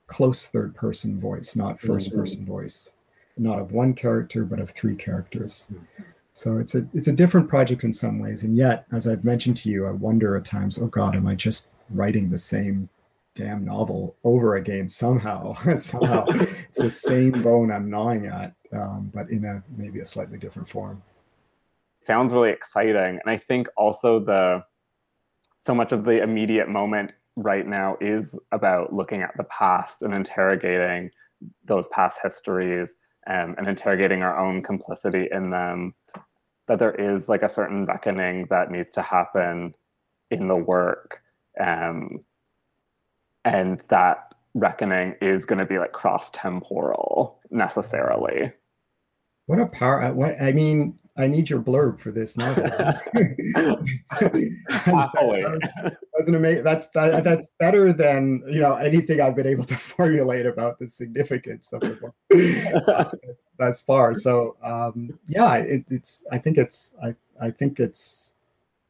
close 0.07 0.45
third 0.47 0.75
person 0.75 1.17
voice, 1.19 1.55
not 1.55 1.77
1st 1.77 2.09
mm-hmm. 2.09 2.19
person 2.19 2.45
voice, 2.45 2.91
not 3.37 3.59
of 3.59 3.71
one 3.71 3.93
character, 3.93 4.43
but 4.43 4.59
of 4.59 4.69
three 4.69 4.95
characters. 4.95 5.67
Mm-hmm. 5.71 6.03
So 6.33 6.57
it's 6.57 6.75
a 6.75 6.85
it's 6.93 7.07
a 7.07 7.13
different 7.13 7.49
project 7.49 7.83
in 7.83 7.93
some 7.93 8.19
ways, 8.19 8.43
and 8.43 8.55
yet, 8.55 8.85
as 8.91 9.07
I've 9.07 9.23
mentioned 9.23 9.57
to 9.57 9.69
you, 9.69 9.85
I 9.85 9.91
wonder 9.91 10.35
at 10.35 10.45
times, 10.45 10.77
oh 10.77 10.87
God, 10.87 11.15
am 11.15 11.27
I 11.27 11.35
just 11.35 11.69
writing 11.89 12.29
the 12.29 12.37
same 12.37 12.89
damn 13.35 13.65
novel 13.65 14.15
over 14.23 14.55
again 14.55 14.87
somehow? 14.87 15.53
somehow, 15.75 16.25
it's 16.29 16.79
the 16.79 16.89
same 16.89 17.31
bone 17.41 17.71
I'm 17.71 17.89
gnawing 17.89 18.27
at, 18.27 18.53
um, 18.73 19.11
but 19.13 19.29
in 19.29 19.45
a 19.45 19.63
maybe 19.75 19.99
a 19.99 20.05
slightly 20.05 20.37
different 20.37 20.67
form. 20.67 21.01
Sounds 22.05 22.33
really 22.33 22.49
exciting, 22.49 23.19
and 23.23 23.27
I 23.27 23.37
think 23.37 23.67
also 23.77 24.19
the 24.19 24.63
so 25.59 25.75
much 25.75 25.91
of 25.91 26.03
the 26.03 26.21
immediate 26.23 26.67
moment 26.67 27.13
right 27.35 27.67
now 27.67 27.95
is 28.01 28.37
about 28.51 28.93
looking 28.93 29.21
at 29.21 29.35
the 29.37 29.43
past 29.45 30.01
and 30.01 30.13
interrogating 30.13 31.11
those 31.65 31.87
past 31.89 32.19
histories 32.21 32.95
um, 33.27 33.55
and 33.57 33.67
interrogating 33.67 34.23
our 34.23 34.37
own 34.37 34.63
complicity 34.63 35.27
in 35.31 35.49
them 35.49 35.93
that 36.67 36.79
there 36.79 36.95
is 36.95 37.29
like 37.29 37.43
a 37.43 37.49
certain 37.49 37.85
reckoning 37.85 38.47
that 38.49 38.71
needs 38.71 38.91
to 38.93 39.01
happen 39.01 39.73
in 40.31 40.47
the 40.47 40.55
work 40.55 41.21
um, 41.59 42.23
and 43.45 43.83
that 43.89 44.33
reckoning 44.53 45.15
is 45.21 45.45
going 45.45 45.59
to 45.59 45.65
be 45.65 45.79
like 45.79 45.93
cross 45.93 46.29
temporal 46.31 47.39
necessarily. 47.49 48.51
What 49.47 49.59
a 49.59 49.65
power! 49.67 50.03
Uh, 50.03 50.13
what 50.13 50.41
I 50.41 50.51
mean, 50.51 50.97
I 51.17 51.27
need 51.27 51.49
your 51.49 51.61
blurb 51.61 51.99
for 51.99 52.11
this 52.11 52.37
novel. 52.37 52.63
Happily. 52.69 54.55
that 54.69 55.97
was 56.13 56.27
an 56.27 56.35
amazing. 56.35 56.63
That's 56.63 56.87
that, 56.89 57.23
that's 57.23 57.49
better 57.59 57.91
than 57.91 58.43
you 58.47 58.61
know 58.61 58.75
anything 58.75 59.19
I've 59.19 59.35
been 59.35 59.47
able 59.47 59.65
to 59.65 59.75
formulate 59.77 60.45
about 60.45 60.79
the 60.79 60.87
significance 60.87 61.73
of 61.73 61.81
the 61.81 61.97
book 61.99 62.15
thus 63.57 63.81
far. 63.81 64.15
So 64.15 64.55
um, 64.63 65.19
yeah, 65.27 65.55
it, 65.55 65.85
it's. 65.89 66.25
I 66.31 66.37
think 66.37 66.57
it's. 66.57 66.95
I 67.03 67.15
I 67.41 67.51
think 67.51 67.79
it's. 67.79 68.33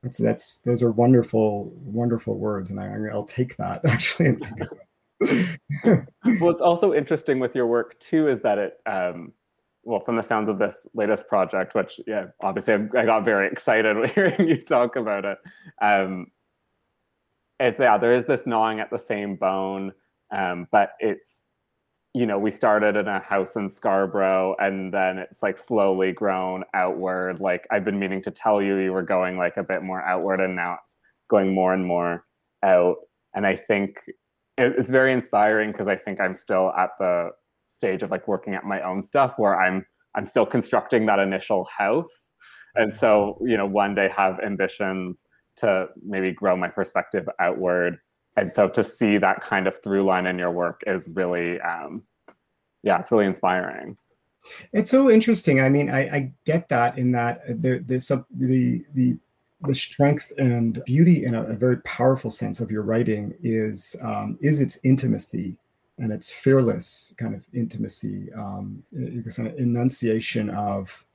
That's 0.04 0.18
that's 0.18 0.58
those 0.58 0.82
are 0.82 0.92
wonderful 0.92 1.72
wonderful 1.76 2.38
words, 2.38 2.72
and 2.72 2.80
I, 2.80 2.92
I'll 3.12 3.26
take 3.26 3.56
that 3.58 3.82
actually 3.88 4.30
about. 4.30 4.78
What's 6.40 6.62
also 6.62 6.94
interesting 6.94 7.40
with 7.40 7.56
your 7.56 7.68
work 7.68 8.00
too 8.00 8.28
is 8.28 8.42
that 8.42 8.58
it. 8.58 8.74
Um, 8.86 9.34
well, 9.84 10.00
from 10.00 10.16
the 10.16 10.24
sounds 10.24 10.48
of 10.48 10.60
this 10.60 10.88
latest 10.94 11.28
project, 11.28 11.74
which 11.74 12.00
yeah, 12.06 12.28
obviously 12.44 12.76
I, 12.76 13.06
got 13.06 13.26
very 13.26 13.48
excited 13.48 14.10
hearing 14.16 14.48
you 14.48 14.62
talk 14.62 14.96
about 14.96 15.26
it. 15.26 15.38
Um, 15.82 16.28
it's 17.60 17.80
yeah, 17.80 17.98
there 17.98 18.14
is 18.14 18.26
this 18.26 18.46
gnawing 18.46 18.80
at 18.80 18.92
the 18.92 19.00
same 19.00 19.36
bone, 19.36 19.92
um, 20.32 20.68
but 20.72 20.92
it's 21.00 21.41
you 22.14 22.26
know 22.26 22.38
we 22.38 22.52
started 22.52 22.96
in 22.96 23.08
a 23.08 23.20
house 23.20 23.56
in 23.56 23.70
Scarborough, 23.70 24.56
and 24.60 24.94
then 24.94 25.18
it's 25.18 25.42
like 25.42 25.58
slowly 25.58 26.12
grown 26.12 26.64
outward. 26.74 27.40
Like 27.40 27.68
I've 27.72 27.86
been 27.86 28.00
meaning 28.00 28.22
to 28.24 28.32
tell 28.32 28.62
you, 28.62 28.78
you 28.78 28.92
were 28.92 29.04
going 29.04 29.38
like 29.38 29.58
a 29.58 29.64
bit 29.64 29.84
more 29.84 30.02
outward, 30.04 30.42
and 30.42 30.56
now 30.56 30.78
it's 30.84 30.98
going 31.30 31.54
more 31.54 31.74
and 31.74 31.86
more 31.86 32.26
out. 32.64 32.98
And 33.34 33.48
I 33.48 33.56
think 33.56 33.98
it, 34.58 34.74
it's 34.78 34.92
very 34.92 35.14
inspiring 35.14 35.72
because 35.72 35.88
I 35.88 35.96
think 35.96 36.20
I'm 36.20 36.36
still 36.36 36.72
at 36.78 36.92
the 37.00 37.30
stage 37.68 38.04
of 38.04 38.12
like 38.12 38.28
working 38.28 38.54
at 38.56 38.66
my 38.66 38.82
own 38.82 39.04
stuff 39.04 39.34
where 39.38 39.60
I'm 39.60 39.86
I'm 40.16 40.26
still 40.26 40.46
constructing 40.46 41.06
that 41.06 41.20
initial 41.20 41.68
house. 41.78 42.32
And 42.76 42.94
so, 42.94 43.38
you 43.42 43.58
know, 43.58 43.66
one 43.66 43.96
day 43.96 44.10
have 44.16 44.40
ambitions 44.46 45.24
to 45.58 45.88
maybe 46.06 46.32
grow 46.32 46.56
my 46.56 46.68
perspective 46.68 47.28
outward. 47.40 47.98
And 48.38 48.52
so 48.52 48.70
to 48.70 48.84
see 48.84 49.18
that 49.18 49.42
kind 49.42 49.68
of 49.68 49.82
through 49.82 50.06
line 50.06 50.26
in 50.26 50.40
your 50.40 50.52
work 50.52 50.84
is 50.88 51.08
really 51.10 51.60
um 51.62 52.04
yeah, 52.84 53.00
it's 53.00 53.12
really 53.12 53.26
inspiring. 53.26 53.98
It's 54.74 54.90
so 54.90 55.12
interesting. 55.12 55.62
I 55.62 55.70
mean, 55.70 55.90
I, 55.92 56.00
I 56.00 56.32
get 56.46 56.68
that 56.70 56.98
in 56.98 57.12
that 57.12 57.42
there, 57.62 57.80
there's 57.80 58.08
some, 58.08 58.26
the 58.32 58.84
the 58.96 59.18
the 59.64 59.76
strength 59.76 60.32
and 60.40 60.82
beauty 60.86 61.26
in 61.26 61.36
a, 61.36 61.44
a, 61.44 61.54
very 61.54 61.78
powerful 61.82 62.32
sense 62.32 62.60
of 62.60 62.72
your 62.72 62.82
writing 62.82 63.36
is 63.44 63.96
um, 64.02 64.38
is 64.42 64.60
its 64.60 64.80
intimacy 64.84 65.56
and 66.00 66.12
its 66.12 66.32
fearless 66.32 67.14
kind 67.18 67.36
of 67.36 67.46
intimacy, 67.54 68.34
um, 68.34 68.82
kind 69.36 69.48
of 69.48 69.60
enunciation 69.60 70.50
of, 70.50 71.06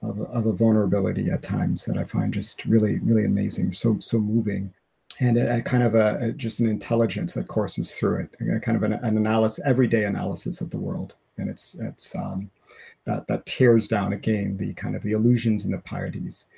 of, 0.00 0.20
of 0.22 0.46
a 0.46 0.52
vulnerability 0.52 1.30
at 1.30 1.42
times 1.42 1.84
that 1.84 1.98
I 1.98 2.04
find 2.04 2.32
just 2.32 2.64
really, 2.64 2.98
really 3.00 3.26
amazing, 3.26 3.74
so 3.74 3.98
so 4.00 4.18
moving, 4.18 4.72
and 5.20 5.38
a, 5.38 5.56
a 5.56 5.62
kind 5.62 5.82
of 5.82 5.94
a, 5.94 6.18
a, 6.20 6.32
just 6.32 6.60
an 6.60 6.68
intelligence 6.68 7.34
that 7.34 7.48
courses 7.48 7.94
through 7.94 8.28
it, 8.40 8.62
kind 8.62 8.76
of 8.76 8.82
an, 8.82 8.94
an 8.94 9.16
analysis, 9.16 9.64
everyday 9.64 10.04
analysis 10.04 10.60
of 10.60 10.70
the 10.70 10.78
world, 10.78 11.14
and 11.38 11.48
it's 11.48 11.74
it's 11.76 12.14
um, 12.14 12.50
that 13.04 13.26
that 13.26 13.46
tears 13.46 13.88
down 13.88 14.12
again 14.12 14.56
the 14.56 14.74
kind 14.74 14.96
of 14.96 15.02
the 15.02 15.12
illusions 15.12 15.64
and 15.64 15.74
the 15.74 15.78
pieties. 15.78 16.48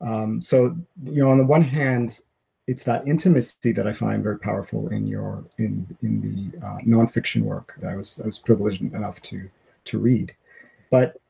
Um, 0.00 0.40
so 0.40 0.76
you 1.04 1.22
know, 1.22 1.30
on 1.30 1.38
the 1.38 1.46
one 1.46 1.62
hand, 1.62 2.20
it's 2.66 2.82
that 2.84 3.06
intimacy 3.06 3.72
that 3.72 3.86
I 3.86 3.92
find 3.92 4.22
very 4.22 4.38
powerful 4.38 4.88
in 4.88 5.06
your 5.06 5.44
in 5.58 5.86
in 6.02 6.20
the 6.20 6.66
uh, 6.66 6.78
nonfiction 6.78 7.42
work 7.42 7.74
that 7.80 7.90
I 7.90 7.96
was 7.96 8.20
I 8.20 8.26
was 8.26 8.38
privileged 8.38 8.80
enough 8.80 9.20
to 9.22 9.48
to 9.84 9.98
read, 9.98 10.34
but 10.90 11.20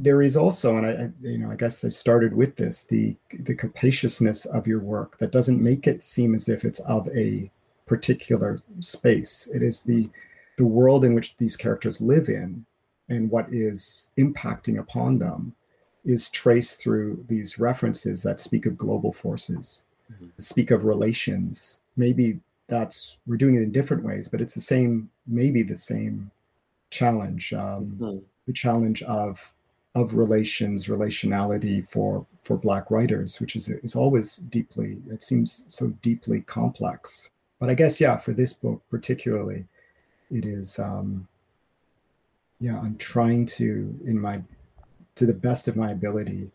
there 0.00 0.22
is 0.22 0.36
also, 0.36 0.76
and 0.76 0.86
I, 0.86 1.10
you 1.26 1.38
know 1.38 1.50
I 1.50 1.56
guess 1.56 1.84
I 1.84 1.88
started 1.88 2.34
with 2.34 2.56
this 2.56 2.84
the 2.84 3.16
the 3.40 3.54
capaciousness 3.54 4.44
of 4.46 4.66
your 4.66 4.80
work 4.80 5.18
that 5.18 5.32
doesn't 5.32 5.62
make 5.62 5.86
it 5.86 6.02
seem 6.02 6.34
as 6.34 6.48
if 6.48 6.64
it's 6.64 6.80
of 6.80 7.08
a 7.08 7.50
particular 7.86 8.60
space. 8.80 9.48
It 9.54 9.62
is 9.62 9.82
the 9.82 10.10
the 10.56 10.66
world 10.66 11.04
in 11.04 11.14
which 11.14 11.36
these 11.36 11.56
characters 11.56 12.00
live 12.00 12.28
in 12.28 12.64
and 13.08 13.30
what 13.30 13.52
is 13.52 14.10
impacting 14.18 14.78
upon 14.78 15.18
them 15.18 15.54
is 16.04 16.30
traced 16.30 16.80
through 16.80 17.24
these 17.28 17.58
references 17.58 18.22
that 18.22 18.40
speak 18.40 18.66
of 18.66 18.76
global 18.76 19.12
forces 19.12 19.84
mm-hmm. 20.12 20.26
speak 20.38 20.70
of 20.70 20.84
relations 20.84 21.80
maybe 21.96 22.38
that's 22.68 23.16
we're 23.26 23.36
doing 23.36 23.56
it 23.56 23.62
in 23.62 23.72
different 23.72 24.02
ways 24.02 24.28
but 24.28 24.40
it's 24.40 24.54
the 24.54 24.60
same 24.60 25.10
maybe 25.26 25.62
the 25.62 25.76
same 25.76 26.30
challenge 26.90 27.52
um, 27.52 27.96
mm-hmm. 27.98 28.18
the 28.46 28.52
challenge 28.52 29.02
of 29.04 29.52
of 29.94 30.14
relations 30.14 30.86
relationality 30.86 31.86
for 31.88 32.26
for 32.42 32.56
black 32.56 32.90
writers 32.90 33.40
which 33.40 33.54
is 33.56 33.68
is 33.68 33.94
always 33.94 34.36
deeply 34.36 34.98
it 35.10 35.22
seems 35.22 35.64
so 35.68 35.88
deeply 36.02 36.40
complex 36.42 37.30
but 37.60 37.70
i 37.70 37.74
guess 37.74 38.00
yeah 38.00 38.16
for 38.16 38.32
this 38.32 38.52
book 38.52 38.82
particularly 38.90 39.64
it 40.30 40.44
is 40.44 40.78
um 40.78 41.26
yeah 42.60 42.78
i'm 42.80 42.96
trying 42.96 43.46
to 43.46 43.94
in 44.04 44.18
my 44.20 44.40
to 45.14 45.26
the 45.26 45.32
best 45.32 45.68
of 45.68 45.76
my 45.76 45.90
ability 45.90 46.50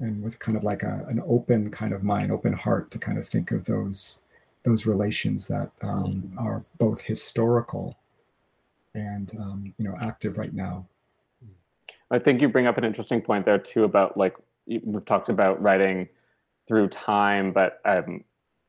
and 0.00 0.22
with 0.22 0.38
kind 0.38 0.56
of 0.56 0.64
like 0.64 0.82
a, 0.82 1.04
an 1.08 1.22
open 1.26 1.70
kind 1.70 1.92
of 1.92 2.02
mind, 2.02 2.30
open 2.30 2.52
heart 2.52 2.90
to 2.90 2.98
kind 2.98 3.18
of 3.18 3.26
think 3.26 3.50
of 3.50 3.64
those 3.64 4.22
those 4.64 4.86
relations 4.86 5.46
that 5.46 5.70
um, 5.82 6.04
mm-hmm. 6.04 6.38
are 6.38 6.64
both 6.78 7.02
historical 7.02 7.98
and 8.94 9.32
um, 9.38 9.74
you 9.78 9.84
know 9.84 9.96
active 10.00 10.38
right 10.38 10.54
now. 10.54 10.86
I 12.14 12.18
think 12.20 12.40
you 12.40 12.48
bring 12.48 12.66
up 12.66 12.78
an 12.78 12.84
interesting 12.84 13.20
point 13.20 13.44
there 13.44 13.58
too 13.58 13.84
about 13.84 14.16
like 14.16 14.36
we've 14.66 15.04
talked 15.04 15.28
about 15.28 15.60
writing 15.60 16.08
through 16.68 16.88
time, 16.88 17.52
but 17.52 17.80
um, 17.84 18.24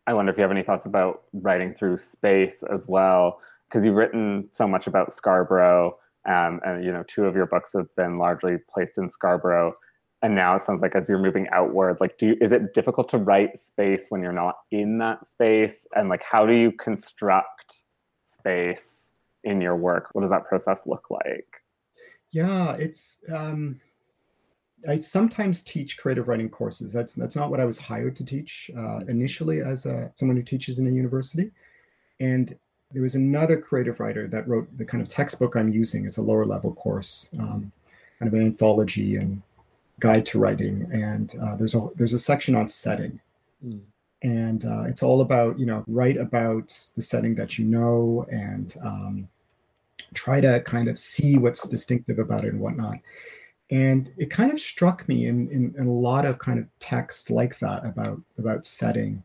I 0.08 0.14
wonder 0.14 0.32
if 0.32 0.38
you 0.38 0.42
have 0.42 0.52
any 0.52 0.64
thoughts 0.64 0.86
about 0.86 1.24
writing 1.32 1.74
through 1.74 2.00
space 2.00 2.64
as 2.74 2.88
well, 2.88 3.40
because 3.68 3.86
you've 3.86 3.96
written 3.96 4.50
so 4.52 4.68
much 4.68 4.88
about 4.88 5.14
Scarborough, 5.14 5.98
um, 6.28 6.60
and 6.66 6.84
you 6.84 6.92
know 6.92 7.04
two 7.08 7.26
of 7.26 7.36
your 7.36 7.46
books 7.46 7.74
have 7.74 7.96
been 7.96 8.18
largely 8.18 8.58
placed 8.74 8.98
in 8.98 9.12
Scarborough 9.12 9.76
and 10.24 10.34
now 10.34 10.56
it 10.56 10.64
sounds 10.64 10.82
like 10.82 10.96
as 10.96 11.08
you're 11.08 11.20
moving 11.20 11.48
outward 11.52 11.98
like 12.00 12.18
do 12.18 12.28
you, 12.28 12.38
is 12.42 12.52
it 12.52 12.74
difficult 12.74 13.08
to 13.10 13.18
write 13.18 13.60
space 13.60 14.08
when 14.10 14.24
you're 14.24 14.32
not 14.32 14.56
in 14.72 14.98
that 14.98 15.28
space? 15.28 15.86
And 15.96 16.10
like 16.10 16.24
how 16.24 16.48
do 16.48 16.56
you 16.56 16.72
construct 16.72 17.82
space 18.24 19.12
in 19.44 19.62
your 19.62 19.76
work? 19.76 20.10
What 20.14 20.22
does 20.22 20.32
that 20.32 20.46
process 20.46 20.82
look 20.88 21.12
like 21.12 21.65
yeah 22.36 22.76
it's 22.76 23.20
um 23.32 23.80
I 24.88 24.98
sometimes 24.98 25.62
teach 25.62 25.98
creative 25.98 26.28
writing 26.28 26.50
courses. 26.50 26.94
That's 26.94 27.14
that's 27.14 27.36
not 27.36 27.50
what 27.50 27.60
I 27.60 27.66
was 27.66 27.80
hired 27.80 28.16
to 28.18 28.26
teach 28.26 28.70
uh, 28.78 29.00
initially 29.08 29.62
as 29.62 29.86
a, 29.86 30.12
someone 30.16 30.38
who 30.38 30.44
teaches 30.44 30.80
in 30.80 30.88
a 30.88 30.92
university. 30.92 31.52
And 32.20 32.56
there 32.92 33.02
was 33.02 33.16
another 33.16 33.60
creative 33.60 34.00
writer 34.00 34.28
that 34.28 34.48
wrote 34.48 34.68
the 34.78 34.86
kind 34.86 35.02
of 35.02 35.08
textbook 35.08 35.56
I'm 35.56 35.70
using 35.70 36.06
It's 36.06 36.18
a 36.18 36.22
lower 36.22 36.46
level 36.46 36.74
course, 36.74 37.30
um, 37.40 37.72
kind 38.20 38.28
of 38.28 38.34
an 38.34 38.46
anthology 38.46 39.16
and 39.16 39.42
guide 40.00 40.26
to 40.28 40.40
writing, 40.40 40.88
and 40.92 41.34
uh, 41.42 41.56
there's 41.56 41.76
a 41.76 41.88
there's 41.96 42.14
a 42.14 42.20
section 42.20 42.56
on 42.56 42.68
setting, 42.68 43.20
mm. 43.66 43.80
and 44.22 44.66
uh, 44.66 44.84
it's 44.84 45.04
all 45.04 45.22
about 45.22 45.58
you 45.60 45.66
know 45.66 45.84
write 45.88 46.18
about 46.18 46.68
the 46.96 47.02
setting 47.02 47.36
that 47.36 47.58
you 47.58 47.66
know 47.66 48.26
and 48.30 48.76
um, 48.84 49.28
try 50.14 50.40
to 50.42 50.62
kind 50.62 50.88
of 50.88 50.98
see 50.98 51.38
what's 51.38 51.68
distinctive 51.68 52.20
about 52.20 52.46
it 52.46 52.54
and 52.54 52.60
whatnot. 52.60 52.98
And 53.72 54.12
it 54.18 54.30
kind 54.30 54.52
of 54.52 54.60
struck 54.60 55.08
me 55.08 55.26
in, 55.26 55.50
in, 55.50 55.74
in 55.78 55.88
a 55.88 55.92
lot 55.92 56.26
of 56.26 56.38
kind 56.38 56.60
of 56.60 56.68
texts 56.80 57.32
like 57.32 57.58
that 57.60 57.84
about 57.84 58.22
about 58.38 58.66
setting, 58.66 59.24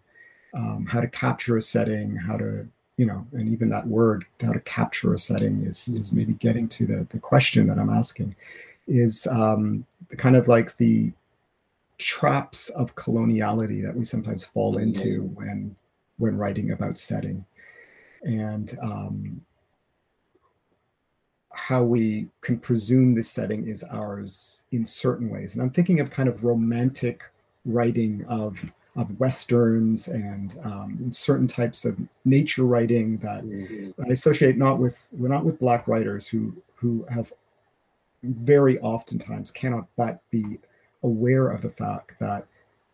um, 0.54 0.86
how 0.86 1.00
to 1.00 1.08
capture 1.08 1.56
a 1.58 1.62
setting, 1.62 2.16
how 2.16 2.36
to 2.38 2.66
you 2.96 3.06
know, 3.06 3.26
and 3.32 3.48
even 3.48 3.70
that 3.70 3.86
word, 3.86 4.26
how 4.42 4.52
to 4.52 4.60
capture 4.60 5.14
a 5.14 5.18
setting 5.18 5.64
is 5.64 5.88
is 5.88 6.12
maybe 6.12 6.34
getting 6.34 6.68
to 6.68 6.86
the 6.86 7.06
the 7.10 7.18
question 7.18 7.66
that 7.66 7.78
I'm 7.78 7.90
asking 7.90 8.34
is 8.86 9.26
um, 9.26 9.86
kind 10.16 10.36
of 10.36 10.48
like 10.48 10.76
the 10.76 11.12
traps 11.98 12.70
of 12.70 12.94
coloniality 12.94 13.82
that 13.82 13.94
we 13.94 14.04
sometimes 14.04 14.44
fall 14.44 14.74
mm-hmm. 14.74 14.84
into 14.84 15.22
when 15.34 15.76
when 16.16 16.36
writing 16.36 16.72
about 16.72 16.98
setting 16.98 17.44
and 18.22 18.78
um, 18.82 19.40
how 21.60 21.82
we 21.82 22.26
can 22.40 22.58
presume 22.58 23.14
this 23.14 23.30
setting 23.30 23.68
is 23.68 23.84
ours 23.84 24.64
in 24.72 24.84
certain 24.84 25.28
ways 25.28 25.54
and 25.54 25.62
i'm 25.62 25.70
thinking 25.70 26.00
of 26.00 26.10
kind 26.10 26.28
of 26.28 26.44
romantic 26.44 27.24
writing 27.64 28.24
of 28.28 28.72
of 28.96 29.18
westerns 29.20 30.08
and 30.08 30.58
um, 30.64 31.12
certain 31.12 31.46
types 31.46 31.84
of 31.84 31.96
nature 32.24 32.64
writing 32.64 33.18
that 33.18 33.44
mm-hmm. 33.44 33.90
I 34.02 34.08
associate 34.08 34.56
not 34.56 34.78
with 34.78 35.06
not 35.12 35.44
with 35.44 35.60
black 35.60 35.86
writers 35.86 36.26
who 36.26 36.54
who 36.74 37.06
have 37.08 37.32
very 38.22 38.78
oftentimes 38.80 39.50
cannot 39.50 39.86
but 39.96 40.20
be 40.30 40.58
aware 41.02 41.48
of 41.48 41.62
the 41.62 41.70
fact 41.70 42.18
that 42.18 42.46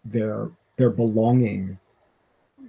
their 0.04 0.50
their 0.76 0.90
belonging 0.90 1.78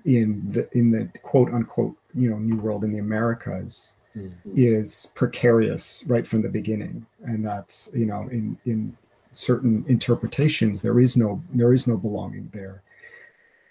in 0.06 0.42
the 0.50 0.70
in 0.78 0.90
the 0.90 1.10
quote 1.22 1.52
unquote 1.52 1.96
you 2.16 2.30
know 2.30 2.38
new 2.38 2.58
world 2.58 2.86
in 2.86 2.94
the 2.94 3.00
Americas 3.00 3.96
mm-hmm. 4.18 4.54
is 4.56 5.12
precarious 5.16 6.04
right 6.08 6.26
from 6.26 6.42
the 6.42 6.50
beginning, 6.50 7.06
and 7.24 7.46
that's 7.46 7.90
you 7.94 8.06
know 8.06 8.28
in 8.32 8.58
in 8.66 8.96
certain 9.32 9.86
interpretations 9.88 10.82
there 10.82 11.00
is 11.00 11.18
no 11.18 11.42
there 11.54 11.74
is 11.74 11.88
no 11.88 11.98
belonging 11.98 12.50
there. 12.54 12.82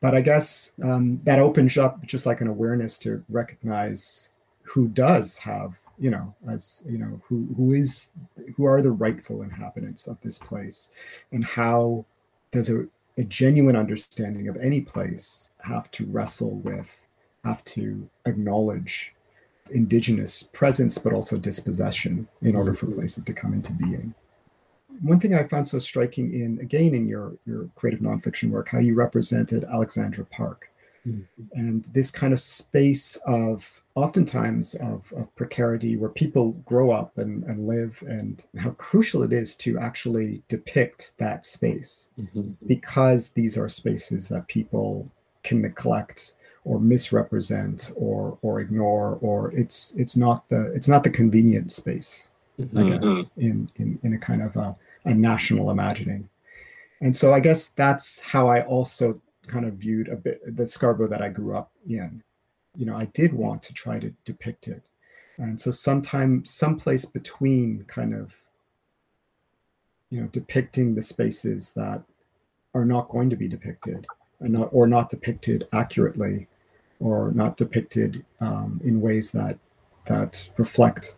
But 0.01 0.14
I 0.14 0.20
guess 0.20 0.74
um, 0.82 1.20
that 1.24 1.38
opens 1.38 1.76
up 1.78 2.05
just 2.05 2.26
like 2.26 2.40
an 2.40 2.49
awareness 2.49 2.99
to 2.99 3.24
recognize 3.28 4.32
who 4.62 4.88
does 4.88 5.38
have 5.38 5.78
you 5.99 6.11
know 6.11 6.34
as 6.49 6.84
you 6.88 6.99
know 6.99 7.20
who 7.24 7.49
who 7.57 7.72
is 7.72 8.11
who 8.57 8.64
are 8.64 8.82
the 8.82 8.90
rightful 8.90 9.42
inhabitants 9.42 10.07
of 10.07 10.20
this 10.20 10.38
place 10.38 10.92
and 11.32 11.44
how 11.44 12.05
does 12.51 12.68
a, 12.68 12.86
a 13.16 13.24
genuine 13.24 13.76
understanding 13.76 14.49
of 14.49 14.57
any 14.59 14.80
place 14.80 15.51
have 15.62 15.90
to 15.90 16.05
wrestle 16.07 16.57
with 16.57 17.07
have 17.44 17.64
to 17.64 18.09
acknowledge 18.26 19.14
indigenous 19.70 20.42
presence 20.42 20.98
but 20.98 21.12
also 21.12 21.36
dispossession 21.36 22.26
in 22.42 22.54
order 22.54 22.74
for 22.74 22.86
mm-hmm. 22.86 22.96
places 22.96 23.24
to 23.24 23.32
come 23.32 23.52
into 23.52 23.72
being 23.72 24.14
one 25.02 25.20
thing 25.20 25.34
i 25.34 25.42
found 25.44 25.66
so 25.66 25.78
striking 25.78 26.32
in 26.32 26.58
again 26.60 26.94
in 26.94 27.06
your 27.06 27.34
your 27.46 27.68
creative 27.74 28.00
nonfiction 28.00 28.50
work 28.50 28.68
how 28.68 28.78
you 28.78 28.94
represented 28.94 29.64
alexandra 29.64 30.24
park 30.26 30.70
mm-hmm. 31.06 31.20
and 31.52 31.84
this 31.86 32.10
kind 32.10 32.32
of 32.32 32.40
space 32.40 33.16
of 33.26 33.82
oftentimes 33.96 34.74
of, 34.76 35.10
of 35.16 35.34
precarity 35.36 35.96
where 35.96 36.10
people 36.10 36.52
grow 36.66 36.90
up 36.90 37.16
and, 37.16 37.42
and 37.44 37.66
live 37.66 38.02
and 38.06 38.46
how 38.58 38.70
crucial 38.72 39.22
it 39.22 39.32
is 39.32 39.56
to 39.56 39.78
actually 39.78 40.42
depict 40.48 41.12
that 41.16 41.46
space 41.46 42.10
mm-hmm. 42.20 42.52
because 42.66 43.30
these 43.30 43.56
are 43.56 43.70
spaces 43.70 44.28
that 44.28 44.46
people 44.48 45.10
can 45.42 45.62
neglect 45.62 46.34
or 46.66 46.80
misrepresent 46.80 47.92
or 47.96 48.38
or 48.42 48.60
ignore 48.60 49.18
or 49.22 49.52
it's 49.52 49.94
it's 49.96 50.16
not 50.16 50.46
the 50.48 50.72
it's 50.74 50.88
not 50.88 51.04
the 51.04 51.10
convenient 51.10 51.70
space 51.70 52.30
mm-hmm. 52.60 52.78
i 52.78 52.82
guess 52.90 53.30
in, 53.36 53.70
in 53.76 53.98
in 54.02 54.12
a 54.14 54.18
kind 54.18 54.42
of 54.42 54.54
a, 54.56 54.76
a 55.06 55.14
national 55.14 55.70
imagining. 55.70 56.28
And 57.00 57.16
so 57.16 57.32
i 57.32 57.40
guess 57.40 57.68
that's 57.68 58.20
how 58.20 58.48
i 58.48 58.62
also 58.62 59.20
kind 59.46 59.64
of 59.64 59.74
viewed 59.74 60.08
a 60.08 60.16
bit 60.16 60.56
the 60.56 60.66
scarborough 60.66 61.08
that 61.08 61.22
i 61.22 61.28
grew 61.28 61.56
up 61.56 61.70
in. 61.88 62.22
You 62.74 62.86
know 62.86 62.96
i 62.96 63.06
did 63.06 63.32
want 63.32 63.62
to 63.62 63.72
try 63.72 63.98
to 63.98 64.12
depict 64.24 64.68
it. 64.68 64.82
And 65.38 65.60
so 65.60 65.70
sometime 65.70 66.44
someplace 66.44 67.04
between 67.04 67.84
kind 67.86 68.12
of 68.12 68.36
you 70.10 70.20
know 70.20 70.26
depicting 70.28 70.94
the 70.94 71.02
spaces 71.02 71.72
that 71.74 72.02
are 72.74 72.84
not 72.84 73.08
going 73.08 73.30
to 73.30 73.36
be 73.36 73.48
depicted 73.48 74.06
and 74.40 74.52
not 74.52 74.68
or 74.72 74.86
not 74.88 75.08
depicted 75.08 75.68
accurately 75.72 76.48
or 77.01 77.32
not 77.32 77.57
depicted 77.57 78.24
um, 78.40 78.80
in 78.84 79.01
ways 79.01 79.32
that 79.32 79.59
that 80.07 80.49
reflect 80.57 81.16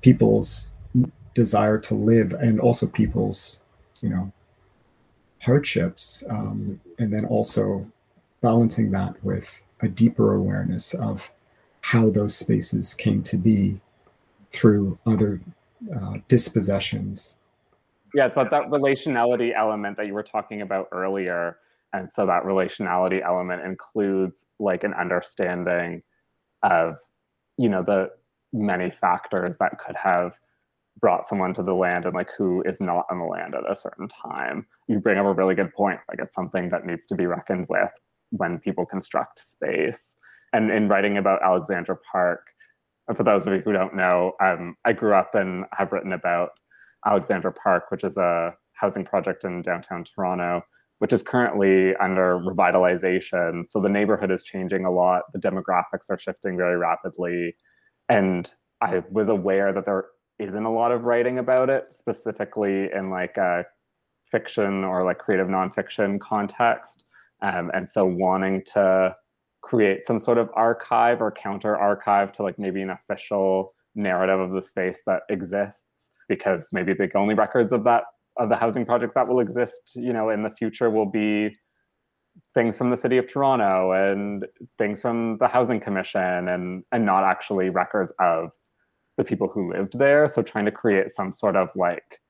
people's 0.00 0.72
desire 1.34 1.78
to 1.78 1.94
live 1.94 2.32
and 2.32 2.60
also 2.60 2.86
people's 2.86 3.64
you 4.00 4.08
know 4.08 4.32
hardships 5.42 6.24
um, 6.30 6.80
and 6.98 7.12
then 7.12 7.24
also 7.24 7.86
balancing 8.40 8.90
that 8.90 9.14
with 9.24 9.64
a 9.80 9.88
deeper 9.88 10.34
awareness 10.34 10.94
of 10.94 11.30
how 11.82 12.08
those 12.10 12.34
spaces 12.34 12.94
came 12.94 13.22
to 13.22 13.36
be 13.36 13.78
through 14.50 14.98
other 15.06 15.40
uh, 15.94 16.14
dispossessions. 16.28 17.38
Yeah 18.14 18.26
it's 18.26 18.36
like 18.36 18.50
that 18.50 18.70
relationality 18.70 19.52
element 19.54 19.96
that 19.98 20.06
you 20.06 20.14
were 20.14 20.22
talking 20.22 20.62
about 20.62 20.88
earlier 20.90 21.58
and 21.96 22.12
so 22.12 22.26
that 22.26 22.44
relationality 22.44 23.24
element 23.24 23.64
includes 23.64 24.44
like 24.58 24.84
an 24.84 24.94
understanding 24.94 26.02
of 26.62 26.96
you 27.56 27.68
know 27.68 27.82
the 27.82 28.10
many 28.52 28.90
factors 28.90 29.56
that 29.58 29.78
could 29.78 29.96
have 29.96 30.36
brought 31.00 31.28
someone 31.28 31.52
to 31.54 31.62
the 31.62 31.74
land 31.74 32.04
and 32.04 32.14
like 32.14 32.30
who 32.38 32.62
is 32.62 32.80
not 32.80 33.06
on 33.10 33.18
the 33.18 33.24
land 33.24 33.54
at 33.54 33.70
a 33.70 33.76
certain 33.76 34.08
time. 34.08 34.66
You 34.88 34.98
bring 34.98 35.18
up 35.18 35.26
a 35.26 35.32
really 35.32 35.54
good 35.54 35.72
point 35.74 36.00
like 36.08 36.18
it's 36.20 36.34
something 36.34 36.70
that 36.70 36.86
needs 36.86 37.06
to 37.06 37.14
be 37.14 37.26
reckoned 37.26 37.66
with 37.68 37.90
when 38.30 38.58
people 38.58 38.86
construct 38.86 39.40
space. 39.40 40.14
And 40.52 40.70
in 40.70 40.88
writing 40.88 41.18
about 41.18 41.42
alexandra 41.42 41.96
park 42.10 42.46
for 43.14 43.22
those 43.22 43.46
of 43.46 43.52
you 43.52 43.60
who 43.60 43.72
don't 43.72 43.94
know 43.94 44.32
um, 44.42 44.76
i 44.84 44.92
grew 44.92 45.14
up 45.14 45.34
and 45.34 45.64
have 45.72 45.92
written 45.92 46.12
about 46.12 46.50
alexandra 47.06 47.52
park 47.52 47.84
which 47.90 48.04
is 48.04 48.16
a 48.16 48.54
housing 48.72 49.04
project 49.04 49.44
in 49.44 49.62
downtown 49.62 50.04
toronto 50.04 50.62
which 50.98 51.12
is 51.12 51.22
currently 51.22 51.94
under 51.96 52.38
revitalization. 52.38 53.64
So 53.68 53.80
the 53.80 53.88
neighborhood 53.88 54.30
is 54.30 54.42
changing 54.42 54.84
a 54.84 54.90
lot. 54.90 55.22
The 55.32 55.38
demographics 55.38 56.10
are 56.10 56.18
shifting 56.18 56.56
very 56.56 56.76
rapidly. 56.76 57.54
And 58.08 58.50
I 58.80 59.02
was 59.10 59.28
aware 59.28 59.72
that 59.72 59.84
there 59.84 60.06
isn't 60.38 60.64
a 60.64 60.72
lot 60.72 60.92
of 60.92 61.04
writing 61.04 61.38
about 61.38 61.70
it, 61.70 61.92
specifically 61.92 62.90
in 62.94 63.10
like 63.10 63.36
a 63.36 63.64
fiction 64.30 64.84
or 64.84 65.04
like 65.04 65.18
creative 65.18 65.48
nonfiction 65.48 66.20
context. 66.20 67.04
Um, 67.42 67.70
and 67.74 67.88
so 67.88 68.04
wanting 68.06 68.62
to 68.72 69.14
create 69.62 70.04
some 70.04 70.20
sort 70.20 70.38
of 70.38 70.48
archive 70.54 71.20
or 71.20 71.30
counter 71.30 71.76
archive 71.76 72.32
to 72.32 72.42
like 72.42 72.58
maybe 72.58 72.82
an 72.82 72.90
official 72.90 73.74
narrative 73.94 74.38
of 74.38 74.52
the 74.52 74.62
space 74.62 75.02
that 75.06 75.22
exists 75.28 76.10
because 76.28 76.68
maybe 76.72 76.92
the 76.92 77.10
only 77.16 77.34
records 77.34 77.72
of 77.72 77.84
that 77.84 78.04
of 78.38 78.48
the 78.48 78.56
housing 78.56 78.84
project 78.84 79.14
that 79.14 79.26
will 79.26 79.40
exist, 79.40 79.92
you 79.94 80.12
know, 80.12 80.30
in 80.30 80.42
the 80.42 80.50
future 80.50 80.90
will 80.90 81.06
be 81.06 81.56
things 82.54 82.76
from 82.76 82.90
the 82.90 82.96
city 82.96 83.16
of 83.16 83.26
Toronto 83.26 83.92
and 83.92 84.46
things 84.78 85.00
from 85.00 85.38
the 85.38 85.48
housing 85.48 85.80
commission 85.80 86.48
and 86.48 86.84
and 86.92 87.06
not 87.06 87.24
actually 87.24 87.70
records 87.70 88.12
of 88.20 88.50
the 89.16 89.24
people 89.24 89.48
who 89.48 89.72
lived 89.72 89.98
there. 89.98 90.28
So 90.28 90.42
trying 90.42 90.66
to 90.66 90.70
create 90.70 91.10
some 91.10 91.32
sort 91.32 91.56
of 91.56 91.68
like 91.74 92.20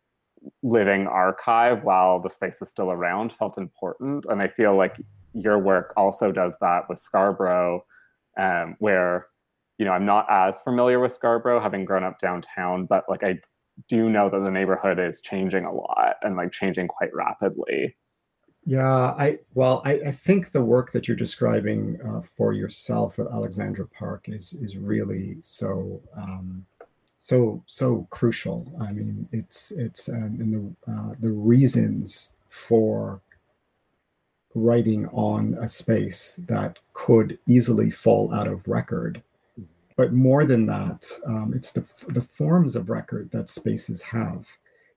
living 0.63 1.07
archive 1.07 1.83
while 1.83 2.21
the 2.21 2.31
space 2.31 2.63
is 2.63 2.69
still 2.69 2.91
around 2.93 3.33
felt 3.33 3.59
important. 3.59 4.27
And 4.29 4.41
I 4.41 4.49
feel 4.49 4.77
like 4.77 4.97
your 5.33 5.59
work 5.59 5.93
also 5.97 6.31
does 6.31 6.55
that 6.61 6.89
with 6.89 7.01
Scarborough, 7.01 7.85
um, 8.39 8.77
where 8.79 9.27
you 9.79 9.85
know 9.85 9.93
I'm 9.93 10.07
not 10.07 10.27
as 10.31 10.61
familiar 10.61 11.01
with 11.01 11.13
Scarborough, 11.13 11.61
having 11.61 11.85
grown 11.85 12.05
up 12.05 12.19
downtown, 12.19 12.87
but 12.87 13.05
like 13.09 13.25
I 13.25 13.41
do 13.89 13.97
you 13.97 14.11
know 14.11 14.29
that 14.31 14.41
the 14.41 14.51
neighborhood 14.51 14.99
is 14.99 15.21
changing 15.21 15.65
a 15.65 15.73
lot 15.73 16.17
and 16.23 16.37
like 16.37 16.53
changing 16.53 16.89
quite 16.89 17.15
rapidly. 17.15 17.97
Yeah, 18.65 19.15
I 19.17 19.39
well, 19.55 19.81
I, 19.85 19.93
I 20.07 20.13
think 20.13 20.51
the 20.51 20.65
work 20.65 20.91
that 20.93 21.07
you're 21.07 21.17
describing 21.17 22.01
uh, 22.05 22.21
for 22.21 22.53
yourself 22.53 23.19
at 23.19 23.29
Alexandra 23.29 23.87
Park 23.87 24.29
is 24.29 24.55
is 24.55 24.77
really 24.77 25.37
so 25.41 26.01
um, 26.17 26.67
so 27.21 27.63
so 27.67 28.09
crucial. 28.11 28.73
I 28.81 28.91
mean, 28.93 29.29
it's 29.31 29.71
it's 29.71 30.09
um, 30.09 30.39
in 30.41 30.51
the 30.51 30.93
uh, 30.93 31.15
the 31.21 31.31
reasons 31.31 32.35
for 32.49 33.21
writing 34.57 35.07
on 35.09 35.57
a 35.61 35.69
space 35.69 36.41
that 36.49 36.79
could 36.93 37.39
easily 37.47 37.91
fall 37.91 38.33
out 38.35 38.49
of 38.49 38.67
record 38.67 39.23
but 39.97 40.13
more 40.13 40.45
than 40.45 40.67
that, 40.67 41.11
um, 41.27 41.53
it's 41.55 41.73
the, 41.73 41.85
the 42.09 42.21
forms 42.21 42.77
of 42.77 42.91
record 42.91 43.31
that 43.33 43.49
spaces 43.49 44.03
have. 44.03 44.47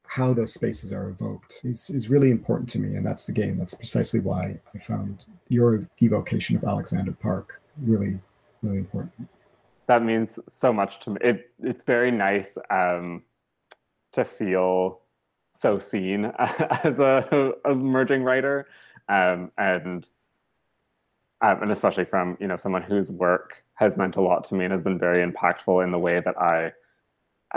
How 0.03 0.33
those 0.33 0.53
spaces 0.53 0.91
are 0.91 1.09
evoked 1.09 1.61
is, 1.63 1.89
is 1.89 2.09
really 2.09 2.31
important 2.31 2.67
to 2.69 2.79
me. 2.79 2.95
And 2.95 3.05
that's 3.05 3.29
again, 3.29 3.57
that's 3.57 3.75
precisely 3.75 4.19
why 4.19 4.59
I 4.75 4.79
found 4.79 5.25
your 5.47 5.87
evocation 6.01 6.55
of 6.57 6.63
Alexandra 6.63 7.13
Park 7.13 7.61
really, 7.81 8.19
really 8.61 8.79
important. 8.79 9.29
That 9.87 10.03
means 10.03 10.37
so 10.49 10.73
much 10.73 10.99
to 11.01 11.11
me. 11.11 11.17
It, 11.21 11.51
it's 11.59 11.85
very 11.85 12.11
nice 12.11 12.57
um, 12.69 13.23
to 14.13 14.25
feel 14.25 15.01
so 15.53 15.79
seen 15.79 16.25
as 16.83 16.99
a, 16.99 17.53
a 17.65 17.71
emerging 17.71 18.23
writer. 18.23 18.67
Um, 19.07 19.51
and 19.57 20.07
um, 21.41 21.61
and 21.61 21.71
especially 21.71 22.05
from 22.05 22.37
you 22.39 22.47
know 22.47 22.57
someone 22.57 22.81
whose 22.81 23.09
work 23.09 23.63
has 23.79 23.95
meant 23.95 24.17
a 24.17 24.21
lot 24.21 24.43
to 24.43 24.55
me 24.55 24.65
and 24.65 24.73
has 24.73 24.81
been 24.81 24.99
very 24.99 25.25
impactful 25.25 25.81
in 25.83 25.91
the 25.91 25.97
way 25.97 26.19
that 26.19 26.37
I 26.37 26.73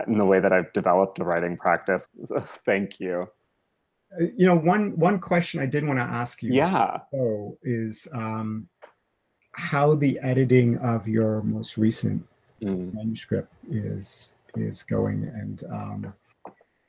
in 0.06 0.18
the 0.18 0.24
way 0.24 0.40
that 0.40 0.52
I've 0.52 0.72
developed 0.72 1.18
a 1.18 1.24
writing 1.24 1.56
practice. 1.56 2.06
So 2.26 2.42
thank 2.64 3.00
you. 3.00 3.28
Uh, 4.18 4.26
you 4.36 4.46
know, 4.46 4.56
one 4.56 4.96
one 4.96 5.18
question 5.18 5.60
I 5.60 5.66
did 5.66 5.84
want 5.84 5.98
to 5.98 6.04
ask 6.04 6.42
you. 6.42 6.54
Yeah. 6.54 7.00
So 7.10 7.58
is 7.62 8.06
um, 8.12 8.68
how 9.52 9.96
the 9.96 10.18
editing 10.20 10.78
of 10.78 11.08
your 11.08 11.42
most 11.42 11.76
recent 11.76 12.24
mm. 12.62 12.94
manuscript 12.94 13.52
is 13.68 14.36
is 14.54 14.84
going, 14.84 15.24
and 15.24 15.64
um, 15.72 16.14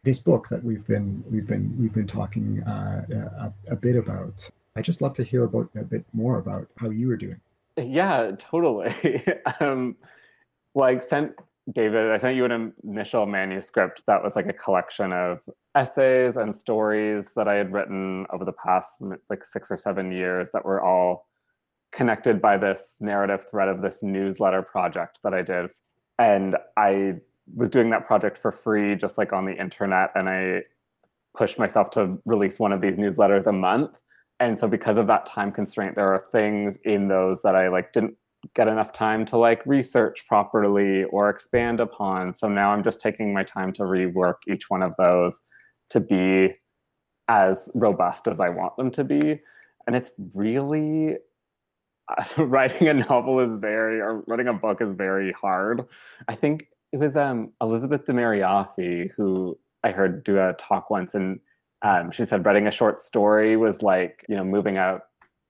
this 0.03 0.19
book 0.19 0.47
that 0.49 0.63
we've 0.63 0.85
been 0.85 1.23
we've 1.31 1.47
been 1.47 1.75
we've 1.79 1.93
been 1.93 2.07
talking 2.07 2.61
uh, 2.63 3.51
a, 3.67 3.73
a 3.73 3.75
bit 3.75 3.95
about. 3.95 4.47
I 4.75 4.81
just 4.81 5.01
love 5.01 5.13
to 5.13 5.23
hear 5.23 5.43
about 5.43 5.69
a 5.75 5.83
bit 5.83 6.05
more 6.13 6.37
about 6.37 6.67
how 6.77 6.89
you 6.91 7.07
were 7.07 7.17
doing. 7.17 7.39
Yeah, 7.77 8.31
totally. 8.37 9.23
um, 9.59 9.95
like 10.75 11.03
sent 11.03 11.31
David, 11.71 12.11
I 12.11 12.17
sent 12.17 12.35
you 12.35 12.45
an 12.45 12.73
initial 12.83 13.25
manuscript 13.25 14.03
that 14.07 14.21
was 14.21 14.35
like 14.35 14.47
a 14.47 14.53
collection 14.53 15.13
of 15.13 15.39
essays 15.75 16.35
and 16.35 16.53
stories 16.53 17.29
that 17.35 17.47
I 17.47 17.55
had 17.55 17.71
written 17.71 18.25
over 18.31 18.43
the 18.43 18.51
past 18.51 19.01
like 19.29 19.45
six 19.45 19.71
or 19.71 19.77
seven 19.77 20.11
years 20.11 20.49
that 20.53 20.65
were 20.65 20.81
all 20.81 21.27
connected 21.93 22.41
by 22.41 22.57
this 22.57 22.97
narrative 22.99 23.45
thread 23.49 23.69
of 23.69 23.81
this 23.81 24.03
newsletter 24.03 24.61
project 24.61 25.19
that 25.23 25.33
I 25.33 25.41
did. 25.41 25.69
And 26.19 26.57
I 26.75 27.15
was 27.55 27.69
doing 27.69 27.89
that 27.91 28.07
project 28.07 28.37
for 28.37 28.51
free, 28.51 28.95
just 28.95 29.17
like 29.17 29.31
on 29.31 29.45
the 29.45 29.53
internet. 29.53 30.11
And 30.15 30.27
I 30.27 30.63
pushed 31.35 31.57
myself 31.57 31.91
to 31.91 32.17
release 32.25 32.59
one 32.59 32.71
of 32.71 32.81
these 32.81 32.97
newsletters 32.97 33.47
a 33.47 33.51
month. 33.51 33.91
And 34.47 34.59
so 34.59 34.67
because 34.67 34.97
of 34.97 35.07
that 35.07 35.25
time 35.25 35.51
constraint, 35.51 35.95
there 35.95 36.13
are 36.13 36.25
things 36.31 36.77
in 36.83 37.07
those 37.07 37.41
that 37.43 37.55
I 37.55 37.69
like 37.69 37.93
didn't 37.93 38.15
get 38.55 38.67
enough 38.67 38.91
time 38.91 39.25
to 39.27 39.37
like 39.37 39.65
research 39.65 40.25
properly 40.27 41.05
or 41.05 41.29
expand 41.29 41.79
upon. 41.79 42.33
So 42.33 42.49
now 42.49 42.71
I'm 42.71 42.83
just 42.83 42.99
taking 42.99 43.33
my 43.33 43.43
time 43.43 43.71
to 43.73 43.83
rework 43.83 44.35
each 44.47 44.69
one 44.69 44.81
of 44.81 44.93
those 44.97 45.39
to 45.91 45.99
be 45.99 46.55
as 47.29 47.69
robust 47.73 48.27
as 48.27 48.39
I 48.39 48.49
want 48.49 48.75
them 48.75 48.91
to 48.91 49.03
be. 49.03 49.39
And 49.87 49.95
it's 49.95 50.11
really 50.33 51.15
writing 52.37 52.89
a 52.89 52.93
novel 52.93 53.39
is 53.39 53.57
very 53.57 54.01
or 54.01 54.23
writing 54.27 54.47
a 54.47 54.53
book 54.53 54.81
is 54.81 54.93
very 54.93 55.31
hard. 55.31 55.85
I 56.27 56.35
think 56.35 56.67
it 56.91 56.97
was 56.97 57.15
um, 57.15 57.51
Elisabeth 57.61 58.05
de 58.05 58.11
Mariaffi 58.13 59.11
who 59.15 59.57
I 59.83 59.91
heard 59.91 60.23
do 60.23 60.37
a 60.37 60.53
talk 60.53 60.89
once, 60.89 61.13
and 61.13 61.39
um, 61.83 62.11
she 62.11 62.25
said 62.25 62.45
writing 62.45 62.67
a 62.67 62.71
short 62.71 63.01
story 63.01 63.57
was 63.57 63.81
like 63.81 64.25
you 64.29 64.35
know 64.35 64.43
moving 64.43 64.77
a 64.77 64.99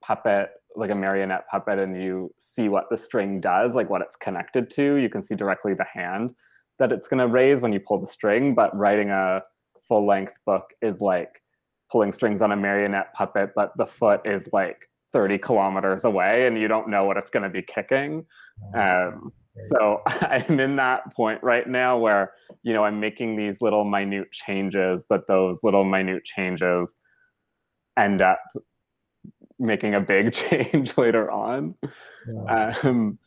puppet 0.04 0.50
like 0.76 0.90
a 0.90 0.96
marionette 0.96 1.48
puppet 1.50 1.80
and 1.80 2.02
you 2.02 2.34
see 2.38 2.68
what 2.70 2.86
the 2.90 2.98
string 2.98 3.40
does 3.40 3.76
like 3.76 3.90
what 3.90 4.02
it's 4.02 4.16
connected 4.16 4.70
to. 4.72 4.96
You 4.96 5.10
can 5.10 5.24
see 5.24 5.36
directly 5.36 5.74
the 5.74 5.86
hand 5.86 6.34
that 6.80 6.92
it's 6.92 7.08
going 7.08 7.20
to 7.20 7.28
raise 7.28 7.62
when 7.62 7.72
you 7.72 7.80
pull 7.80 8.00
the 8.00 8.08
string 8.08 8.56
but 8.56 8.76
writing 8.76 9.10
a 9.10 9.44
full 9.88 10.06
length 10.08 10.34
book 10.46 10.66
is 10.82 11.00
like 11.00 11.42
pulling 11.92 12.12
strings 12.12 12.42
on 12.42 12.52
a 12.52 12.56
marionette 12.56 13.14
puppet 13.14 13.52
but 13.56 13.72
the 13.78 13.86
foot 13.86 14.22
is 14.26 14.50
like 14.52 14.90
30 15.14 15.38
kilometers 15.38 16.06
away 16.06 16.48
and 16.48 16.60
you 16.60 16.68
don't 16.68 16.90
know 16.90 17.06
what 17.06 17.18
it's 17.18 17.30
going 17.30 17.44
to 17.44 17.50
be 17.50 17.62
kicking. 17.62 18.26
Um, 18.74 19.32
so 19.70 20.02
i'm 20.06 20.60
in 20.60 20.76
that 20.76 21.14
point 21.16 21.42
right 21.44 21.68
now 21.68 21.98
where 21.98 22.34
you 22.64 22.74
know 22.74 22.84
i'm 22.84 23.00
making 23.00 23.36
these 23.36 23.62
little 23.62 23.84
minute 23.84 24.32
changes 24.32 25.04
but 25.08 25.28
those 25.28 25.60
little 25.64 25.84
minute 25.84 26.24
changes 26.24 26.96
end 27.98 28.22
up 28.22 28.40
making 29.60 29.96
a 29.96 30.02
big 30.02 30.34
change 30.34 30.98
later 30.98 31.32
on. 31.32 31.76
Yeah. 32.28 32.76
um, 32.84 33.18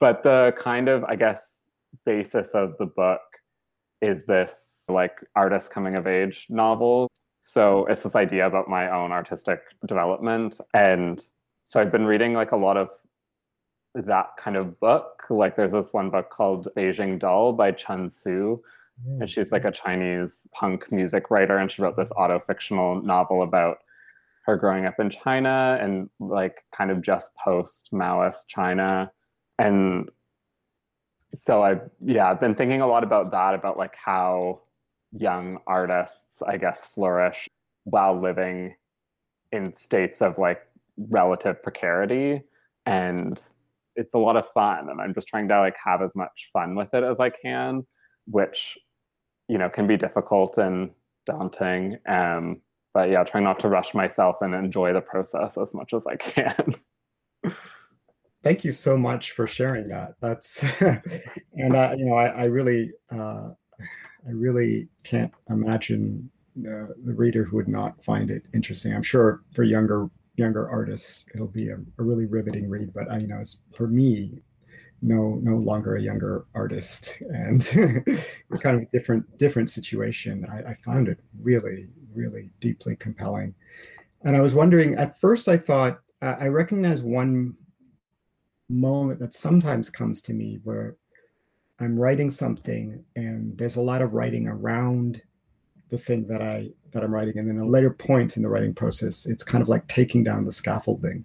but 0.00 0.22
the 0.22 0.52
kind 0.56 0.88
of 0.88 1.04
i 1.04 1.16
guess 1.16 1.62
basis 2.04 2.50
of 2.50 2.74
the 2.78 2.86
book 2.86 3.20
is 4.02 4.24
this 4.26 4.84
like 4.88 5.16
artist 5.34 5.70
coming 5.70 5.94
of 5.94 6.06
age 6.06 6.46
novel. 6.50 7.08
So 7.40 7.86
it's 7.86 8.02
this 8.02 8.16
idea 8.16 8.46
about 8.46 8.68
my 8.68 8.90
own 8.90 9.12
artistic 9.12 9.60
development. 9.86 10.60
And 10.74 11.24
so 11.64 11.80
i've 11.80 11.92
been 11.92 12.04
reading 12.04 12.34
like 12.34 12.52
a 12.52 12.56
lot 12.56 12.76
of 12.76 12.88
that 13.94 14.36
kind 14.36 14.56
of 14.56 14.78
book. 14.80 15.24
Like 15.30 15.56
there's 15.56 15.72
this 15.72 15.92
one 15.92 16.10
book 16.10 16.30
called 16.30 16.68
Beijing 16.76 17.18
Doll 17.18 17.52
by 17.52 17.72
Chun 17.72 18.10
Sue. 18.10 18.62
Mm. 19.06 19.20
And 19.20 19.30
she's 19.30 19.52
like 19.52 19.64
a 19.64 19.70
Chinese 19.70 20.48
punk 20.52 20.90
music 20.90 21.30
writer. 21.30 21.56
And 21.58 21.70
she 21.70 21.82
wrote 21.82 21.96
this 21.96 22.12
auto 22.16 22.40
fictional 22.46 23.00
novel 23.02 23.42
about 23.42 23.78
her 24.44 24.56
growing 24.56 24.84
up 24.84 25.00
in 25.00 25.10
China 25.10 25.78
and 25.80 26.10
like 26.20 26.64
kind 26.76 26.90
of 26.90 27.00
just 27.00 27.30
post 27.36 27.90
Maoist 27.92 28.46
China. 28.48 29.10
And 29.58 30.10
so 31.32 31.62
I, 31.62 31.80
yeah, 32.04 32.30
I've 32.30 32.40
been 32.40 32.54
thinking 32.54 32.80
a 32.80 32.86
lot 32.86 33.04
about 33.04 33.30
that, 33.30 33.54
about 33.54 33.78
like 33.78 33.94
how 33.96 34.60
young 35.12 35.58
artists, 35.66 36.42
I 36.46 36.58
guess, 36.58 36.86
flourish 36.94 37.48
while 37.84 38.20
living 38.20 38.74
in 39.52 39.74
states 39.76 40.20
of 40.20 40.38
like 40.38 40.62
relative 40.98 41.62
precarity. 41.62 42.42
And 42.86 43.40
it's 43.96 44.14
a 44.14 44.18
lot 44.18 44.36
of 44.36 44.44
fun 44.52 44.88
and 44.88 45.00
i'm 45.00 45.14
just 45.14 45.28
trying 45.28 45.48
to 45.48 45.58
like 45.58 45.76
have 45.82 46.02
as 46.02 46.14
much 46.14 46.50
fun 46.52 46.74
with 46.74 46.92
it 46.92 47.02
as 47.02 47.20
i 47.20 47.30
can 47.30 47.86
which 48.26 48.76
you 49.48 49.58
know 49.58 49.68
can 49.68 49.86
be 49.86 49.96
difficult 49.96 50.58
and 50.58 50.90
daunting 51.26 51.96
um 52.08 52.60
but 52.92 53.10
yeah 53.10 53.24
trying 53.24 53.44
not 53.44 53.60
to 53.60 53.68
rush 53.68 53.94
myself 53.94 54.36
and 54.40 54.54
enjoy 54.54 54.92
the 54.92 55.00
process 55.00 55.56
as 55.58 55.74
much 55.74 55.92
as 55.92 56.06
i 56.06 56.16
can. 56.16 56.74
Thank 58.42 58.62
you 58.62 58.72
so 58.72 58.98
much 58.98 59.30
for 59.30 59.46
sharing 59.46 59.88
that. 59.88 60.16
That's 60.20 60.62
and 61.54 61.76
i 61.76 61.94
you 61.94 62.04
know 62.04 62.14
i, 62.14 62.26
I 62.26 62.44
really 62.44 62.92
uh 63.10 63.50
i 64.26 64.30
really 64.30 64.88
can't 65.02 65.32
imagine 65.50 66.30
uh, 66.60 66.86
the 67.04 67.14
reader 67.16 67.42
who 67.42 67.56
would 67.56 67.68
not 67.68 68.02
find 68.04 68.30
it 68.30 68.46
interesting. 68.54 68.94
I'm 68.94 69.02
sure 69.02 69.42
for 69.52 69.64
younger 69.64 70.08
younger 70.36 70.68
artists, 70.68 71.26
it'll 71.34 71.46
be 71.46 71.68
a, 71.70 71.76
a 71.76 72.02
really 72.02 72.26
riveting 72.26 72.68
read. 72.68 72.92
But 72.92 73.10
I, 73.10 73.18
you 73.18 73.26
know, 73.26 73.38
it's 73.38 73.64
for 73.72 73.86
me, 73.86 74.42
no 75.02 75.38
no 75.42 75.56
longer 75.56 75.96
a 75.96 76.02
younger 76.02 76.46
artist, 76.54 77.18
and 77.20 77.62
kind 78.60 78.76
of 78.76 78.82
a 78.82 78.86
different 78.86 79.38
different 79.38 79.70
situation. 79.70 80.46
I, 80.50 80.70
I 80.70 80.74
found 80.74 81.08
it 81.08 81.18
really 81.40 81.88
really 82.14 82.50
deeply 82.60 82.96
compelling, 82.96 83.54
and 84.22 84.36
I 84.36 84.40
was 84.40 84.54
wondering. 84.54 84.94
At 84.94 85.18
first, 85.20 85.48
I 85.48 85.56
thought 85.56 86.00
uh, 86.22 86.36
I 86.40 86.46
recognize 86.48 87.02
one 87.02 87.54
moment 88.68 89.20
that 89.20 89.34
sometimes 89.34 89.90
comes 89.90 90.22
to 90.22 90.32
me 90.32 90.58
where 90.64 90.96
I'm 91.80 91.98
writing 91.98 92.30
something 92.30 93.04
and 93.16 93.56
there's 93.58 93.76
a 93.76 93.80
lot 93.80 94.00
of 94.00 94.14
writing 94.14 94.46
around 94.46 95.20
the 95.94 96.02
thing 96.02 96.26
that 96.26 96.42
I 96.42 96.70
that 96.90 97.04
I'm 97.04 97.14
writing, 97.14 97.38
and 97.38 97.48
then 97.48 97.58
a 97.58 97.66
later 97.66 97.90
point 97.90 98.36
in 98.36 98.42
the 98.42 98.48
writing 98.48 98.74
process, 98.74 99.26
it's 99.26 99.44
kind 99.44 99.62
of 99.62 99.68
like 99.68 99.86
taking 99.86 100.24
down 100.24 100.42
the 100.42 100.52
scaffolding. 100.52 101.24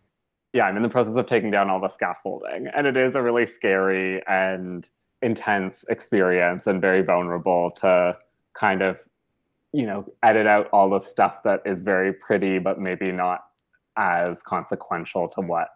Yeah, 0.54 0.66
I'm 0.66 0.78
in 0.78 0.84
the 0.84 0.90
process 0.90 1.16
of 1.16 1.26
taking 1.26 1.52
down 1.52 1.70
all 1.70 1.82
the 1.82 1.90
scaffolding, 1.90 2.68
and 2.76 2.88
it 2.88 2.96
is 2.96 3.16
a 3.16 3.22
really 3.22 3.46
scary 3.46 4.22
and 4.28 4.88
intense 5.22 5.84
experience, 5.90 6.68
and 6.68 6.80
very 6.80 7.02
vulnerable 7.02 7.72
to 7.78 8.16
kind 8.54 8.82
of, 8.82 8.98
you 9.74 9.86
know, 9.86 10.06
edit 10.24 10.48
out 10.48 10.70
all 10.72 10.94
of 10.94 11.06
stuff 11.06 11.44
that 11.44 11.62
is 11.66 11.82
very 11.82 12.14
pretty, 12.14 12.60
but 12.60 12.80
maybe 12.80 13.12
not 13.12 13.46
as 13.98 14.42
consequential 14.44 15.28
to 15.30 15.42
what 15.42 15.70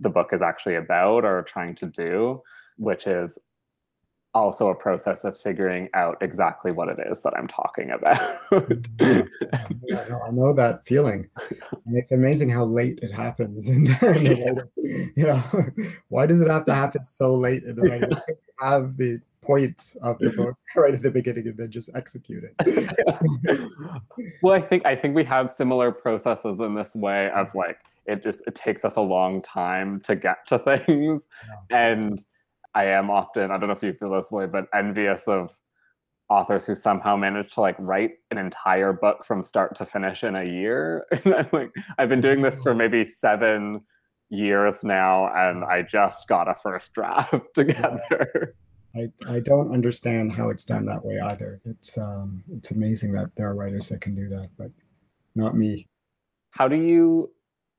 the 0.00 0.08
book 0.08 0.28
is 0.32 0.42
actually 0.42 0.76
about 0.76 1.24
or 1.24 1.42
trying 1.42 1.74
to 1.74 1.86
do, 1.86 2.42
which 2.76 3.06
is 3.06 3.38
also 4.36 4.68
a 4.68 4.74
process 4.74 5.24
of 5.24 5.38
figuring 5.40 5.88
out 5.94 6.18
exactly 6.20 6.70
what 6.70 6.88
it 6.88 6.98
is 7.10 7.22
that 7.22 7.32
I'm 7.36 7.48
talking 7.48 7.90
about. 7.90 8.38
yeah, 9.00 10.04
no, 10.10 10.20
I 10.26 10.30
know 10.30 10.52
that 10.52 10.86
feeling. 10.86 11.28
And 11.86 11.96
it's 11.96 12.12
amazing 12.12 12.50
how 12.50 12.64
late 12.64 12.98
it 13.02 13.12
happens. 13.12 13.66
And 13.68 13.88
you 14.76 15.26
know, 15.26 15.42
why 16.08 16.26
does 16.26 16.42
it 16.42 16.50
have 16.50 16.66
to 16.66 16.74
happen 16.74 17.04
so 17.04 17.34
late 17.34 17.64
in 17.64 17.76
the? 17.76 18.22
Have 18.58 18.96
the 18.96 19.20
points 19.42 19.96
of 19.96 20.18
the 20.18 20.30
book 20.30 20.56
right 20.74 20.94
at 20.94 21.02
the 21.02 21.10
beginning 21.10 21.46
and 21.46 21.58
then 21.58 21.70
just 21.70 21.90
execute 21.94 22.42
it. 22.42 23.70
well, 24.42 24.54
I 24.54 24.62
think 24.62 24.86
I 24.86 24.96
think 24.96 25.14
we 25.14 25.24
have 25.24 25.52
similar 25.52 25.92
processes 25.92 26.58
in 26.60 26.74
this 26.74 26.94
way 26.94 27.30
of 27.32 27.48
like 27.54 27.80
it 28.06 28.22
just 28.22 28.40
it 28.46 28.54
takes 28.54 28.82
us 28.82 28.96
a 28.96 29.02
long 29.02 29.42
time 29.42 30.00
to 30.04 30.16
get 30.16 30.46
to 30.46 30.58
things 30.58 31.28
yeah. 31.70 31.92
and 31.92 32.24
I 32.76 32.84
am 32.88 33.10
often, 33.10 33.50
I 33.50 33.56
don't 33.56 33.68
know 33.68 33.74
if 33.74 33.82
you 33.82 33.94
feel 33.94 34.10
this 34.10 34.30
way, 34.30 34.44
but 34.44 34.66
envious 34.74 35.26
of 35.26 35.48
authors 36.28 36.66
who 36.66 36.76
somehow 36.76 37.16
manage 37.16 37.52
to 37.52 37.62
like 37.62 37.76
write 37.78 38.10
an 38.30 38.36
entire 38.36 38.92
book 38.92 39.24
from 39.24 39.42
start 39.42 39.74
to 39.76 39.86
finish 39.86 40.22
in 40.22 40.36
a 40.36 40.44
year. 40.44 41.06
And 41.24 41.34
I'm 41.34 41.48
like, 41.52 41.70
I've 41.96 42.10
been 42.10 42.20
doing 42.20 42.42
this 42.42 42.58
for 42.58 42.74
maybe 42.74 43.02
seven 43.04 43.80
years 44.28 44.84
now, 44.84 45.32
and 45.34 45.64
I 45.64 45.82
just 45.82 46.28
got 46.28 46.48
a 46.48 46.54
first 46.62 46.92
draft 46.92 47.34
together. 47.54 48.54
I, 48.94 49.08
I 49.26 49.40
don't 49.40 49.72
understand 49.72 50.32
how 50.32 50.50
it's 50.50 50.64
done 50.66 50.84
that 50.86 51.02
way 51.02 51.18
either. 51.18 51.60
It's 51.64 51.96
um 51.96 52.44
it's 52.52 52.72
amazing 52.72 53.12
that 53.12 53.30
there 53.36 53.48
are 53.48 53.54
writers 53.54 53.88
that 53.88 54.02
can 54.02 54.14
do 54.14 54.28
that, 54.28 54.50
but 54.58 54.70
not 55.34 55.56
me. 55.56 55.88
How 56.50 56.68
do 56.68 56.76
you 56.76 57.30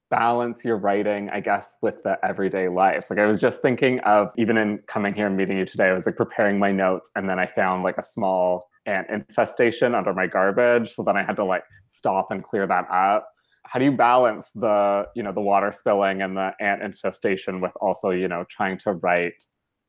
balance 0.09 0.63
your 0.63 0.77
writing, 0.77 1.29
I 1.29 1.39
guess, 1.39 1.75
with 1.81 2.01
the 2.03 2.17
everyday 2.23 2.67
life. 2.67 3.05
Like 3.09 3.19
I 3.19 3.25
was 3.25 3.39
just 3.39 3.61
thinking 3.61 3.99
of 4.01 4.29
even 4.37 4.57
in 4.57 4.79
coming 4.87 5.13
here 5.13 5.27
and 5.27 5.35
meeting 5.35 5.57
you 5.57 5.65
today, 5.65 5.85
I 5.85 5.93
was 5.93 6.05
like 6.05 6.15
preparing 6.15 6.59
my 6.59 6.71
notes 6.71 7.09
and 7.15 7.29
then 7.29 7.39
I 7.39 7.47
found 7.47 7.83
like 7.83 7.97
a 7.97 8.03
small 8.03 8.69
ant 8.85 9.07
infestation 9.09 9.93
under 9.93 10.13
my 10.13 10.27
garbage. 10.27 10.93
So 10.95 11.03
then 11.03 11.17
I 11.17 11.23
had 11.23 11.35
to 11.37 11.43
like 11.43 11.63
stop 11.87 12.31
and 12.31 12.43
clear 12.43 12.65
that 12.67 12.89
up. 12.89 13.27
How 13.65 13.79
do 13.79 13.85
you 13.85 13.91
balance 13.91 14.47
the, 14.55 15.07
you 15.13 15.23
know, 15.23 15.33
the 15.33 15.41
water 15.41 15.73
spilling 15.73 16.21
and 16.21 16.37
the 16.37 16.51
ant 16.61 16.81
infestation 16.81 17.59
with 17.59 17.73
also, 17.81 18.11
you 18.11 18.29
know, 18.29 18.45
trying 18.49 18.77
to 18.79 18.93
write 18.93 19.33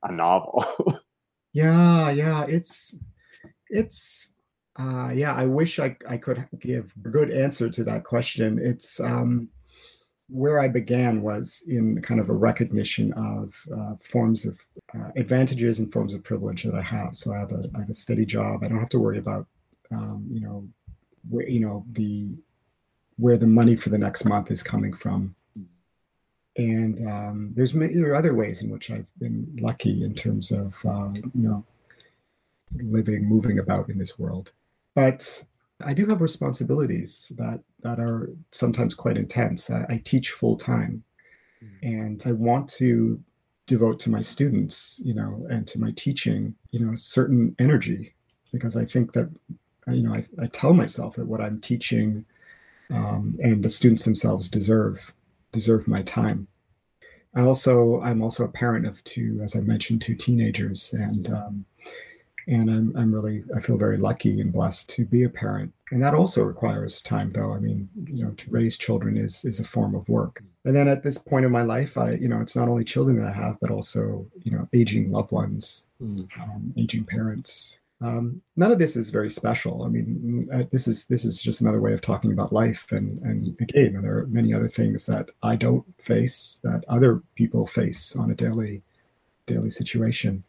a 0.03 0.11
novel? 0.11 0.64
yeah, 1.53 2.11
yeah. 2.11 2.45
It's 2.49 2.97
it's 3.71 4.35
uh 4.81 5.11
yeah, 5.14 5.33
I 5.33 5.47
wish 5.47 5.79
I 5.79 5.97
I 6.09 6.16
could 6.16 6.45
give 6.59 6.93
a 7.05 7.09
good 7.09 7.31
answer 7.31 7.69
to 7.71 7.85
that 7.85 8.03
question. 8.03 8.59
It's 8.61 8.99
um 8.99 9.49
where 10.29 10.61
I 10.61 10.68
began 10.68 11.22
was 11.22 11.64
in 11.68 12.01
kind 12.03 12.20
of 12.20 12.29
a 12.29 12.35
recognition 12.35 13.12
of 13.14 13.66
uh, 13.74 13.95
forms 14.01 14.45
of 14.45 14.61
uh, 14.95 15.11
advantages 15.16 15.79
and 15.79 15.93
forms 15.93 16.14
of 16.14 16.22
privilege 16.22 16.64
that 16.64 16.74
I 16.74 16.83
have. 16.83 17.16
So 17.16 17.33
I 17.33 17.39
have 17.39 17.53
a 17.53 17.70
I 17.74 17.81
have 17.81 17.91
a 17.91 17.95
steady 17.95 18.26
job. 18.26 18.62
I 18.62 18.68
don't 18.68 18.79
have 18.79 18.91
to 18.91 18.99
worry 18.99 19.18
about 19.18 19.47
um, 19.91 20.26
you 20.31 20.41
know 20.41 20.68
where 21.29 21.49
you 21.49 21.61
know 21.61 21.85
the 21.93 22.31
where 23.16 23.37
the 23.37 23.47
money 23.47 23.74
for 23.74 23.89
the 23.89 23.99
next 23.99 24.24
month 24.24 24.51
is 24.51 24.62
coming 24.62 24.93
from. 24.93 25.35
and 26.57 27.07
um, 27.07 27.53
there's 27.55 27.74
many, 27.74 27.95
there 27.95 28.11
are 28.12 28.16
other 28.16 28.35
ways 28.35 28.62
in 28.62 28.70
which 28.70 28.91
I've 28.91 29.11
been 29.18 29.57
lucky 29.61 30.05
in 30.05 30.14
terms 30.14 30.53
of 30.53 30.76
uh, 30.85 31.11
you 31.14 31.49
know 31.49 31.64
living, 32.76 33.24
moving 33.24 33.59
about 33.59 33.89
in 33.89 33.99
this 33.99 34.18
world. 34.18 34.53
But 34.95 35.45
I 35.85 35.95
do 35.95 36.07
have 36.07 36.20
responsibilities 36.20 37.33
that 37.37 37.61
that 37.83 38.01
are 38.01 38.31
sometimes 38.51 38.95
quite 38.95 39.16
intense. 39.16 39.70
I, 39.70 39.87
I 39.89 40.03
teach 40.05 40.33
full 40.33 40.57
time, 40.57 41.05
mm-hmm. 41.62 41.87
and 41.87 42.22
I 42.26 42.33
want 42.33 42.68
to 42.70 43.20
devote 43.66 44.01
to 44.01 44.11
my 44.11 44.22
students, 44.22 45.01
you 45.05 45.14
know, 45.14 45.47
and 45.51 45.66
to 45.68 45.79
my 45.79 45.93
teaching, 45.93 46.55
you 46.70 46.85
know, 46.85 46.93
a 46.93 46.97
certain 46.97 47.55
energy, 47.59 48.14
because 48.51 48.76
I 48.76 48.85
think 48.85 49.12
that, 49.12 49.31
you 49.87 50.03
know, 50.03 50.14
I, 50.14 50.24
I 50.43 50.47
tell 50.47 50.72
myself 50.72 51.16
that 51.16 51.26
what 51.26 51.43
I'm 51.43 51.61
teaching 51.61 52.24
um, 52.91 53.37
and 53.43 53.62
the 53.62 53.68
students 53.68 54.05
themselves 54.05 54.49
deserve 54.49 55.12
deserve 55.53 55.87
my 55.87 56.03
time. 56.03 56.49
I 57.35 57.43
also 57.43 58.01
I'm 58.01 58.22
also 58.22 58.45
a 58.45 58.49
parent 58.49 58.87
of 58.87 59.05
two, 59.05 59.41
as 59.45 59.55
I 59.55 59.61
mentioned, 59.61 60.03
two 60.03 60.14
teenagers, 60.14 60.93
and 60.95 61.31
um, 61.31 61.64
and 62.49 62.70
I'm 62.70 62.96
I'm 62.96 63.14
really 63.14 63.44
I 63.55 63.61
feel 63.61 63.76
very 63.76 63.99
lucky 63.99 64.40
and 64.40 64.53
blessed 64.53 64.88
to 64.90 65.05
be 65.05 65.22
a 65.24 65.28
parent. 65.28 65.72
And 65.90 66.03
that 66.03 66.14
also 66.14 66.42
requires 66.42 67.03
time, 67.03 67.32
though. 67.32 67.53
I 67.53 67.59
mean, 67.59 67.88
you 68.07 68.24
know, 68.24 68.32
to 68.32 68.51
raise 68.51 68.78
children 68.78 69.16
is 69.16 69.44
is 69.44 69.61
a 69.61 69.64
form 69.64 69.94
of 69.94 70.09
work. 70.09 70.42
And 70.64 70.74
then 70.74 70.88
at 70.88 71.03
this 71.03 71.18
point 71.18 71.44
in 71.44 71.53
my 71.53 71.62
life, 71.62 71.99
I 71.99 72.12
you 72.12 72.28
know, 72.28 72.40
it's 72.40 72.57
not 72.57 72.68
only 72.68 72.84
children 72.84 73.18
that 73.18 73.28
I 73.28 73.32
have, 73.32 73.59
but 73.61 73.70
also 73.70 74.26
you 74.42 74.53
know, 74.53 74.68
aging 74.72 75.11
loved 75.11 75.30
ones, 75.30 75.86
mm. 76.03 76.26
um, 76.40 76.72
aging 76.76 77.05
parents. 77.05 77.78
Um, 78.01 78.40
none 78.57 78.70
of 78.70 78.78
this 78.78 78.96
is 78.96 79.11
very 79.11 79.30
special. 79.30 79.82
I 79.82 79.88
mean, 79.88 80.49
uh, 80.53 80.64
this 80.70 80.86
is 80.88 81.05
this 81.07 81.24
is 81.24 81.42
just 81.42 81.61
another 81.61 81.80
way 81.80 81.92
of 81.92 82.01
talking 82.01 82.32
about 82.32 82.53
life. 82.53 82.90
And 82.92 83.18
and 83.18 83.57
again, 83.61 83.94
and 83.94 84.05
there 84.05 84.18
are 84.18 84.26
many 84.26 84.55
other 84.55 84.68
things 84.68 85.05
that 85.07 85.30
I 85.42 85.57
don't 85.57 85.84
face 86.01 86.61
that 86.64 86.84
other 86.88 87.22
people 87.34 87.66
face 87.66 88.16
on 88.16 88.30
a 88.30 88.34
daily 88.34 88.82
daily 89.46 89.70
situation. 89.70 90.44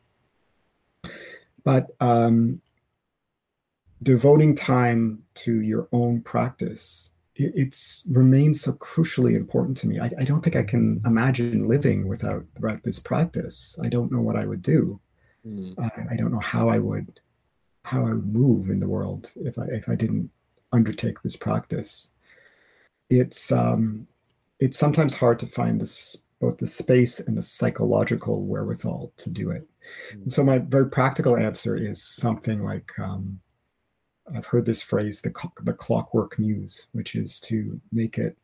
But 1.70 1.92
um, 2.00 2.62
devoting 4.02 4.56
time 4.56 5.22
to 5.36 5.62
your 5.62 5.88
own 5.92 6.22
practice, 6.22 7.14
it, 7.36 7.54
it's 7.56 8.04
remains 8.10 8.62
so 8.62 8.74
crucially 8.74 9.36
important 9.36 9.78
to 9.78 9.88
me. 9.88 10.00
I, 10.00 10.10
I 10.18 10.24
don't 10.24 10.42
think 10.42 10.56
I 10.56 10.64
can 10.64 11.00
imagine 11.06 11.68
living 11.68 12.08
without, 12.08 12.44
without 12.60 12.82
this 12.82 12.98
practice. 12.98 13.78
I 13.84 13.88
don't 13.88 14.12
know 14.12 14.20
what 14.20 14.36
I 14.36 14.48
would 14.48 14.64
do. 14.64 15.00
Mm. 15.48 15.76
I, 15.78 16.14
I 16.14 16.16
don't 16.16 16.32
know 16.32 16.40
how 16.40 16.70
I 16.70 16.80
would 16.80 17.20
how 17.86 18.02
I 18.02 18.14
would 18.14 18.34
move 18.34 18.72
in 18.72 18.80
the 18.80 18.88
world 18.88 19.32
if 19.36 19.60
I 19.60 19.66
if 19.66 19.88
I 19.88 19.94
didn't 19.94 20.32
undertake 20.72 21.22
this 21.22 21.36
practice. 21.36 22.10
It's 23.12 23.52
um, 23.52 24.08
it's 24.60 24.80
sometimes 24.80 25.14
hard 25.14 25.38
to 25.38 25.46
find 25.46 25.80
this 25.80 26.18
both 26.42 26.58
the 26.58 26.66
space 26.66 27.20
and 27.20 27.38
the 27.38 27.44
psychological 27.44 28.42
wherewithal 28.42 29.14
to 29.18 29.30
do 29.30 29.52
it. 29.52 29.69
Mm-hmm. 30.12 30.22
And 30.24 30.34
so 30.34 30.44
my 30.44 30.60
very 30.60 30.90
practical 30.90 31.36
answer 31.36 31.76
is 31.76 32.02
something 32.02 32.64
like 32.64 32.92
um, 33.00 33.40
I've 34.36 34.46
heard 34.46 34.66
this 34.66 34.82
phrase, 34.82 35.22
the 35.22 35.34
the 35.64 35.74
clockwork 35.74 36.38
muse, 36.40 36.88
which 36.92 37.16
is 37.16 37.40
to 37.42 37.80
make 37.92 38.18
it 38.18 38.38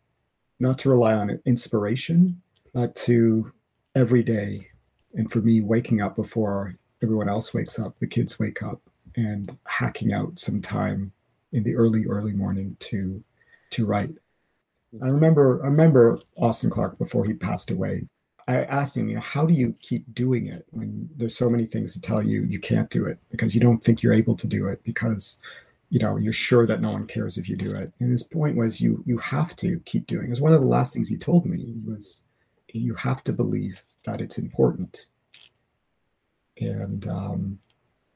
not 0.60 0.78
to 0.80 0.90
rely 0.90 1.14
on 1.14 1.40
inspiration, 1.46 2.42
but 2.74 2.96
to 2.96 3.52
every 3.96 4.24
day, 4.24 4.68
and 5.14 5.32
for 5.32 5.40
me, 5.40 5.62
waking 5.62 6.02
up 6.02 6.16
before 6.16 6.76
everyone 7.04 7.30
else 7.30 7.54
wakes 7.54 7.80
up, 7.80 7.98
the 8.00 8.08
kids 8.08 8.40
wake 8.40 8.64
up, 8.64 8.82
and 9.16 9.58
hacking 9.66 10.14
out 10.14 10.40
some 10.40 10.62
time 10.62 11.12
in 11.52 11.64
the 11.64 11.76
early 11.76 12.06
early 12.06 12.34
morning 12.34 12.76
to 12.80 13.24
to 13.72 13.86
write 13.86 14.12
I 15.02 15.08
remember 15.08 15.62
I 15.64 15.68
remember 15.68 16.20
Austin 16.38 16.70
Clarke 16.70 16.98
before 16.98 17.26
he 17.26 17.34
passed 17.34 17.72
away. 17.72 18.08
I 18.48 18.58
asked 18.64 18.96
him, 18.96 19.10
you 19.10 19.16
know, 19.16 19.22
how 19.22 19.46
do 19.46 19.54
you 19.54 19.76
keep 19.80 20.14
doing 20.14 20.48
it 20.48 20.66
when 20.72 21.10
there's 21.18 21.38
so 21.38 21.50
many 21.50 21.66
things 21.66 21.94
to 21.94 22.02
tell 22.02 22.22
you 22.22 22.44
you 22.44 22.60
can't 22.60 22.90
do 22.90 23.06
it 23.06 23.18
because 23.32 23.56
you 23.56 23.62
don't 23.62 23.84
think 23.84 24.04
you're 24.04 24.14
able 24.14 24.36
to 24.36 24.48
do 24.48 24.68
it 24.68 24.84
because 24.84 25.40
you 25.90 26.00
know 26.00 26.18
you're 26.18 26.34
sure 26.34 26.66
that 26.68 26.82
no 26.82 26.92
one 26.92 27.08
cares 27.08 27.38
if 27.38 27.50
you 27.50 27.56
do 27.56 27.74
it. 27.74 27.92
And 28.00 28.12
his 28.12 28.24
point 28.24 28.56
was 28.56 28.80
you 28.80 29.04
you 29.06 29.18
have 29.18 29.56
to 29.58 29.80
keep 29.86 30.06
doing. 30.06 30.28
It 30.28 30.30
was 30.30 30.42
one 30.42 30.54
of 30.54 30.62
the 30.62 30.68
last 30.68 30.94
things 30.94 31.10
he 31.10 31.18
told 31.18 31.46
me 31.46 31.74
was 31.86 32.24
you 32.72 32.94
have 32.96 33.24
to 33.24 33.34
believe 33.34 33.82
that 34.06 34.22
it's 34.22 34.38
important. 34.38 35.08
And 36.60 37.08
um, 37.08 37.60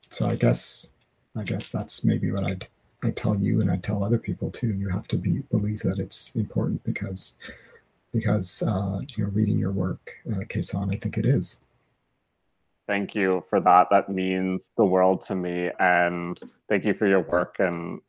so 0.09 0.27
I 0.27 0.35
guess 0.35 0.93
I 1.35 1.43
guess 1.43 1.71
that's 1.71 2.03
maybe 2.03 2.31
what 2.31 2.43
I'd 2.43 2.67
I 3.01 3.11
tell 3.11 3.37
you 3.37 3.61
and 3.61 3.71
I 3.71 3.77
tell 3.77 4.03
other 4.03 4.17
people 4.17 4.51
too. 4.51 4.73
You 4.73 4.89
have 4.89 5.07
to 5.09 5.17
be 5.17 5.39
believe 5.49 5.81
that 5.81 5.99
it's 5.99 6.35
important 6.35 6.83
because 6.83 7.35
because 8.13 8.63
uh, 8.63 8.99
you 9.15 9.23
know 9.23 9.29
reading 9.31 9.59
your 9.59 9.71
work, 9.71 10.11
uh, 10.31 10.39
Kaysan, 10.45 10.93
I 10.93 10.97
think 10.97 11.17
it 11.17 11.25
is. 11.25 11.59
Thank 12.87 13.13
you 13.13 13.43
for 13.49 13.59
that. 13.59 13.87
That 13.91 14.09
means 14.09 14.69
the 14.75 14.85
world 14.85 15.21
to 15.27 15.35
me, 15.35 15.69
and 15.79 16.39
thank 16.67 16.85
you 16.85 16.93
for 16.93 17.07
your 17.07 17.21
work. 17.21 17.57
And 17.59 18.01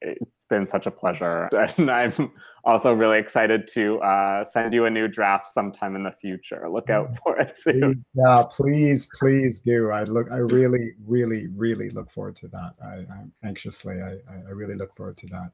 it's 0.00 0.46
been 0.48 0.66
such 0.66 0.86
a 0.86 0.90
pleasure. 0.90 1.48
And 1.78 1.90
I'm 1.90 2.32
also 2.64 2.92
really 2.92 3.18
excited 3.18 3.68
to 3.74 3.98
uh, 4.00 4.44
send 4.44 4.72
you 4.72 4.86
a 4.86 4.90
new 4.90 5.08
draft 5.08 5.52
sometime 5.52 5.96
in 5.96 6.02
the 6.02 6.14
future. 6.20 6.68
Look 6.70 6.90
out 6.90 7.16
for 7.22 7.38
it 7.38 7.54
soon. 7.58 7.94
Please, 7.94 8.04
yeah, 8.14 8.44
please, 8.50 9.08
please 9.18 9.60
do. 9.60 9.90
I 9.90 10.04
look. 10.04 10.30
I 10.30 10.36
really, 10.36 10.94
really, 11.06 11.48
really 11.48 11.90
look 11.90 12.10
forward 12.10 12.36
to 12.36 12.48
that. 12.48 12.74
I, 12.84 12.94
am 13.20 13.32
anxiously. 13.44 14.00
I, 14.00 14.12
I 14.30 14.50
really 14.50 14.74
look 14.74 14.94
forward 14.96 15.16
to 15.18 15.26
that. 15.28 15.50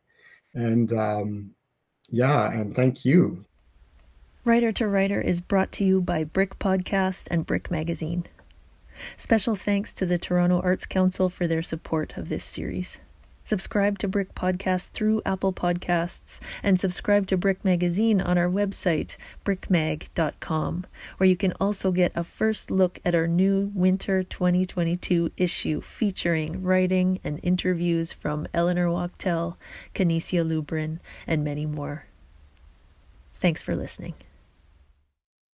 And 0.55 0.93
um, 0.93 1.51
yeah, 2.11 2.51
and 2.51 2.75
thank 2.75 3.05
you. 3.05 3.45
Writer 4.49 4.73
to 4.73 4.89
Writer 4.89 5.21
is 5.21 5.43
brought 5.43 5.71
to 5.73 5.85
you 5.85 6.01
by 6.01 6.25
Brick 6.25 6.59
Podcast 6.59 7.29
and 7.31 7.45
Brick 7.45 7.71
Magazine. 7.71 8.25
Special 9.19 9.55
thanks 9.57 9.93
to 9.93 10.07
the 10.07 10.17
Toronto 10.17 10.63
Arts 10.63 10.87
Council 10.87 11.29
for 11.29 11.47
their 11.47 11.63
support 11.63 12.17
of 12.17 12.31
this 12.31 12.45
series. 12.45 12.99
Subscribe 13.45 13.99
to 13.99 14.09
Brick 14.09 14.35
Podcast 14.35 14.93
through 14.93 15.21
Apple 15.27 15.53
Podcasts 15.53 16.41
and 16.63 16.81
subscribe 16.81 17.27
to 17.27 17.37
Brick 17.37 17.63
Magazine 17.63 18.23
on 18.23 18.39
our 18.39 18.49
website, 18.49 19.17
brickmag.com, 19.45 20.87
where 21.19 21.29
you 21.29 21.37
can 21.37 21.53
also 21.61 21.93
get 21.93 22.13
a 22.15 22.25
first 22.25 22.71
look 22.71 23.01
at 23.05 23.15
our 23.15 23.29
new 23.29 23.71
winter 23.75 24.23
2022 24.23 25.31
issue 25.37 25.83
featuring 25.83 26.63
writing 26.63 27.21
and 27.23 27.39
interviews 27.43 28.15
from 28.15 28.49
Eleanor 28.55 28.91
Wachtel, 28.91 29.59
Canisia 29.95 30.43
Lubrin, 30.43 31.01
and 31.27 31.45
many 31.45 31.67
more. 31.67 32.07
Thanks 33.35 33.61
for 33.61 33.77
listening. 33.77 34.15